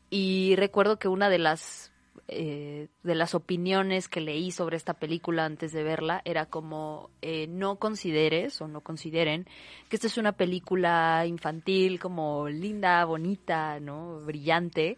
Y 0.09 0.55
recuerdo 0.55 0.97
que 0.97 1.07
una 1.07 1.29
de 1.29 1.39
las 1.39 1.92
eh, 2.27 2.87
de 3.03 3.15
las 3.15 3.35
opiniones 3.35 4.07
que 4.07 4.21
leí 4.21 4.51
sobre 4.51 4.77
esta 4.77 4.93
película 4.93 5.45
antes 5.45 5.73
de 5.73 5.83
verla 5.83 6.21
era 6.23 6.45
como 6.45 7.09
eh, 7.21 7.47
no 7.47 7.75
consideres 7.75 8.61
o 8.61 8.67
no 8.67 8.81
consideren 8.81 9.45
que 9.89 9.97
esta 9.97 10.07
es 10.07 10.17
una 10.17 10.31
película 10.31 11.25
infantil 11.27 11.99
como 11.99 12.47
linda, 12.47 13.03
bonita, 13.05 13.79
¿no? 13.79 14.19
brillante. 14.21 14.97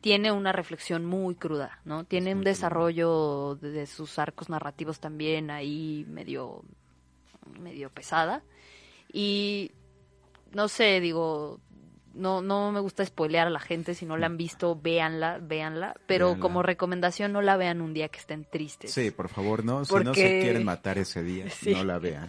Tiene 0.00 0.30
una 0.30 0.52
reflexión 0.52 1.04
muy 1.04 1.34
cruda, 1.34 1.80
¿no? 1.84 2.04
Tiene 2.04 2.32
un 2.32 2.44
desarrollo 2.44 3.56
de, 3.56 3.72
de 3.72 3.86
sus 3.86 4.16
arcos 4.20 4.48
narrativos 4.48 5.00
también 5.00 5.50
ahí 5.50 6.06
medio 6.08 6.62
medio 7.60 7.90
pesada 7.90 8.44
y 9.12 9.72
no 10.52 10.68
sé, 10.68 11.00
digo, 11.00 11.60
no, 12.18 12.42
no 12.42 12.70
me 12.72 12.80
gusta 12.80 13.04
spoilear 13.04 13.46
a 13.46 13.50
la 13.50 13.60
gente, 13.60 13.94
si 13.94 14.04
no 14.04 14.16
la 14.16 14.26
han 14.26 14.36
visto, 14.36 14.78
véanla, 14.80 15.38
véanla, 15.38 15.94
pero 16.06 16.26
Véanla. 16.26 16.42
como 16.42 16.62
recomendación 16.62 17.32
no 17.32 17.40
la 17.42 17.56
vean 17.56 17.80
un 17.80 17.94
día 17.94 18.08
que 18.08 18.18
estén 18.18 18.44
tristes. 18.44 18.92
Sí, 18.92 19.10
por 19.10 19.28
favor, 19.28 19.64
no. 19.64 19.84
Si 19.84 19.94
no 19.94 20.14
se 20.14 20.40
quieren 20.40 20.64
matar 20.64 20.98
ese 20.98 21.22
día, 21.22 21.48
Sí. 21.50 21.72
no 21.72 21.84
la 21.84 21.98
vean. 21.98 22.28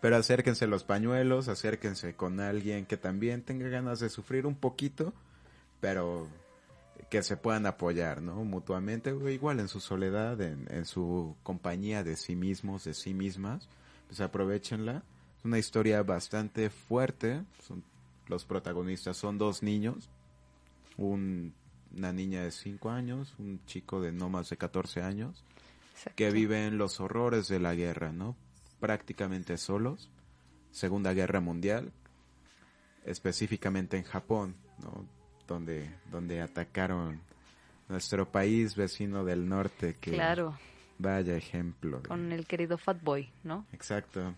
Pero 0.00 0.16
acérquense 0.16 0.66
los 0.66 0.84
pañuelos, 0.84 1.48
acérquense 1.48 2.14
con 2.14 2.40
alguien 2.40 2.84
que 2.86 2.96
también 2.96 3.42
tenga 3.42 3.68
ganas 3.68 4.00
de 4.00 4.08
sufrir 4.10 4.46
un 4.46 4.56
poquito, 4.56 5.12
pero 5.80 6.26
que 7.08 7.22
se 7.22 7.36
puedan 7.36 7.66
apoyar, 7.66 8.20
¿no? 8.22 8.42
Mutuamente, 8.44 9.10
igual 9.30 9.60
en 9.60 9.68
su 9.68 9.80
soledad, 9.80 10.40
en, 10.40 10.66
en 10.70 10.86
su 10.86 11.36
compañía 11.42 12.02
de 12.02 12.16
sí 12.16 12.34
mismos, 12.36 12.84
de 12.84 12.94
sí 12.94 13.14
mismas, 13.14 13.68
pues 14.08 14.20
aprovechenla. 14.20 15.02
Es 15.38 15.44
una 15.44 15.58
historia 15.58 16.02
bastante 16.02 16.70
fuerte. 16.70 17.42
Son, 17.66 17.82
los 18.28 18.44
protagonistas 18.44 19.16
son 19.16 19.38
dos 19.38 19.62
niños. 19.62 20.08
Un, 20.96 21.54
una 21.96 22.12
niña 22.12 22.42
de 22.42 22.50
5 22.50 22.90
años, 22.90 23.34
un 23.38 23.60
chico 23.66 24.00
de 24.00 24.12
no 24.12 24.28
más 24.28 24.48
de 24.50 24.56
14 24.56 25.02
años, 25.02 25.44
Exacto. 25.94 26.16
que 26.16 26.30
viven 26.30 26.78
los 26.78 27.00
horrores 27.00 27.48
de 27.48 27.60
la 27.60 27.74
guerra, 27.74 28.12
¿no? 28.12 28.36
Prácticamente 28.80 29.56
solos. 29.58 30.10
Segunda 30.70 31.12
Guerra 31.12 31.40
Mundial, 31.40 31.92
específicamente 33.04 33.96
en 33.96 34.04
Japón, 34.04 34.54
¿no? 34.82 35.06
Donde, 35.46 35.90
donde 36.10 36.40
atacaron 36.40 37.20
nuestro 37.88 38.30
país 38.30 38.74
vecino 38.76 39.24
del 39.24 39.48
norte, 39.48 39.96
que 40.00 40.12
Claro, 40.12 40.58
vaya 40.98 41.36
ejemplo. 41.36 42.00
de- 42.00 42.08
con 42.08 42.32
el 42.32 42.46
querido 42.46 42.78
Fatboy, 42.78 43.28
¿no? 43.44 43.66
Exacto. 43.72 44.34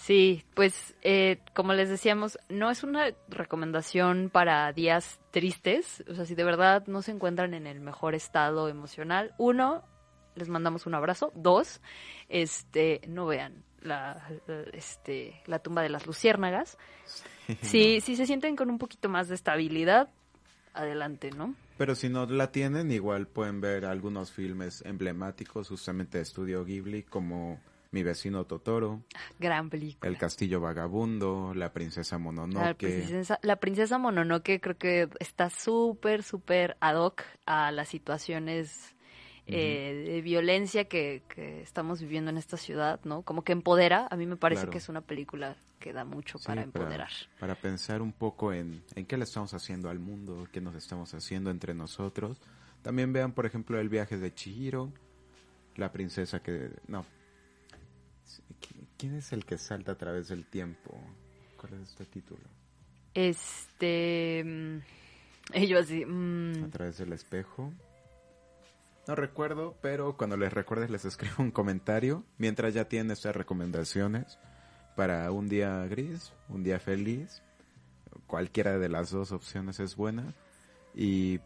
Sí, 0.00 0.44
pues 0.54 0.96
eh, 1.02 1.40
como 1.54 1.74
les 1.74 1.90
decíamos, 1.90 2.38
no 2.48 2.70
es 2.70 2.82
una 2.82 3.12
recomendación 3.28 4.30
para 4.32 4.72
días 4.72 5.20
tristes, 5.30 6.02
o 6.08 6.14
sea, 6.14 6.24
si 6.24 6.34
de 6.34 6.42
verdad 6.42 6.86
no 6.86 7.02
se 7.02 7.10
encuentran 7.12 7.52
en 7.52 7.66
el 7.66 7.80
mejor 7.80 8.14
estado 8.14 8.70
emocional, 8.70 9.34
uno, 9.36 9.84
les 10.36 10.48
mandamos 10.48 10.86
un 10.86 10.94
abrazo, 10.94 11.32
dos, 11.34 11.82
este, 12.30 13.02
no 13.08 13.26
vean 13.26 13.62
la, 13.82 14.26
este, 14.72 15.42
la 15.44 15.58
tumba 15.58 15.82
de 15.82 15.90
las 15.90 16.06
luciérnagas, 16.06 16.78
si, 17.60 18.00
si 18.00 18.16
se 18.16 18.24
sienten 18.24 18.56
con 18.56 18.70
un 18.70 18.78
poquito 18.78 19.10
más 19.10 19.28
de 19.28 19.34
estabilidad, 19.34 20.08
adelante, 20.72 21.30
¿no? 21.30 21.54
Pero 21.76 21.94
si 21.94 22.08
no 22.08 22.24
la 22.24 22.50
tienen, 22.50 22.90
igual 22.90 23.26
pueden 23.26 23.60
ver 23.60 23.84
algunos 23.84 24.32
filmes 24.32 24.82
emblemáticos 24.86 25.68
justamente 25.68 26.16
de 26.16 26.22
Estudio 26.22 26.64
Ghibli, 26.64 27.02
como 27.02 27.60
Mi 27.92 28.04
vecino 28.04 28.44
Totoro, 28.44 29.02
Gran 29.40 29.68
película. 29.68 30.08
El 30.08 30.16
castillo 30.16 30.60
vagabundo, 30.60 31.52
La 31.54 31.72
princesa 31.72 32.16
La 32.16 32.18
Mononoke. 32.20 32.76
princesa, 32.76 33.38
la 33.42 33.56
princesa 33.56 33.98
Mononoke 33.98 34.60
creo 34.60 34.78
que 34.78 35.08
está 35.18 35.50
súper, 35.50 36.22
súper 36.22 36.76
ad 36.80 36.96
hoc 36.96 37.22
a 37.46 37.72
las 37.72 37.88
situaciones 37.88 38.94
eh, 39.48 40.04
de 40.06 40.20
violencia 40.22 40.84
que, 40.84 41.22
que 41.28 41.62
estamos 41.62 42.00
viviendo 42.00 42.30
en 42.30 42.36
esta 42.36 42.56
ciudad, 42.56 43.00
¿no? 43.02 43.22
Como 43.22 43.42
que 43.42 43.50
empodera. 43.50 44.06
A 44.08 44.14
mí 44.16 44.24
me 44.24 44.36
parece 44.36 44.60
Claro. 44.60 44.70
que 44.70 44.78
es 44.78 44.88
una 44.88 45.00
película 45.00 45.56
que 45.80 45.92
da 45.92 46.04
mucho 46.04 46.38
Sí, 46.38 46.46
para 46.46 46.62
empoderar. 46.62 47.10
Para, 47.40 47.56
pensar 47.56 48.02
un 48.02 48.12
poco 48.12 48.52
en, 48.52 48.84
en 48.94 49.04
qué 49.06 49.16
le 49.16 49.24
estamos 49.24 49.52
haciendo 49.52 49.90
al 49.90 49.98
mundo, 49.98 50.46
qué 50.52 50.60
nos 50.60 50.76
estamos 50.76 51.12
haciendo 51.14 51.50
entre 51.50 51.74
nosotros. 51.74 52.40
También 52.82 53.12
vean, 53.12 53.32
por 53.32 53.46
ejemplo, 53.46 53.80
el 53.80 53.88
viaje 53.88 54.16
de 54.16 54.32
Chihiro, 54.32 54.92
la 55.74 55.90
princesa 55.90 56.40
que... 56.40 56.70
No. 56.86 57.04
¿Qui- 58.60 58.86
¿Quién 58.98 59.14
es 59.14 59.32
el 59.32 59.44
que 59.44 59.58
salta 59.58 59.92
a 59.92 59.98
través 59.98 60.28
del 60.28 60.44
tiempo? 60.46 60.98
¿Cuál 61.56 61.74
es 61.74 61.90
este 61.90 62.04
título? 62.06 62.42
Este. 63.14 64.42
mm, 64.44 64.78
y 65.56 65.66
yo 65.68 65.78
así. 65.78 66.04
mm, 66.04 66.64
A 66.64 66.70
través 66.70 66.98
del 66.98 67.12
espejo. 67.12 67.72
No 69.08 69.14
recuerdo, 69.16 69.76
pero 69.82 70.16
cuando 70.16 70.36
les 70.36 70.52
recuerdes 70.52 70.90
les 70.90 71.04
escribo 71.04 71.34
un 71.38 71.50
comentario. 71.50 72.24
Mientras 72.38 72.74
ya 72.74 72.84
tienen 72.86 73.10
estas 73.10 73.34
recomendaciones 73.34 74.38
para 74.96 75.30
un 75.32 75.48
día 75.48 75.84
gris, 75.86 76.32
un 76.48 76.62
día 76.62 76.78
feliz. 76.78 77.42
Cualquiera 78.26 78.78
de 78.78 78.88
las 78.88 79.10
dos 79.10 79.32
opciones 79.32 79.80
es 79.80 79.96
buena. 79.96 80.32
Y 80.94 81.40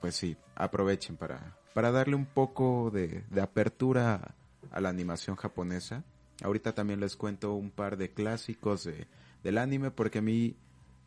pues 0.00 0.14
sí, 0.16 0.36
aprovechen 0.54 1.16
para, 1.16 1.56
para 1.74 1.90
darle 1.90 2.14
un 2.16 2.24
poco 2.26 2.90
de, 2.90 3.24
de 3.28 3.40
apertura 3.42 4.34
a 4.70 4.80
la 4.80 4.88
animación 4.88 5.36
japonesa. 5.36 6.04
Ahorita 6.42 6.74
también 6.74 7.00
les 7.00 7.16
cuento 7.16 7.54
un 7.54 7.70
par 7.70 7.96
de 7.96 8.10
clásicos 8.10 8.84
de, 8.84 9.06
del 9.42 9.58
anime 9.58 9.90
porque 9.90 10.18
a 10.18 10.22
mí 10.22 10.56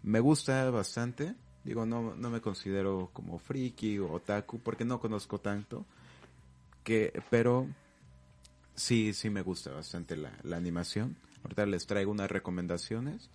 me 0.04 0.20
gusta 0.20 0.70
bastante. 0.70 1.36
Digo, 1.64 1.86
no, 1.86 2.16
no 2.16 2.30
me 2.30 2.42
considero 2.42 3.10
como 3.14 3.40
friki 3.40 3.98
o 4.00 4.12
otaku 4.12 4.60
porque 4.60 4.86
no 4.86 5.00
conozco 5.00 5.40
tanto. 5.40 5.86
Que, 6.84 7.22
pero 7.30 7.68
sí, 8.76 9.14
sí 9.14 9.30
me 9.30 9.42
gusta 9.42 9.72
bastante 9.72 10.18
la, 10.18 10.32
la 10.44 10.58
animación. 10.58 11.16
Ahorita 11.44 11.66
les 11.66 11.86
traigo 11.88 12.12
unas 12.12 12.30
recomendaciones. 12.30 13.30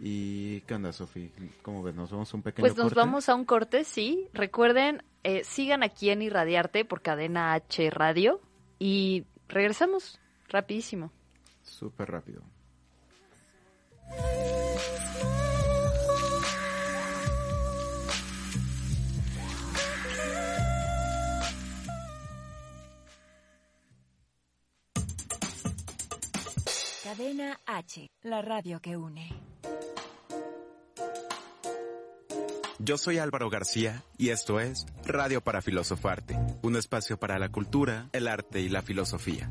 ¿Y 0.00 0.62
qué 0.62 0.74
onda, 0.74 0.92
Sofi? 0.92 1.30
¿Cómo 1.62 1.82
ves? 1.82 1.94
¿Nos 1.94 2.10
vamos 2.10 2.32
a 2.32 2.36
un 2.36 2.42
pequeño 2.42 2.62
Pues 2.62 2.76
nos 2.76 2.84
corte? 2.84 2.98
vamos 2.98 3.28
a 3.28 3.34
un 3.34 3.44
corte, 3.44 3.84
sí. 3.84 4.28
Recuerden, 4.32 5.02
eh, 5.24 5.44
sigan 5.44 5.82
aquí 5.82 6.08
en 6.08 6.22
Irradiarte 6.22 6.86
por 6.86 7.02
cadena 7.02 7.52
H 7.52 7.90
Radio 7.90 8.40
y 8.78 9.26
regresamos 9.48 10.18
rapidísimo. 10.48 11.12
Súper 11.70 12.10
rápido. 12.10 12.42
Cadena 27.04 27.60
H, 27.66 28.10
la 28.22 28.42
radio 28.42 28.80
que 28.80 28.96
une. 28.96 29.30
Yo 32.78 32.98
soy 32.98 33.18
Álvaro 33.18 33.48
García 33.48 34.02
y 34.18 34.30
esto 34.30 34.58
es 34.58 34.86
Radio 35.04 35.40
para 35.40 35.62
Filosofarte, 35.62 36.36
un 36.62 36.76
espacio 36.76 37.18
para 37.18 37.38
la 37.38 37.50
cultura, 37.50 38.08
el 38.12 38.26
arte 38.26 38.60
y 38.60 38.68
la 38.68 38.82
filosofía. 38.82 39.50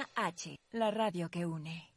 Cadena 0.00 0.08
H, 0.14 0.56
la 0.72 0.90
radio 0.90 1.28
que 1.28 1.44
une. 1.44 1.90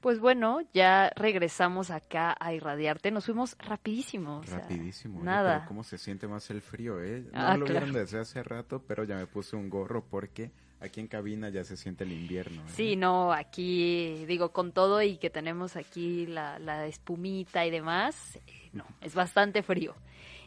Pues 0.00 0.20
bueno, 0.20 0.60
ya 0.72 1.10
regresamos 1.16 1.90
acá 1.90 2.36
a 2.38 2.52
irradiarte. 2.54 3.10
Nos 3.10 3.26
fuimos 3.26 3.56
rapidísimo. 3.58 4.38
o 4.38 4.44
sea, 4.44 4.60
Rapidísimo. 4.60 5.16
oye, 5.18 5.24
nada. 5.26 5.56
pero 5.58 5.68
¿Cómo 5.68 5.82
se 5.82 5.98
siente 5.98 6.28
más 6.28 6.48
el 6.50 6.62
frío, 6.62 7.02
eh? 7.02 7.22
No 7.32 7.40
Ah, 7.40 7.56
lo 7.56 7.66
claro. 7.66 7.86
vieron 7.86 7.92
desde 7.92 8.20
hace 8.20 8.42
rato, 8.44 8.80
pero 8.86 9.02
ya 9.04 9.16
me 9.16 9.26
puse 9.26 9.56
un 9.56 9.68
gorro 9.68 10.04
porque 10.04 10.52
aquí 10.80 11.00
en 11.00 11.08
cabina 11.08 11.48
ya 11.48 11.64
se 11.64 11.76
siente 11.76 12.04
el 12.04 12.12
invierno. 12.12 12.62
¿eh? 12.62 12.70
Sí, 12.74 12.96
no, 12.96 13.32
aquí 13.32 14.24
digo 14.26 14.52
con 14.52 14.72
todo 14.72 15.02
y 15.02 15.18
que 15.18 15.30
tenemos 15.30 15.76
aquí 15.76 16.26
la, 16.26 16.58
la 16.58 16.86
espumita 16.86 17.66
y 17.66 17.70
demás, 17.70 18.36
eh, 18.46 18.70
no, 18.72 18.84
es 19.00 19.14
bastante 19.14 19.62
frío. 19.62 19.94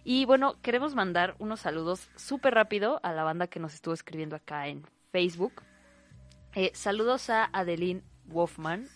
Y 0.04 0.26
bueno, 0.26 0.60
queremos 0.62 0.96
mandar 0.96 1.36
unos 1.40 1.60
saludos 1.60 2.10
súper 2.16 2.56
rápido 2.56 3.00
a 3.04 3.14
la 3.14 3.24
banda 3.24 3.48
que 3.48 3.60
nos 3.60 3.74
estuvo 3.74 3.94
escribiendo 3.94 4.36
acá 4.36 4.68
en 4.68 4.84
Facebook. 5.12 5.62
Eh, 6.56 6.72
saludos 6.74 7.30
a 7.30 7.46
Adeline 7.46 8.04
Wolfman. 8.26 8.88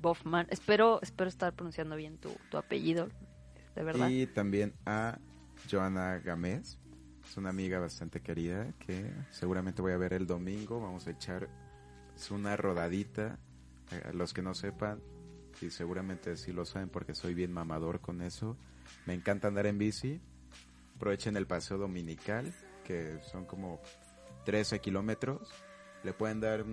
Wolfman, 0.00 0.46
espero, 0.50 1.00
espero 1.02 1.28
estar 1.28 1.52
pronunciando 1.52 1.96
bien 1.96 2.18
tu, 2.18 2.30
tu 2.50 2.56
apellido, 2.56 3.08
de 3.76 3.84
verdad. 3.84 4.08
Y 4.08 4.26
también 4.26 4.74
a 4.84 5.18
Joana 5.70 6.18
Gámez. 6.18 6.78
Es 7.32 7.38
una 7.38 7.48
amiga 7.48 7.80
bastante 7.80 8.20
querida 8.20 8.74
que 8.78 9.10
seguramente 9.30 9.80
voy 9.80 9.92
a 9.92 9.96
ver 9.96 10.12
el 10.12 10.26
domingo. 10.26 10.82
Vamos 10.82 11.06
a 11.06 11.12
echar 11.12 11.48
una 12.30 12.58
rodadita. 12.58 13.38
Eh, 13.90 14.02
A 14.10 14.12
los 14.12 14.34
que 14.34 14.42
no 14.42 14.52
sepan, 14.52 15.00
y 15.62 15.70
seguramente 15.70 16.36
sí 16.36 16.52
lo 16.52 16.66
saben 16.66 16.90
porque 16.90 17.14
soy 17.14 17.32
bien 17.32 17.50
mamador 17.50 18.02
con 18.02 18.20
eso. 18.20 18.58
Me 19.06 19.14
encanta 19.14 19.48
andar 19.48 19.64
en 19.64 19.78
bici. 19.78 20.20
Aprovechen 20.96 21.38
el 21.38 21.46
paseo 21.46 21.78
dominical, 21.78 22.52
que 22.84 23.18
son 23.22 23.46
como 23.46 23.80
13 24.44 24.80
kilómetros. 24.80 25.50
Le 26.04 26.12
pueden 26.12 26.38
dar 26.38 26.66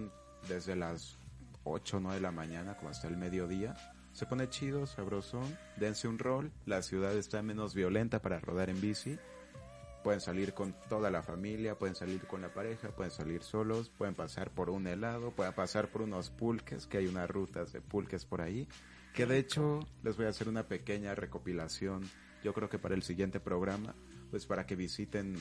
desde 0.50 0.76
las 0.76 1.18
8 1.64 1.96
o 1.96 2.00
9 2.02 2.16
de 2.16 2.22
la 2.22 2.32
mañana 2.34 2.76
como 2.76 2.90
hasta 2.90 3.08
el 3.08 3.16
mediodía. 3.16 3.78
Se 4.12 4.26
pone 4.26 4.50
chido, 4.50 4.86
sabrosón. 4.88 5.58
Dense 5.78 6.10
un 6.10 6.20
rol. 6.20 6.52
La 6.66 6.82
ciudad 6.82 7.16
está 7.16 7.42
menos 7.42 7.74
violenta 7.74 8.22
para 8.22 8.42
rodar 8.42 8.70
en 8.70 8.82
bici. 8.82 9.18
Pueden 10.04 10.22
salir 10.22 10.54
con 10.54 10.74
toda 10.88 11.12
la 11.12 11.22
familia, 11.22 11.78
pueden 11.78 11.96
salir 11.96 12.26
con 12.26 12.42
la 12.42 12.54
pareja, 12.54 12.90
pueden 12.90 13.12
salir 13.12 13.44
solos, 13.44 13.90
pueden 13.90 14.16
pasar 14.16 14.52
por 14.52 14.70
un 14.70 14.88
helado, 14.88 15.32
pueden 15.32 15.54
pasar 15.54 15.90
por 15.90 16.02
unos 16.02 16.30
pulques, 16.30 16.88
que 16.88 17.00
hay 17.00 17.08
unas 17.08 17.30
rutas 17.30 17.74
de 17.74 17.82
pulques 17.82 18.26
por 18.26 18.42
ahí. 18.42 18.68
Que 19.14 19.26
de 19.26 19.38
hecho 19.38 19.80
les 20.04 20.16
voy 20.16 20.28
a 20.28 20.30
hacer 20.30 20.48
una 20.48 20.68
pequeña 20.68 21.16
recopilación, 21.16 22.10
yo 22.44 22.54
creo 22.54 22.70
que 22.70 22.80
para 22.80 22.96
el 22.96 23.04
siguiente 23.04 23.40
programa, 23.40 23.96
pues 24.32 24.46
para 24.46 24.66
que 24.66 24.76
visiten 24.76 25.36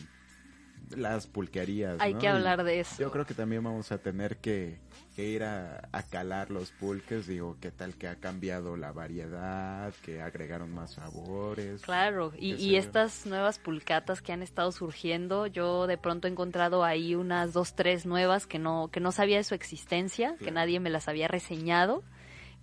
las 0.96 1.26
pulquerías. 1.26 1.96
Hay 2.00 2.14
¿no? 2.14 2.20
que 2.20 2.26
Y 2.26 2.28
hablar 2.28 2.64
de 2.64 2.80
eso. 2.80 2.96
Yo 2.98 3.10
creo 3.10 3.26
que 3.26 3.34
también 3.34 3.62
vamos 3.62 3.92
a 3.92 3.98
tener 3.98 4.38
que, 4.38 4.78
que 5.14 5.28
ir 5.28 5.44
a, 5.44 5.88
a 5.92 6.02
calar 6.02 6.50
los 6.50 6.70
pulques. 6.72 7.26
Digo, 7.26 7.56
qué 7.60 7.70
tal 7.70 7.96
que 7.96 8.08
ha 8.08 8.16
cambiado 8.16 8.76
la 8.76 8.92
variedad, 8.92 9.92
que 10.04 10.22
agregaron 10.22 10.72
más 10.72 10.94
sabores. 10.94 11.82
Claro, 11.82 12.32
y, 12.38 12.54
y 12.54 12.76
estas 12.76 13.26
nuevas 13.26 13.58
pulcatas 13.58 14.22
que 14.22 14.32
han 14.32 14.42
estado 14.42 14.72
surgiendo, 14.72 15.46
yo 15.46 15.86
de 15.86 15.98
pronto 15.98 16.28
he 16.28 16.30
encontrado 16.30 16.84
ahí 16.84 17.14
unas 17.14 17.52
dos, 17.52 17.74
tres 17.74 18.06
nuevas 18.06 18.46
que 18.46 18.58
no, 18.58 18.88
que 18.92 19.00
no 19.00 19.12
sabía 19.12 19.38
de 19.38 19.44
su 19.44 19.54
existencia, 19.54 20.36
que 20.38 20.50
nadie 20.50 20.80
me 20.80 20.90
las 20.90 21.08
había 21.08 21.28
reseñado. 21.28 22.02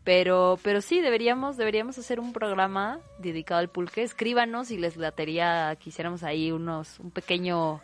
Pero, 0.03 0.59
pero 0.61 0.81
sí, 0.81 1.01
deberíamos, 1.01 1.57
deberíamos 1.57 1.97
hacer 1.97 2.19
un 2.19 2.31
programa 2.31 2.99
dedicado 3.17 3.59
al 3.59 3.69
pulque. 3.69 4.03
Escríbanos 4.03 4.67
si 4.67 4.77
les 4.77 4.97
latería 4.97 5.75
que 5.81 5.89
hiciéramos 5.89 6.21
ahí 6.21 6.51
unos, 6.51 6.99
un 6.99 7.09
pequeño 7.09 7.81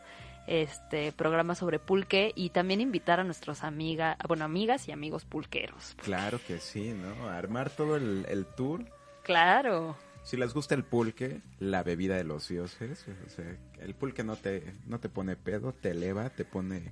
este 0.48 1.12
programa 1.12 1.56
sobre 1.56 1.80
pulque 1.80 2.32
y 2.36 2.50
también 2.50 2.82
invitar 2.82 3.20
a 3.20 3.24
nuestros 3.24 3.64
amigas, 3.64 4.18
bueno, 4.28 4.46
amigas 4.46 4.88
y 4.88 4.92
amigos 4.92 5.26
pulqueros. 5.26 5.96
Claro 6.04 6.39
que 6.46 6.60
sí, 6.60 6.94
¿no? 6.94 7.30
Armar 7.30 7.70
todo 7.70 7.96
el, 7.96 8.26
el 8.30 8.46
tour. 8.46 8.86
Claro. 9.24 9.96
Si 10.24 10.38
les 10.38 10.54
gusta 10.54 10.76
el 10.76 10.84
pulque, 10.84 11.42
la 11.60 11.82
bebida 11.84 12.16
de 12.16 12.24
los 12.24 12.48
dioses, 12.48 13.06
o 13.26 13.30
sea, 13.30 13.58
el 13.80 13.96
pulque 13.96 14.24
no 14.24 14.36
te, 14.36 14.76
no 14.86 15.00
te 15.00 15.10
pone 15.10 15.36
pedo, 15.36 15.74
te 15.74 15.92
eleva, 15.92 16.30
te 16.30 16.46
pone 16.46 16.92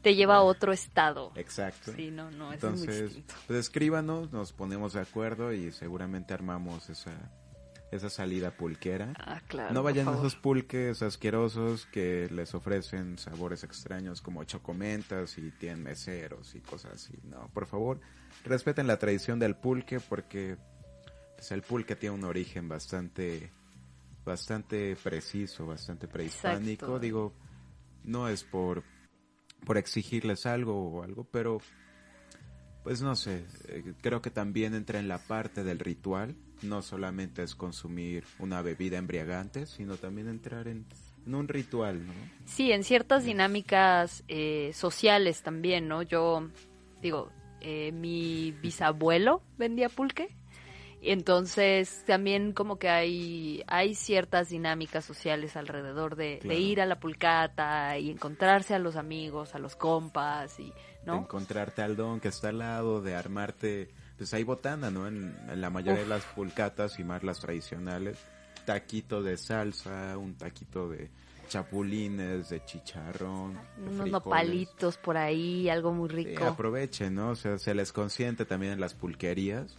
Te 0.00 0.14
lleva 0.14 0.36
a 0.36 0.42
otro 0.42 0.72
estado. 0.72 1.32
exacto. 1.34 1.92
Sí, 1.96 2.10
no, 2.12 2.30
no, 2.30 2.52
eso 2.52 2.68
es 2.68 2.72
muy 2.74 2.80
Entonces, 2.82 3.02
distinto. 3.14 3.34
pues 3.48 3.58
escríbanos, 3.58 4.32
nos 4.32 4.52
ponemos 4.52 4.92
de 4.92 5.00
acuerdo 5.00 5.52
y 5.52 5.72
seguramente 5.72 6.34
armamos 6.34 6.88
esa, 6.88 7.12
esa 7.92 8.08
salida 8.08 8.56
pulquera. 8.56 9.12
Ah, 9.18 9.40
claro. 9.46 9.72
no 9.72 9.82
vayan 9.82 10.08
a 10.08 10.12
esos 10.12 10.34
pulques 10.34 11.02
asquerosos 11.02 11.86
que 11.86 12.28
les 12.30 12.54
ofrecen 12.54 13.18
sabores 13.18 13.62
extraños 13.64 14.22
como 14.22 14.42
chocomentas 14.44 15.36
y 15.38 15.50
tienen 15.52 15.82
meseros 15.82 16.54
y 16.54 16.60
cosas 16.60 16.94
así. 16.94 17.14
No, 17.22 17.48
por 17.52 17.66
favor, 17.66 18.00
respeten 18.44 18.86
la 18.86 18.98
tradición 18.98 19.38
del 19.38 19.56
pulque 19.56 20.00
porque 20.00 20.56
pues, 21.36 21.52
el 21.52 21.62
pulque 21.62 21.94
tiene 21.94 22.14
un 22.14 22.24
origen 22.24 22.68
bastante 22.68 23.52
bastante 24.24 24.96
preciso, 24.96 25.66
bastante 25.66 26.08
prehispánico. 26.08 26.86
Exacto. 26.86 26.98
Digo, 26.98 27.34
no 28.04 28.28
es 28.28 28.42
por 28.42 28.82
por 29.66 29.76
exigirles 29.76 30.46
algo 30.46 30.90
o 30.90 31.02
algo, 31.02 31.24
pero 31.24 31.60
pues 32.82 33.00
no 33.02 33.14
sé, 33.14 33.44
eh, 33.68 33.94
creo 34.00 34.22
que 34.22 34.30
también 34.30 34.74
entra 34.74 34.98
en 34.98 35.08
la 35.08 35.18
parte 35.18 35.62
del 35.62 35.78
ritual, 35.78 36.34
no 36.62 36.82
solamente 36.82 37.42
es 37.42 37.54
consumir 37.54 38.24
una 38.38 38.62
bebida 38.62 38.98
embriagante, 38.98 39.66
sino 39.66 39.96
también 39.96 40.28
entrar 40.28 40.68
en, 40.68 40.86
en 41.26 41.34
un 41.34 41.48
ritual, 41.48 42.06
¿no? 42.06 42.12
Sí, 42.44 42.72
en 42.72 42.84
ciertas 42.84 43.24
dinámicas 43.24 44.24
eh, 44.28 44.72
sociales 44.74 45.42
también, 45.42 45.88
¿no? 45.88 46.02
Yo, 46.02 46.48
digo, 47.00 47.30
eh, 47.60 47.92
mi 47.92 48.52
bisabuelo 48.60 49.42
vendía 49.56 49.88
pulque. 49.88 50.34
y 51.00 51.10
Entonces 51.10 52.04
también 52.06 52.52
como 52.52 52.78
que 52.78 52.88
hay, 52.88 53.62
hay 53.66 53.94
ciertas 53.94 54.48
dinámicas 54.48 55.04
sociales 55.04 55.56
alrededor 55.56 56.16
de, 56.16 56.40
de 56.42 56.58
ir 56.58 56.80
a 56.80 56.86
la 56.86 56.98
pulcata 56.98 57.98
y 57.98 58.10
encontrarse 58.10 58.74
a 58.74 58.78
los 58.78 58.96
amigos, 58.96 59.54
a 59.54 59.58
los 59.58 59.76
compas 59.76 60.58
y, 60.58 60.66
De 60.66 60.72
¿no? 61.06 61.18
encontrarte 61.20 61.82
al 61.82 61.96
don 61.96 62.20
que 62.20 62.28
está 62.28 62.48
al 62.48 62.58
lado, 62.58 63.00
de 63.00 63.14
armarte, 63.14 63.90
pues 64.22 64.34
hay 64.34 64.44
botana, 64.44 64.88
¿no? 64.88 65.08
En, 65.08 65.36
en 65.48 65.60
la 65.60 65.68
mayoría 65.68 66.02
de 66.02 66.08
las 66.08 66.22
pulcatas 66.26 67.00
y 67.00 67.02
más 67.02 67.24
las 67.24 67.40
tradicionales, 67.40 68.18
taquito 68.64 69.20
de 69.20 69.36
salsa, 69.36 70.16
un 70.16 70.34
taquito 70.34 70.88
de 70.88 71.10
chapulines, 71.48 72.48
de 72.48 72.64
chicharrón, 72.64 73.58
de 73.76 73.88
Unos 73.88 74.08
nopalitos 74.08 74.96
por 74.96 75.16
ahí, 75.16 75.68
algo 75.68 75.92
muy 75.92 76.08
rico. 76.08 76.44
aprovechen, 76.44 77.16
¿no? 77.16 77.30
O 77.30 77.34
sea, 77.34 77.58
se 77.58 77.74
les 77.74 77.92
consiente 77.92 78.44
también 78.44 78.74
en 78.74 78.80
las 78.80 78.94
pulquerías. 78.94 79.74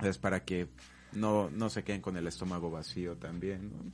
Es 0.00 0.18
para 0.18 0.44
que 0.44 0.68
no, 1.14 1.50
no 1.50 1.68
se 1.68 1.82
queden 1.82 2.00
con 2.00 2.16
el 2.16 2.28
estómago 2.28 2.70
vacío 2.70 3.16
también, 3.16 3.70
¿no? 3.70 3.92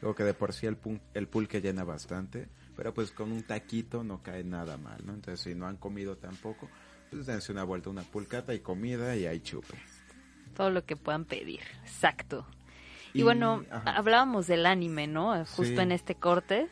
Digo 0.00 0.16
que 0.16 0.24
de 0.24 0.34
por 0.34 0.52
sí 0.52 0.66
el, 0.66 0.76
el 1.14 1.28
pulque 1.28 1.60
llena 1.60 1.84
bastante, 1.84 2.48
pero 2.76 2.92
pues 2.92 3.12
con 3.12 3.30
un 3.30 3.44
taquito 3.44 4.02
no 4.02 4.24
cae 4.24 4.42
nada 4.42 4.76
mal, 4.76 5.06
¿no? 5.06 5.14
Entonces 5.14 5.40
si 5.40 5.54
no 5.54 5.68
han 5.68 5.76
comido 5.76 6.16
tampoco, 6.16 6.68
pues 7.14 7.26
dense 7.26 7.52
una 7.52 7.64
vuelta 7.64 7.88
a 7.88 7.92
una 7.92 8.02
pulcata 8.02 8.54
y 8.54 8.60
comida 8.60 9.16
y 9.16 9.26
ahí 9.26 9.40
chupe. 9.40 9.74
Todo 10.54 10.70
lo 10.70 10.84
que 10.84 10.96
puedan 10.96 11.24
pedir, 11.24 11.60
exacto. 11.84 12.46
Y, 13.12 13.20
Y- 13.20 13.22
bueno, 13.22 13.64
ajá. 13.70 13.96
hablábamos 13.96 14.46
del 14.46 14.66
anime, 14.66 15.06
¿no? 15.06 15.32
Justo 15.46 15.64
Sí. 15.64 15.78
en 15.78 15.92
este 15.92 16.14
corte. 16.16 16.68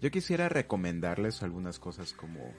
Yo 0.00 0.10
quisiera 0.10 0.48
recomendarles 0.48 1.42
algunas 1.42 1.78
cosas 1.78 2.12
como 2.12 2.52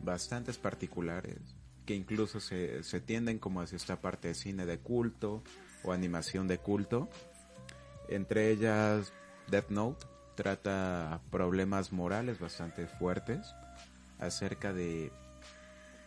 bastantes 0.00 0.58
particulares, 0.58 1.38
que 1.84 1.94
incluso 1.94 2.40
se, 2.40 2.82
se 2.82 3.00
tienden 3.00 3.38
como 3.38 3.60
hacia 3.60 3.76
esta 3.76 4.00
parte 4.00 4.28
de 4.28 4.34
cine 4.34 4.66
de 4.66 4.78
culto 4.78 5.42
o 5.82 5.92
animación 5.92 6.46
de 6.48 6.58
culto. 6.58 7.08
Entre 8.08 8.50
ellas, 8.50 9.12
Death 9.48 9.70
Note 9.70 10.06
trata 10.36 11.20
problemas 11.30 11.92
morales 11.92 12.38
bastante 12.38 12.86
fuertes 12.86 13.54
acerca 14.18 14.72
de, 14.72 15.10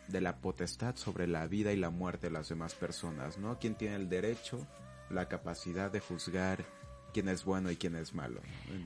de 0.10 0.22
la 0.22 0.38
potestad 0.38 0.95
sobre 0.95 1.28
la 1.28 1.47
vida 1.47 1.72
y 1.72 1.78
la 1.78 1.89
muerte 1.89 2.28
de 2.28 2.34
las 2.34 2.49
demás 2.49 2.76
personas, 2.76 3.38
¿no? 3.38 3.60
¿Quién 3.60 3.76
tiene 3.76 3.95
el 3.95 4.10
derecho, 4.10 4.66
la 5.10 5.28
capacidad 5.28 5.91
de 5.91 5.99
juzgar 5.99 6.66
quién 7.14 7.30
es 7.30 7.43
bueno 7.43 7.72
y 7.72 7.76
quién 7.76 7.95
es 7.95 8.14
malo? 8.14 8.41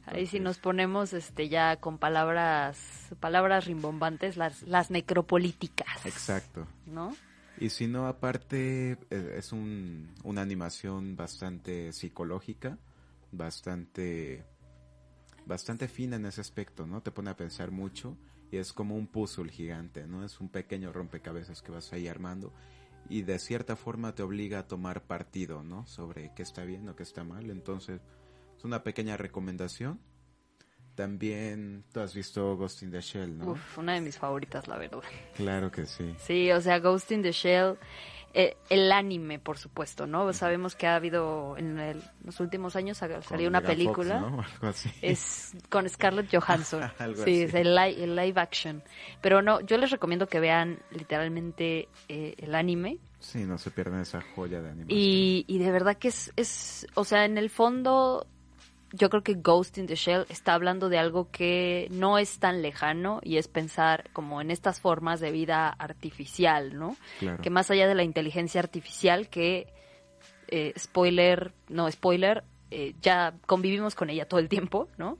Ahí 0.05 0.27
si 0.27 0.39
nos 0.39 0.57
ponemos 0.57 1.13
este 1.13 1.49
ya 1.49 1.77
con 1.77 1.97
palabras 1.97 2.77
palabras 3.19 3.65
rimbombantes, 3.65 4.37
las 4.37 4.63
las 4.63 4.91
necropolíticas. 4.91 6.05
Exacto. 6.05 6.67
¿No? 6.85 7.15
Y 7.59 7.69
si 7.69 7.87
no, 7.87 8.07
aparte, 8.07 8.97
eh, 9.09 9.35
es 9.37 9.51
un, 9.51 10.11
una 10.23 10.41
animación 10.41 11.15
bastante 11.15 11.93
psicológica, 11.93 12.77
bastante, 13.31 14.43
bastante 15.45 15.87
fina 15.87 16.15
en 16.15 16.25
ese 16.25 16.41
aspecto, 16.41 16.87
¿no? 16.87 17.01
Te 17.01 17.11
pone 17.11 17.29
a 17.29 17.37
pensar 17.37 17.71
mucho 17.71 18.17
y 18.53 18.57
es 18.57 18.71
como 18.71 18.95
un 18.95 19.07
puzzle 19.07 19.51
gigante, 19.51 20.05
¿no? 20.05 20.23
Es 20.23 20.39
un 20.39 20.47
pequeño 20.47 20.93
rompecabezas 20.93 21.63
que 21.63 21.71
vas 21.71 21.91
ahí 21.91 22.07
armando 22.07 22.53
y 23.09 23.23
de 23.23 23.39
cierta 23.39 23.75
forma 23.75 24.13
te 24.13 24.21
obliga 24.21 24.59
a 24.59 24.67
tomar 24.67 25.07
partido, 25.07 25.63
¿no? 25.63 25.87
Sobre 25.87 26.31
qué 26.35 26.43
está 26.43 26.63
bien 26.63 26.87
o 26.87 26.95
qué 26.95 27.01
está 27.01 27.23
mal. 27.23 27.49
Entonces, 27.49 27.99
es 28.55 28.63
una 28.63 28.83
pequeña 28.83 29.17
recomendación. 29.17 29.99
También, 30.95 31.83
tú 31.91 31.99
has 32.01 32.13
visto 32.13 32.55
Ghost 32.55 32.83
in 32.83 32.91
the 32.91 33.01
Shell, 33.01 33.37
¿no? 33.37 33.51
Uf, 33.51 33.77
una 33.77 33.93
de 33.93 34.01
mis 34.01 34.17
favoritas, 34.17 34.67
la 34.67 34.77
verdad. 34.77 34.99
Claro 35.35 35.71
que 35.71 35.85
sí. 35.85 36.15
Sí, 36.19 36.51
o 36.51 36.61
sea, 36.61 36.79
Ghost 36.79 37.11
in 37.11 37.21
the 37.23 37.31
Shell, 37.31 37.77
eh, 38.35 38.57
el 38.69 38.91
anime, 38.91 39.39
por 39.39 39.57
supuesto, 39.57 40.05
¿no? 40.07 40.31
Sabemos 40.33 40.75
que 40.75 40.87
ha 40.87 40.95
habido 40.95 41.55
en 41.57 41.79
el- 41.79 42.03
los 42.23 42.39
últimos 42.39 42.75
años 42.75 42.97
salió 42.97 43.47
una 43.47 43.61
Fox, 43.61 43.67
película. 43.73 44.19
¿no? 44.19 44.27
Algo 44.55 44.67
así. 44.67 44.89
Es 45.01 45.53
con 45.69 45.87
Scarlett 45.89 46.29
Johansson. 46.33 46.83
Algo 46.99 47.17
sí, 47.23 47.31
así. 47.31 47.41
es 47.43 47.53
el 47.53 47.75
live, 47.75 48.03
el 48.03 48.15
live 48.15 48.39
action. 48.39 48.83
Pero 49.21 49.41
no, 49.41 49.61
yo 49.61 49.77
les 49.77 49.89
recomiendo 49.91 50.27
que 50.27 50.39
vean 50.39 50.79
literalmente 50.91 51.89
eh, 52.07 52.35
el 52.37 52.55
anime. 52.55 52.97
Sí, 53.19 53.45
no 53.45 53.57
se 53.57 53.71
pierdan 53.71 54.01
esa 54.01 54.21
joya 54.35 54.61
de 54.61 54.69
animación. 54.69 54.99
Y, 54.99 55.45
y 55.47 55.57
de 55.59 55.71
verdad 55.71 55.95
que 55.97 56.09
es, 56.09 56.33
es, 56.35 56.85
o 56.95 57.05
sea, 57.05 57.23
en 57.25 57.37
el 57.37 57.49
fondo, 57.49 58.27
yo 58.93 59.09
creo 59.09 59.23
que 59.23 59.33
Ghost 59.33 59.79
in 59.79 59.87
the 59.87 59.95
Shell 59.95 60.27
está 60.29 60.53
hablando 60.53 60.87
de 60.87 60.99
algo 60.99 61.29
que 61.31 61.87
no 61.89 62.19
es 62.19 62.37
tan 62.37 62.61
lejano 62.61 63.19
y 63.23 63.37
es 63.37 63.47
pensar 63.47 64.09
como 64.13 64.39
en 64.39 64.51
estas 64.51 64.79
formas 64.79 65.19
de 65.19 65.31
vida 65.31 65.67
artificial, 65.67 66.77
¿no? 66.77 66.95
Claro. 67.19 67.41
Que 67.41 67.49
más 67.49 67.71
allá 67.71 67.87
de 67.87 67.95
la 67.95 68.03
inteligencia 68.03 68.61
artificial, 68.61 69.29
que, 69.29 69.67
eh, 70.47 70.73
spoiler, 70.77 71.53
no, 71.69 71.91
spoiler, 71.91 72.43
eh, 72.69 72.93
ya 73.01 73.33
convivimos 73.47 73.95
con 73.95 74.11
ella 74.11 74.27
todo 74.27 74.39
el 74.39 74.47
tiempo, 74.47 74.87
¿no? 74.97 75.17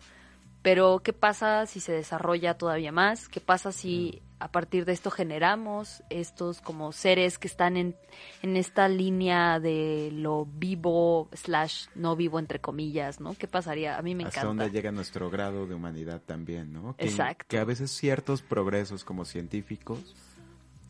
Pero, 0.62 1.00
¿qué 1.00 1.12
pasa 1.12 1.66
si 1.66 1.80
se 1.80 1.92
desarrolla 1.92 2.54
todavía 2.54 2.92
más? 2.92 3.28
¿Qué 3.28 3.42
pasa 3.42 3.72
si 3.72 4.22
a 4.44 4.52
partir 4.52 4.84
de 4.84 4.92
esto 4.92 5.10
generamos 5.10 6.04
estos 6.10 6.60
como 6.60 6.92
seres 6.92 7.38
que 7.38 7.48
están 7.48 7.78
en, 7.78 7.96
en 8.42 8.58
esta 8.58 8.90
línea 8.90 9.62
de 9.62 10.10
lo 10.12 10.46
vivo 10.46 11.30
slash 11.32 11.86
no 11.96 12.18
vivo 12.18 12.40
entre 12.40 12.60
comillas, 12.60 13.22
¿no? 13.22 13.36
¿Qué 13.36 13.48
pasaría? 13.48 13.98
A 13.98 14.02
mí 14.02 14.16
me 14.16 14.26
Hasta 14.26 14.42
encanta. 14.42 14.64
dónde 14.64 14.78
llega 14.78 14.92
nuestro 14.92 15.30
grado 15.30 15.66
de 15.66 15.76
humanidad 15.76 16.22
también, 16.26 16.74
¿no? 16.74 16.94
Que, 16.98 17.06
Exacto. 17.06 17.46
Que 17.48 17.58
a 17.58 17.64
veces 17.64 17.90
ciertos 17.92 18.42
progresos 18.42 19.06
como 19.06 19.24
científicos 19.24 20.14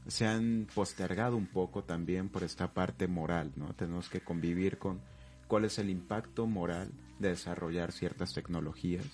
se 0.08 0.26
han 0.26 0.68
postergado 0.74 1.38
un 1.38 1.46
poco 1.46 1.84
también 1.84 2.30
por 2.30 2.42
esta 2.44 2.74
parte 2.74 3.08
moral, 3.08 3.52
¿no? 3.56 3.76
Tenemos 3.76 4.10
que 4.10 4.22
convivir 4.22 4.80
con 4.80 5.00
cuál 5.48 5.66
es 5.66 5.78
el 5.78 5.92
impacto 5.92 6.48
moral 6.48 6.92
de 7.20 7.30
desarrollar 7.30 7.92
ciertas 7.92 8.34
tecnologías, 8.34 9.06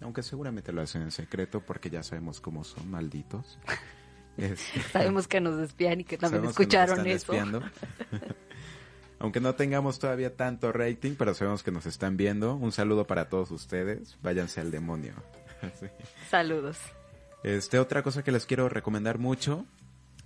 aunque 0.00 0.22
seguramente 0.22 0.72
lo 0.72 0.82
hacen 0.82 1.02
en 1.02 1.10
secreto 1.10 1.60
porque 1.60 1.90
ya 1.90 2.02
sabemos 2.02 2.40
cómo 2.40 2.64
son 2.64 2.90
malditos. 2.90 3.58
Este, 4.36 4.82
Sabemos 4.92 5.26
que 5.26 5.40
nos 5.40 5.58
espían 5.60 6.00
y 6.00 6.04
que 6.04 6.18
también 6.18 6.42
que 6.42 6.50
escucharon 6.50 7.06
eso. 7.06 7.32
Aunque 9.18 9.40
no 9.40 9.54
tengamos 9.54 9.98
todavía 9.98 10.36
tanto 10.36 10.72
rating, 10.72 11.14
pero 11.16 11.32
sabemos 11.32 11.62
que 11.62 11.70
nos 11.70 11.86
están 11.86 12.18
viendo. 12.18 12.54
Un 12.54 12.70
saludo 12.70 13.06
para 13.06 13.30
todos 13.30 13.50
ustedes. 13.50 14.18
Váyanse 14.22 14.60
al 14.60 14.70
demonio. 14.70 15.14
Sí. 15.80 15.86
Saludos. 16.28 16.76
Este, 17.42 17.78
otra 17.78 18.02
cosa 18.02 18.22
que 18.22 18.30
les 18.30 18.44
quiero 18.44 18.68
recomendar 18.68 19.18
mucho 19.18 19.64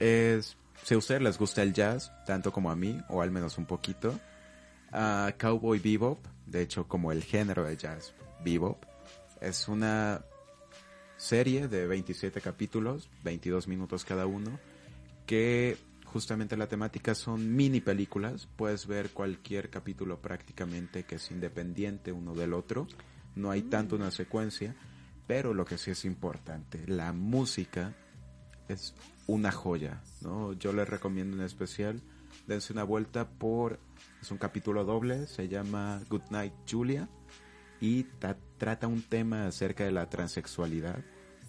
es, 0.00 0.56
si 0.82 0.94
a 0.94 0.98
ustedes 0.98 1.22
les 1.22 1.38
gusta 1.38 1.62
el 1.62 1.72
jazz, 1.72 2.12
tanto 2.26 2.52
como 2.52 2.68
a 2.68 2.74
mí, 2.74 3.00
o 3.08 3.22
al 3.22 3.30
menos 3.30 3.56
un 3.56 3.64
poquito, 3.64 4.18
a 4.90 5.32
Cowboy 5.38 5.78
Bebop, 5.78 6.18
de 6.46 6.62
hecho 6.62 6.88
como 6.88 7.12
el 7.12 7.22
género 7.22 7.62
de 7.62 7.76
jazz, 7.76 8.12
Bebop, 8.44 8.84
es 9.40 9.68
una 9.68 10.24
serie 11.16 11.68
de 11.68 11.86
27 11.86 12.40
capítulos, 12.40 13.10
22 13.24 13.68
minutos 13.68 14.04
cada 14.04 14.26
uno, 14.26 14.58
que 15.26 15.76
justamente 16.04 16.56
la 16.56 16.66
temática 16.66 17.14
son 17.14 17.54
mini 17.54 17.80
películas, 17.80 18.48
puedes 18.56 18.86
ver 18.86 19.10
cualquier 19.10 19.70
capítulo 19.70 20.20
prácticamente 20.20 21.04
que 21.04 21.16
es 21.16 21.30
independiente 21.30 22.10
uno 22.10 22.34
del 22.34 22.52
otro, 22.52 22.86
no 23.36 23.50
hay 23.50 23.62
tanto 23.62 23.96
una 23.96 24.10
secuencia, 24.10 24.74
pero 25.26 25.54
lo 25.54 25.64
que 25.64 25.78
sí 25.78 25.90
es 25.90 26.04
importante, 26.04 26.84
la 26.86 27.12
música 27.12 27.94
es 28.68 28.94
una 29.26 29.52
joya, 29.52 30.02
¿no? 30.22 30.52
Yo 30.54 30.72
les 30.72 30.88
recomiendo 30.88 31.36
en 31.36 31.42
especial, 31.42 32.00
dense 32.46 32.72
una 32.72 32.82
vuelta 32.82 33.28
por, 33.28 33.78
es 34.20 34.30
un 34.30 34.38
capítulo 34.38 34.84
doble, 34.84 35.26
se 35.26 35.48
llama 35.48 36.02
Good 36.08 36.30
Night 36.30 36.54
Julia 36.68 37.08
y 37.80 38.04
ta- 38.04 38.36
trata 38.58 38.86
un 38.86 39.02
tema 39.02 39.46
acerca 39.46 39.84
de 39.84 39.92
la 39.92 40.08
transexualidad 40.08 40.98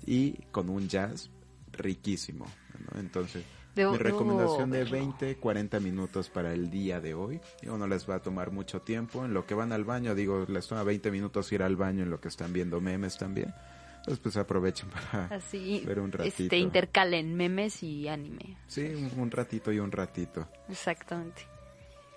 y 0.05 0.33
con 0.51 0.69
un 0.69 0.87
jazz 0.87 1.29
riquísimo, 1.73 2.45
¿no? 2.93 2.99
Entonces, 2.99 3.43
Debo- 3.75 3.91
mi 3.93 3.97
recomendación 3.97 4.69
de 4.71 4.79
verlo. 4.79 4.97
20, 4.97 5.35
40 5.37 5.79
minutos 5.79 6.29
para 6.29 6.53
el 6.53 6.69
día 6.69 6.99
de 6.99 7.13
hoy. 7.13 7.39
Digo, 7.61 7.77
no 7.77 7.87
les 7.87 8.09
va 8.09 8.15
a 8.15 8.21
tomar 8.21 8.51
mucho 8.51 8.81
tiempo. 8.81 9.23
En 9.25 9.33
lo 9.33 9.45
que 9.45 9.53
van 9.53 9.71
al 9.71 9.83
baño, 9.85 10.13
digo, 10.15 10.45
les 10.49 10.67
toma 10.67 10.83
20 10.83 11.09
minutos 11.11 11.51
ir 11.53 11.63
al 11.63 11.75
baño 11.77 12.03
en 12.03 12.09
lo 12.09 12.19
que 12.19 12.27
están 12.27 12.51
viendo 12.51 12.81
memes 12.81 13.17
también. 13.17 13.53
Entonces, 13.99 14.19
pues 14.19 14.35
aprovechen 14.37 14.89
para 14.89 15.25
Así, 15.35 15.83
ver 15.85 15.99
un 15.99 16.11
ratito. 16.11 16.43
este, 16.43 16.57
intercalen 16.57 17.35
memes 17.35 17.83
y 17.83 18.07
anime. 18.07 18.57
Sí, 18.67 18.81
un, 18.95 19.11
un 19.19 19.31
ratito 19.31 19.71
y 19.71 19.79
un 19.79 19.91
ratito. 19.91 20.47
Exactamente. 20.67 21.43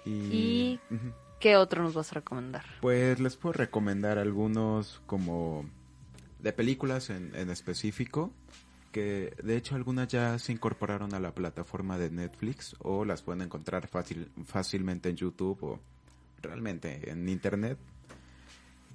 Y, 0.06 0.10
Y- 0.10 0.80
Ujú. 0.90 1.12
¿Qué 1.44 1.58
otro 1.58 1.82
nos 1.82 1.92
vas 1.92 2.10
a 2.10 2.14
recomendar? 2.14 2.64
Pues 2.80 3.20
les 3.20 3.36
puedo 3.36 3.52
recomendar 3.52 4.16
algunos 4.16 5.02
como 5.04 5.66
de 6.38 6.54
películas 6.54 7.10
en, 7.10 7.36
en 7.36 7.50
específico, 7.50 8.32
que 8.92 9.36
de 9.42 9.54
hecho 9.58 9.74
algunas 9.74 10.08
ya 10.08 10.38
se 10.38 10.52
incorporaron 10.52 11.12
a 11.12 11.20
la 11.20 11.34
plataforma 11.34 11.98
de 11.98 12.08
Netflix 12.10 12.74
o 12.78 13.04
las 13.04 13.20
pueden 13.20 13.42
encontrar 13.42 13.88
fácil, 13.88 14.32
fácilmente 14.46 15.10
en 15.10 15.16
YouTube 15.16 15.62
o 15.64 15.80
realmente 16.40 17.10
en 17.10 17.28
Internet. 17.28 17.76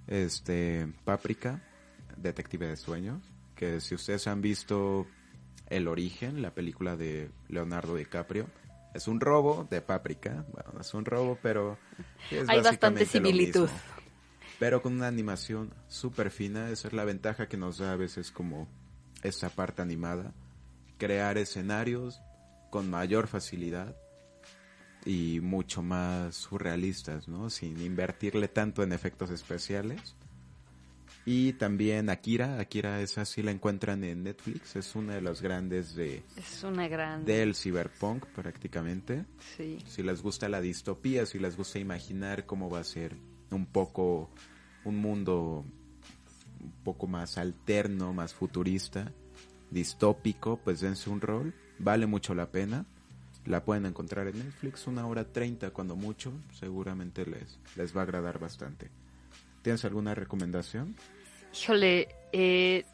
Este, 0.07 0.91
Páprica, 1.05 1.61
Detective 2.17 2.65
de 2.65 2.77
Sueños, 2.77 3.21
que 3.53 3.79
si 3.79 3.93
ustedes 3.93 4.25
han 4.25 4.41
visto 4.41 5.05
El 5.67 5.87
Origen, 5.87 6.41
la 6.41 6.55
película 6.55 6.97
de 6.97 7.29
Leonardo 7.47 7.95
DiCaprio, 7.95 8.47
es 8.93 9.07
un 9.07 9.19
robo 9.19 9.67
de 9.69 9.81
Páprica, 9.81 10.45
bueno, 10.51 10.79
es 10.79 10.93
un 10.93 11.05
robo, 11.05 11.37
pero 11.41 11.77
es 12.31 12.47
Hay 12.49 12.61
bastante 12.61 13.05
similitud. 13.05 13.69
Pero 14.59 14.81
con 14.81 14.93
una 14.93 15.07
animación 15.07 15.73
súper 15.87 16.31
fina, 16.31 16.69
esa 16.69 16.89
es 16.89 16.93
la 16.93 17.05
ventaja 17.05 17.47
que 17.47 17.57
nos 17.57 17.77
da 17.77 17.93
a 17.93 17.95
veces 17.95 18.31
como 18.31 18.67
esta 19.23 19.49
parte 19.49 19.81
animada, 19.81 20.33
crear 20.97 21.37
escenarios 21.37 22.21
con 22.69 22.89
mayor 22.89 23.27
facilidad 23.27 23.95
y 25.05 25.39
mucho 25.41 25.81
más 25.81 26.35
surrealistas, 26.35 27.27
¿no? 27.27 27.49
Sin 27.49 27.79
invertirle 27.81 28.47
tanto 28.47 28.83
en 28.83 28.91
efectos 28.91 29.29
especiales. 29.29 30.15
Y 31.31 31.53
también 31.53 32.09
Akira, 32.09 32.59
Akira 32.59 33.01
esa 33.01 33.23
sí 33.23 33.43
la 33.43 33.51
encuentran 33.51 34.03
en 34.03 34.23
Netflix, 34.23 34.75
es 34.75 34.95
una 34.95 35.13
de 35.13 35.21
las 35.21 35.43
grandes 35.43 35.93
de 35.93 36.23
Es 36.35 36.63
una 36.63 36.87
gran... 36.87 37.23
del 37.23 37.53
cyberpunk 37.53 38.25
prácticamente. 38.25 39.25
Sí. 39.55 39.77
Si 39.85 40.01
les 40.01 40.23
gusta 40.23 40.49
la 40.49 40.59
distopía, 40.59 41.27
si 41.27 41.37
les 41.37 41.55
gusta 41.55 41.77
imaginar 41.77 42.47
cómo 42.47 42.67
va 42.67 42.79
a 42.79 42.83
ser 42.83 43.15
un 43.51 43.67
poco 43.67 44.31
un 44.85 44.97
mundo 44.97 45.63
un 46.61 46.71
poco 46.83 47.05
más 47.05 47.37
alterno, 47.37 48.11
más 48.11 48.33
futurista, 48.33 49.11
distópico, 49.69 50.57
pues 50.57 50.79
dense 50.79 51.11
un 51.11 51.21
rol, 51.21 51.53
vale 51.77 52.07
mucho 52.07 52.33
la 52.33 52.49
pena. 52.49 52.87
La 53.45 53.63
pueden 53.63 53.85
encontrar 53.85 54.25
en 54.29 54.39
Netflix, 54.39 54.87
una 54.87 55.05
hora 55.05 55.31
treinta 55.31 55.69
cuando 55.69 55.95
mucho, 55.95 56.33
seguramente 56.59 57.23
les, 57.27 57.59
les 57.75 57.95
va 57.95 58.01
a 58.01 58.03
agradar 58.05 58.39
bastante. 58.39 58.89
¿Tienes 59.61 59.85
alguna 59.85 60.15
recomendación? 60.15 60.95
Híjole, 61.53 62.09
eh, 62.31 62.85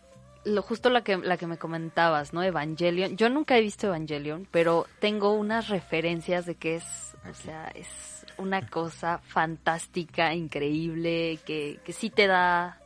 lo 0.45 0.62
justo 0.62 0.89
la 0.89 1.03
que, 1.03 1.18
la 1.18 1.38
que 1.38 1.47
me 1.47 1.58
comentabas, 1.58 2.34
¿no? 2.34 2.43
Evangelion. 2.43 3.18
Yo 3.18 3.30
nunca 3.30 3.58
he 3.58 3.62
visto 3.62 3.88
Evangelion, 3.88 4.47
pero 4.51 4.86
tengo 4.99 5.34
unas 5.34 5.70
referencias 5.70 6.45
de 6.45 6.56
que 6.56 6.76
es, 6.76 7.16
o 7.30 7.34
sea, 7.34 7.68
es 7.70 8.26
una 8.38 8.68
cosa 8.68 9.20
fantástica, 9.20 10.34
increíble, 10.34 11.39
que, 11.45 11.80
que 11.84 11.93
sí 11.93 12.10
te 12.10 12.28
da, 12.28 12.80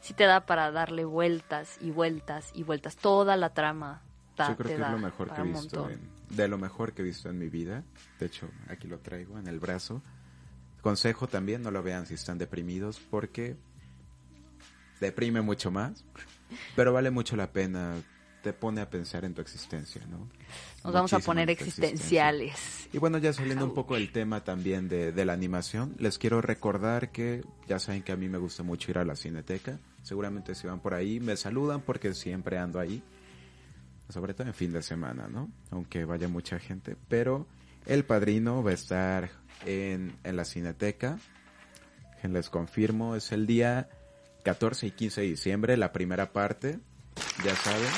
sí 0.00 0.14
te 0.14 0.24
da 0.24 0.46
para 0.46 0.70
darle 0.70 1.04
vueltas 1.04 1.76
y 1.80 1.90
vueltas 1.90 2.50
y 2.54 2.62
vueltas. 2.62 2.96
Toda 2.96 3.36
la 3.36 3.50
trama 3.50 4.02
da, 4.36 4.48
Yo 4.48 4.56
creo 4.56 4.68
te 4.70 4.76
que 4.76 4.82
es 4.82 4.90
lo 4.90 4.98
mejor 4.98 5.32
que 5.34 5.40
he 5.40 5.44
visto, 5.44 5.90
en- 5.90 6.10
de 6.36 6.48
lo 6.48 6.56
mejor 6.58 6.92
que 6.94 7.02
he 7.02 7.04
visto 7.04 7.28
en 7.28 7.38
mi 7.38 7.48
vida. 7.50 7.84
De 8.18 8.26
hecho, 8.26 8.48
aquí 8.68 8.88
lo 8.88 8.98
traigo 9.00 9.38
en 9.38 9.46
el 9.48 9.60
brazo. 9.60 10.02
Consejo 10.80 11.28
también, 11.28 11.62
no 11.62 11.70
lo 11.70 11.82
vean 11.82 12.06
si 12.06 12.14
están 12.14 12.38
deprimidos, 12.38 12.98
porque 13.10 13.56
deprime 15.02 15.42
mucho 15.42 15.70
más, 15.70 16.04
pero 16.74 16.92
vale 16.92 17.10
mucho 17.10 17.36
la 17.36 17.52
pena. 17.52 17.94
Te 18.42 18.52
pone 18.52 18.80
a 18.80 18.90
pensar 18.90 19.24
en 19.24 19.34
tu 19.34 19.40
existencia, 19.40 20.04
¿no? 20.10 20.28
Nos 20.82 20.92
vamos 20.92 21.12
a 21.12 21.20
poner 21.20 21.48
existencia. 21.48 21.90
existenciales. 21.90 22.88
Y 22.92 22.98
bueno, 22.98 23.18
ya 23.18 23.32
saliendo 23.32 23.64
un 23.64 23.72
poco 23.72 23.94
del 23.94 24.10
tema 24.10 24.42
también 24.42 24.88
de, 24.88 25.12
de 25.12 25.24
la 25.24 25.32
animación, 25.32 25.94
les 25.98 26.18
quiero 26.18 26.40
recordar 26.40 27.12
que 27.12 27.44
ya 27.68 27.78
saben 27.78 28.02
que 28.02 28.10
a 28.10 28.16
mí 28.16 28.28
me 28.28 28.38
gusta 28.38 28.64
mucho 28.64 28.90
ir 28.90 28.98
a 28.98 29.04
la 29.04 29.14
cineteca. 29.14 29.78
Seguramente 30.02 30.56
si 30.56 30.66
van 30.66 30.80
por 30.80 30.94
ahí 30.94 31.20
me 31.20 31.36
saludan 31.36 31.82
porque 31.82 32.14
siempre 32.14 32.58
ando 32.58 32.80
ahí. 32.80 33.04
Sobre 34.08 34.34
todo 34.34 34.48
en 34.48 34.54
fin 34.54 34.72
de 34.72 34.82
semana, 34.82 35.28
¿no? 35.28 35.48
Aunque 35.70 36.04
vaya 36.04 36.26
mucha 36.26 36.58
gente. 36.58 36.96
Pero 37.06 37.46
el 37.86 38.04
padrino 38.04 38.64
va 38.64 38.72
a 38.72 38.74
estar 38.74 39.30
en, 39.64 40.16
en 40.24 40.36
la 40.36 40.44
cineteca. 40.44 41.16
Les 42.24 42.50
confirmo, 42.50 43.14
es 43.14 43.30
el 43.30 43.46
día 43.46 43.88
14 44.42 44.86
y 44.86 44.90
15 44.92 45.20
de 45.20 45.26
diciembre, 45.28 45.76
la 45.76 45.92
primera 45.92 46.32
parte. 46.32 46.78
Ya 47.44 47.54
saben. 47.56 47.88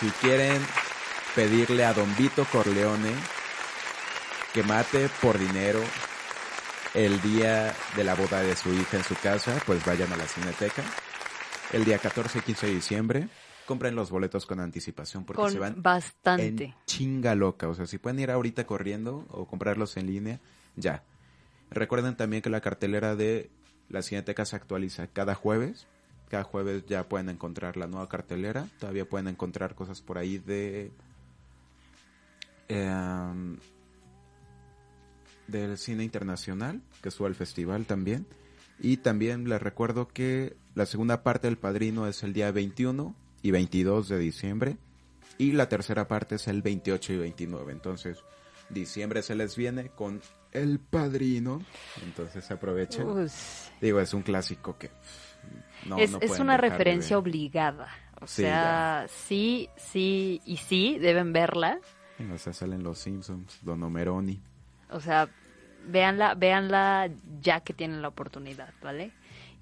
Si 0.00 0.08
quieren 0.20 0.60
pedirle 1.34 1.84
a 1.84 1.94
Don 1.94 2.14
Vito 2.16 2.44
Corleone 2.50 3.12
que 4.52 4.62
mate 4.62 5.08
por 5.20 5.38
dinero 5.38 5.80
el 6.94 7.20
día 7.22 7.74
de 7.96 8.04
la 8.04 8.14
boda 8.14 8.42
de 8.42 8.54
su 8.54 8.72
hija 8.74 8.98
en 8.98 9.04
su 9.04 9.14
casa, 9.16 9.60
pues 9.64 9.84
vayan 9.84 10.12
a 10.12 10.16
la 10.16 10.26
cineteca. 10.26 10.82
El 11.72 11.84
día 11.84 11.98
14 11.98 12.38
y 12.38 12.42
15 12.42 12.66
de 12.66 12.74
diciembre, 12.74 13.28
compren 13.66 13.94
los 13.94 14.10
boletos 14.10 14.44
con 14.44 14.60
anticipación 14.60 15.24
porque 15.24 15.40
Con 15.40 15.52
se 15.52 15.58
van 15.58 15.82
bastante. 15.82 16.64
en 16.64 16.74
chinga 16.86 17.34
loca. 17.34 17.68
O 17.68 17.74
sea, 17.74 17.86
si 17.86 17.96
pueden 17.96 18.18
ir 18.20 18.30
ahorita 18.30 18.66
corriendo 18.66 19.24
o 19.30 19.46
comprarlos 19.46 19.96
en 19.96 20.06
línea, 20.06 20.40
ya. 20.76 21.02
Recuerden 21.70 22.16
también 22.16 22.42
que 22.42 22.50
la 22.50 22.60
cartelera 22.60 23.16
de 23.16 23.50
la 23.92 24.02
Cineteca 24.02 24.44
se 24.44 24.56
actualiza 24.56 25.06
cada 25.06 25.34
jueves. 25.34 25.86
Cada 26.28 26.44
jueves 26.44 26.84
ya 26.86 27.08
pueden 27.08 27.28
encontrar 27.28 27.76
la 27.76 27.86
nueva 27.86 28.08
cartelera. 28.08 28.66
Todavía 28.80 29.06
pueden 29.06 29.28
encontrar 29.28 29.74
cosas 29.74 30.00
por 30.00 30.16
ahí 30.16 30.38
de... 30.38 30.90
em, 32.68 33.58
del 35.46 35.76
cine 35.76 36.04
internacional, 36.04 36.80
que 37.02 37.10
sube 37.10 37.28
al 37.28 37.34
festival 37.34 37.84
también. 37.84 38.26
Y 38.80 38.96
también 38.96 39.46
les 39.48 39.60
recuerdo 39.60 40.08
que 40.08 40.56
la 40.74 40.86
segunda 40.86 41.22
parte 41.22 41.48
del 41.48 41.58
Padrino 41.58 42.06
es 42.08 42.22
el 42.22 42.32
día 42.32 42.50
21 42.50 43.14
y 43.42 43.50
22 43.50 44.08
de 44.08 44.18
diciembre. 44.18 44.78
Y 45.36 45.52
la 45.52 45.68
tercera 45.68 46.08
parte 46.08 46.36
es 46.36 46.48
el 46.48 46.62
28 46.62 47.12
y 47.12 47.18
29. 47.18 47.72
Entonces, 47.72 48.24
diciembre 48.70 49.22
se 49.22 49.34
les 49.34 49.54
viene 49.54 49.90
con 49.90 50.22
El 50.52 50.78
Padrino. 50.78 51.60
Entonces 52.02 52.50
aprovechen. 52.50 53.06
Digo, 53.80 54.00
es 54.00 54.14
un 54.14 54.22
clásico 54.22 54.76
que 54.78 54.90
no, 55.86 55.98
es, 55.98 56.12
no 56.12 56.18
es 56.20 56.38
una 56.38 56.56
referencia 56.56 57.18
obligada. 57.18 57.88
O 58.20 58.26
Sí, 58.26 58.42
sea, 58.42 59.06
sí, 59.08 59.68
sí 59.76 60.40
y 60.46 60.56
sí, 60.58 60.98
deben 60.98 61.32
verla. 61.32 61.78
O 62.32 62.38
sea, 62.38 62.52
salen 62.52 62.82
los 62.84 62.98
Simpsons, 62.98 63.58
Don 63.62 63.82
Omeroni. 63.82 64.40
O 64.90 65.00
sea, 65.00 65.28
véanla, 65.88 66.34
véanla 66.34 67.10
ya 67.40 67.60
que 67.60 67.72
tienen 67.72 68.00
la 68.00 68.08
oportunidad, 68.08 68.72
¿vale? 68.80 69.10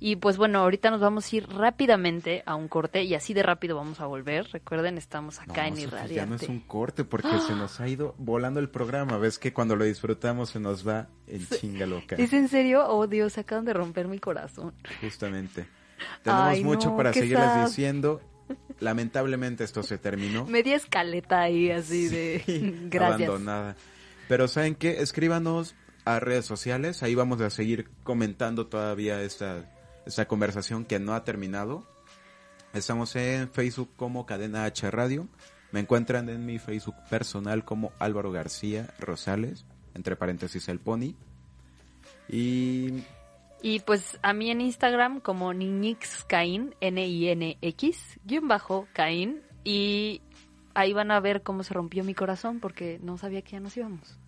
Y 0.03 0.17
pues 0.17 0.39
bueno, 0.39 0.61
ahorita 0.61 0.91
nos 0.91 1.01
vamos 1.01 1.31
a 1.31 1.37
ir 1.37 1.47
rápidamente 1.49 2.43
a 2.47 2.55
un 2.55 2.69
corte 2.69 3.03
y 3.05 3.15
así 3.15 3.35
de 3.35 3.43
rápido 3.43 3.77
vamos 3.77 4.01
a 4.01 4.07
volver. 4.07 4.49
Recuerden, 4.51 4.97
estamos 4.97 5.39
acá 5.41 5.67
en 5.67 5.75
No, 5.75 5.81
Sofía, 5.83 5.87
Irradiante. 5.89 6.15
ya 6.15 6.27
no 6.27 6.35
es 6.37 6.49
un 6.49 6.61
corte 6.61 7.05
porque 7.05 7.39
se 7.47 7.55
nos 7.55 7.81
ha 7.81 7.87
ido 7.89 8.15
volando 8.17 8.61
el 8.61 8.71
programa. 8.71 9.19
Ves 9.19 9.39
que 9.39 9.53
cuando 9.53 9.77
lo 9.77 9.85
disfrutamos 9.85 10.49
se 10.51 10.59
nos 10.59 10.89
va 10.89 11.09
en 11.27 11.47
chinga 11.47 11.85
loca. 11.85 12.17
¿Es 12.17 12.33
en 12.33 12.49
serio? 12.49 12.87
Oh, 12.89 13.07
Dios, 13.07 13.37
acaban 13.37 13.67
de 13.67 13.75
romper 13.75 14.09
mi 14.09 14.19
corazón. 14.19 14.73
Justamente. 15.03 15.67
Tenemos 16.23 16.45
Ay, 16.47 16.65
mucho 16.65 16.91
no, 16.91 16.97
para 16.97 17.13
seguirles 17.13 17.45
sad. 17.45 17.67
diciendo. 17.67 18.23
Lamentablemente 18.81 19.65
esto 19.65 19.83
se 19.83 19.99
terminó. 19.99 20.47
Media 20.47 20.77
escaleta 20.77 21.41
ahí 21.43 21.71
así 21.71 22.09
de... 22.09 22.43
Gracias. 22.91 23.29
abandonada. 23.29 23.77
Pero 24.29 24.49
¿saben 24.49 24.75
qué? 24.75 25.03
Escríbanos 25.03 25.75
a 26.07 26.19
redes 26.21 26.47
sociales. 26.47 27.03
Ahí 27.03 27.15
vamos 27.15 27.41
a 27.43 27.51
seguir 27.51 27.91
comentando 28.03 28.67
todavía 28.67 29.21
esta, 29.23 29.67
esta 30.07 30.27
conversación 30.27 30.85
que 30.85 30.99
no 30.99 31.15
ha 31.15 31.25
terminado. 31.25 31.85
Estamos 32.73 33.17
en 33.17 33.51
Facebook 33.51 33.91
como 33.97 34.27
Cadena 34.27 34.65
H 34.65 34.91
Radio. 34.91 35.29
Me 35.73 35.81
encuentran 35.81 36.29
en 36.29 36.47
mi 36.47 36.59
Facebook 36.59 36.97
personal 37.09 37.65
como 37.65 37.93
Álvaro 37.99 38.33
García 38.33 38.93
Rosales, 38.99 39.65
entre 39.95 40.17
paréntesis 40.17 40.69
el 40.69 40.81
pony. 40.81 41.15
Y 42.29 43.03
Y 43.63 43.81
pues 43.81 44.19
a 44.23 44.33
mí 44.33 44.51
en 44.51 44.61
Instagram 44.61 45.21
como 45.21 45.53
Niñix 45.53 46.25
Caín, 46.25 46.75
N-I-N-X, 46.81 48.21
guion 48.25 48.49
bajo 48.49 48.87
Caín. 48.93 49.43
Y 49.65 50.23
ahí 50.75 50.93
van 50.93 51.11
a 51.11 51.21
ver 51.21 51.43
cómo 51.43 51.63
se 51.63 51.75
rompió 51.75 52.03
mi 52.05 52.15
corazón 52.15 52.61
porque 52.61 52.99
no 53.03 53.19
sabía 53.19 53.43
que 53.43 53.53
ya 53.53 53.61
nos 53.61 53.77
íbamos. 53.77 54.19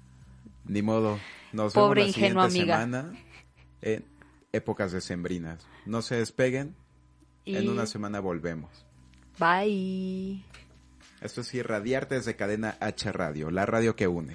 ni 0.65 0.83
modo, 0.83 1.19
nos 1.53 1.73
Pobre 1.73 2.03
vemos 2.03 2.17
la 2.17 2.23
ingenua 2.23 2.51
siguiente 2.51 2.73
amiga. 2.73 3.03
semana 3.03 3.19
en 3.81 4.05
épocas 4.53 4.93
decembrinas. 4.93 5.67
No 5.87 6.03
se 6.03 6.17
despeguen, 6.17 6.75
Y 7.45 7.57
en 7.57 7.69
una 7.69 7.87
semana 7.87 8.21
volvemos. 8.21 8.87
bye. 9.39 10.43
Esto 11.21 11.41
es 11.41 11.55
Irradiarte 11.55 12.17
desde 12.17 12.37
Cadena 12.37 12.77
H 12.81 13.11
Radio, 13.13 13.51
la 13.51 13.65
radio 13.67 13.95
que 13.97 14.09
une. 14.09 14.35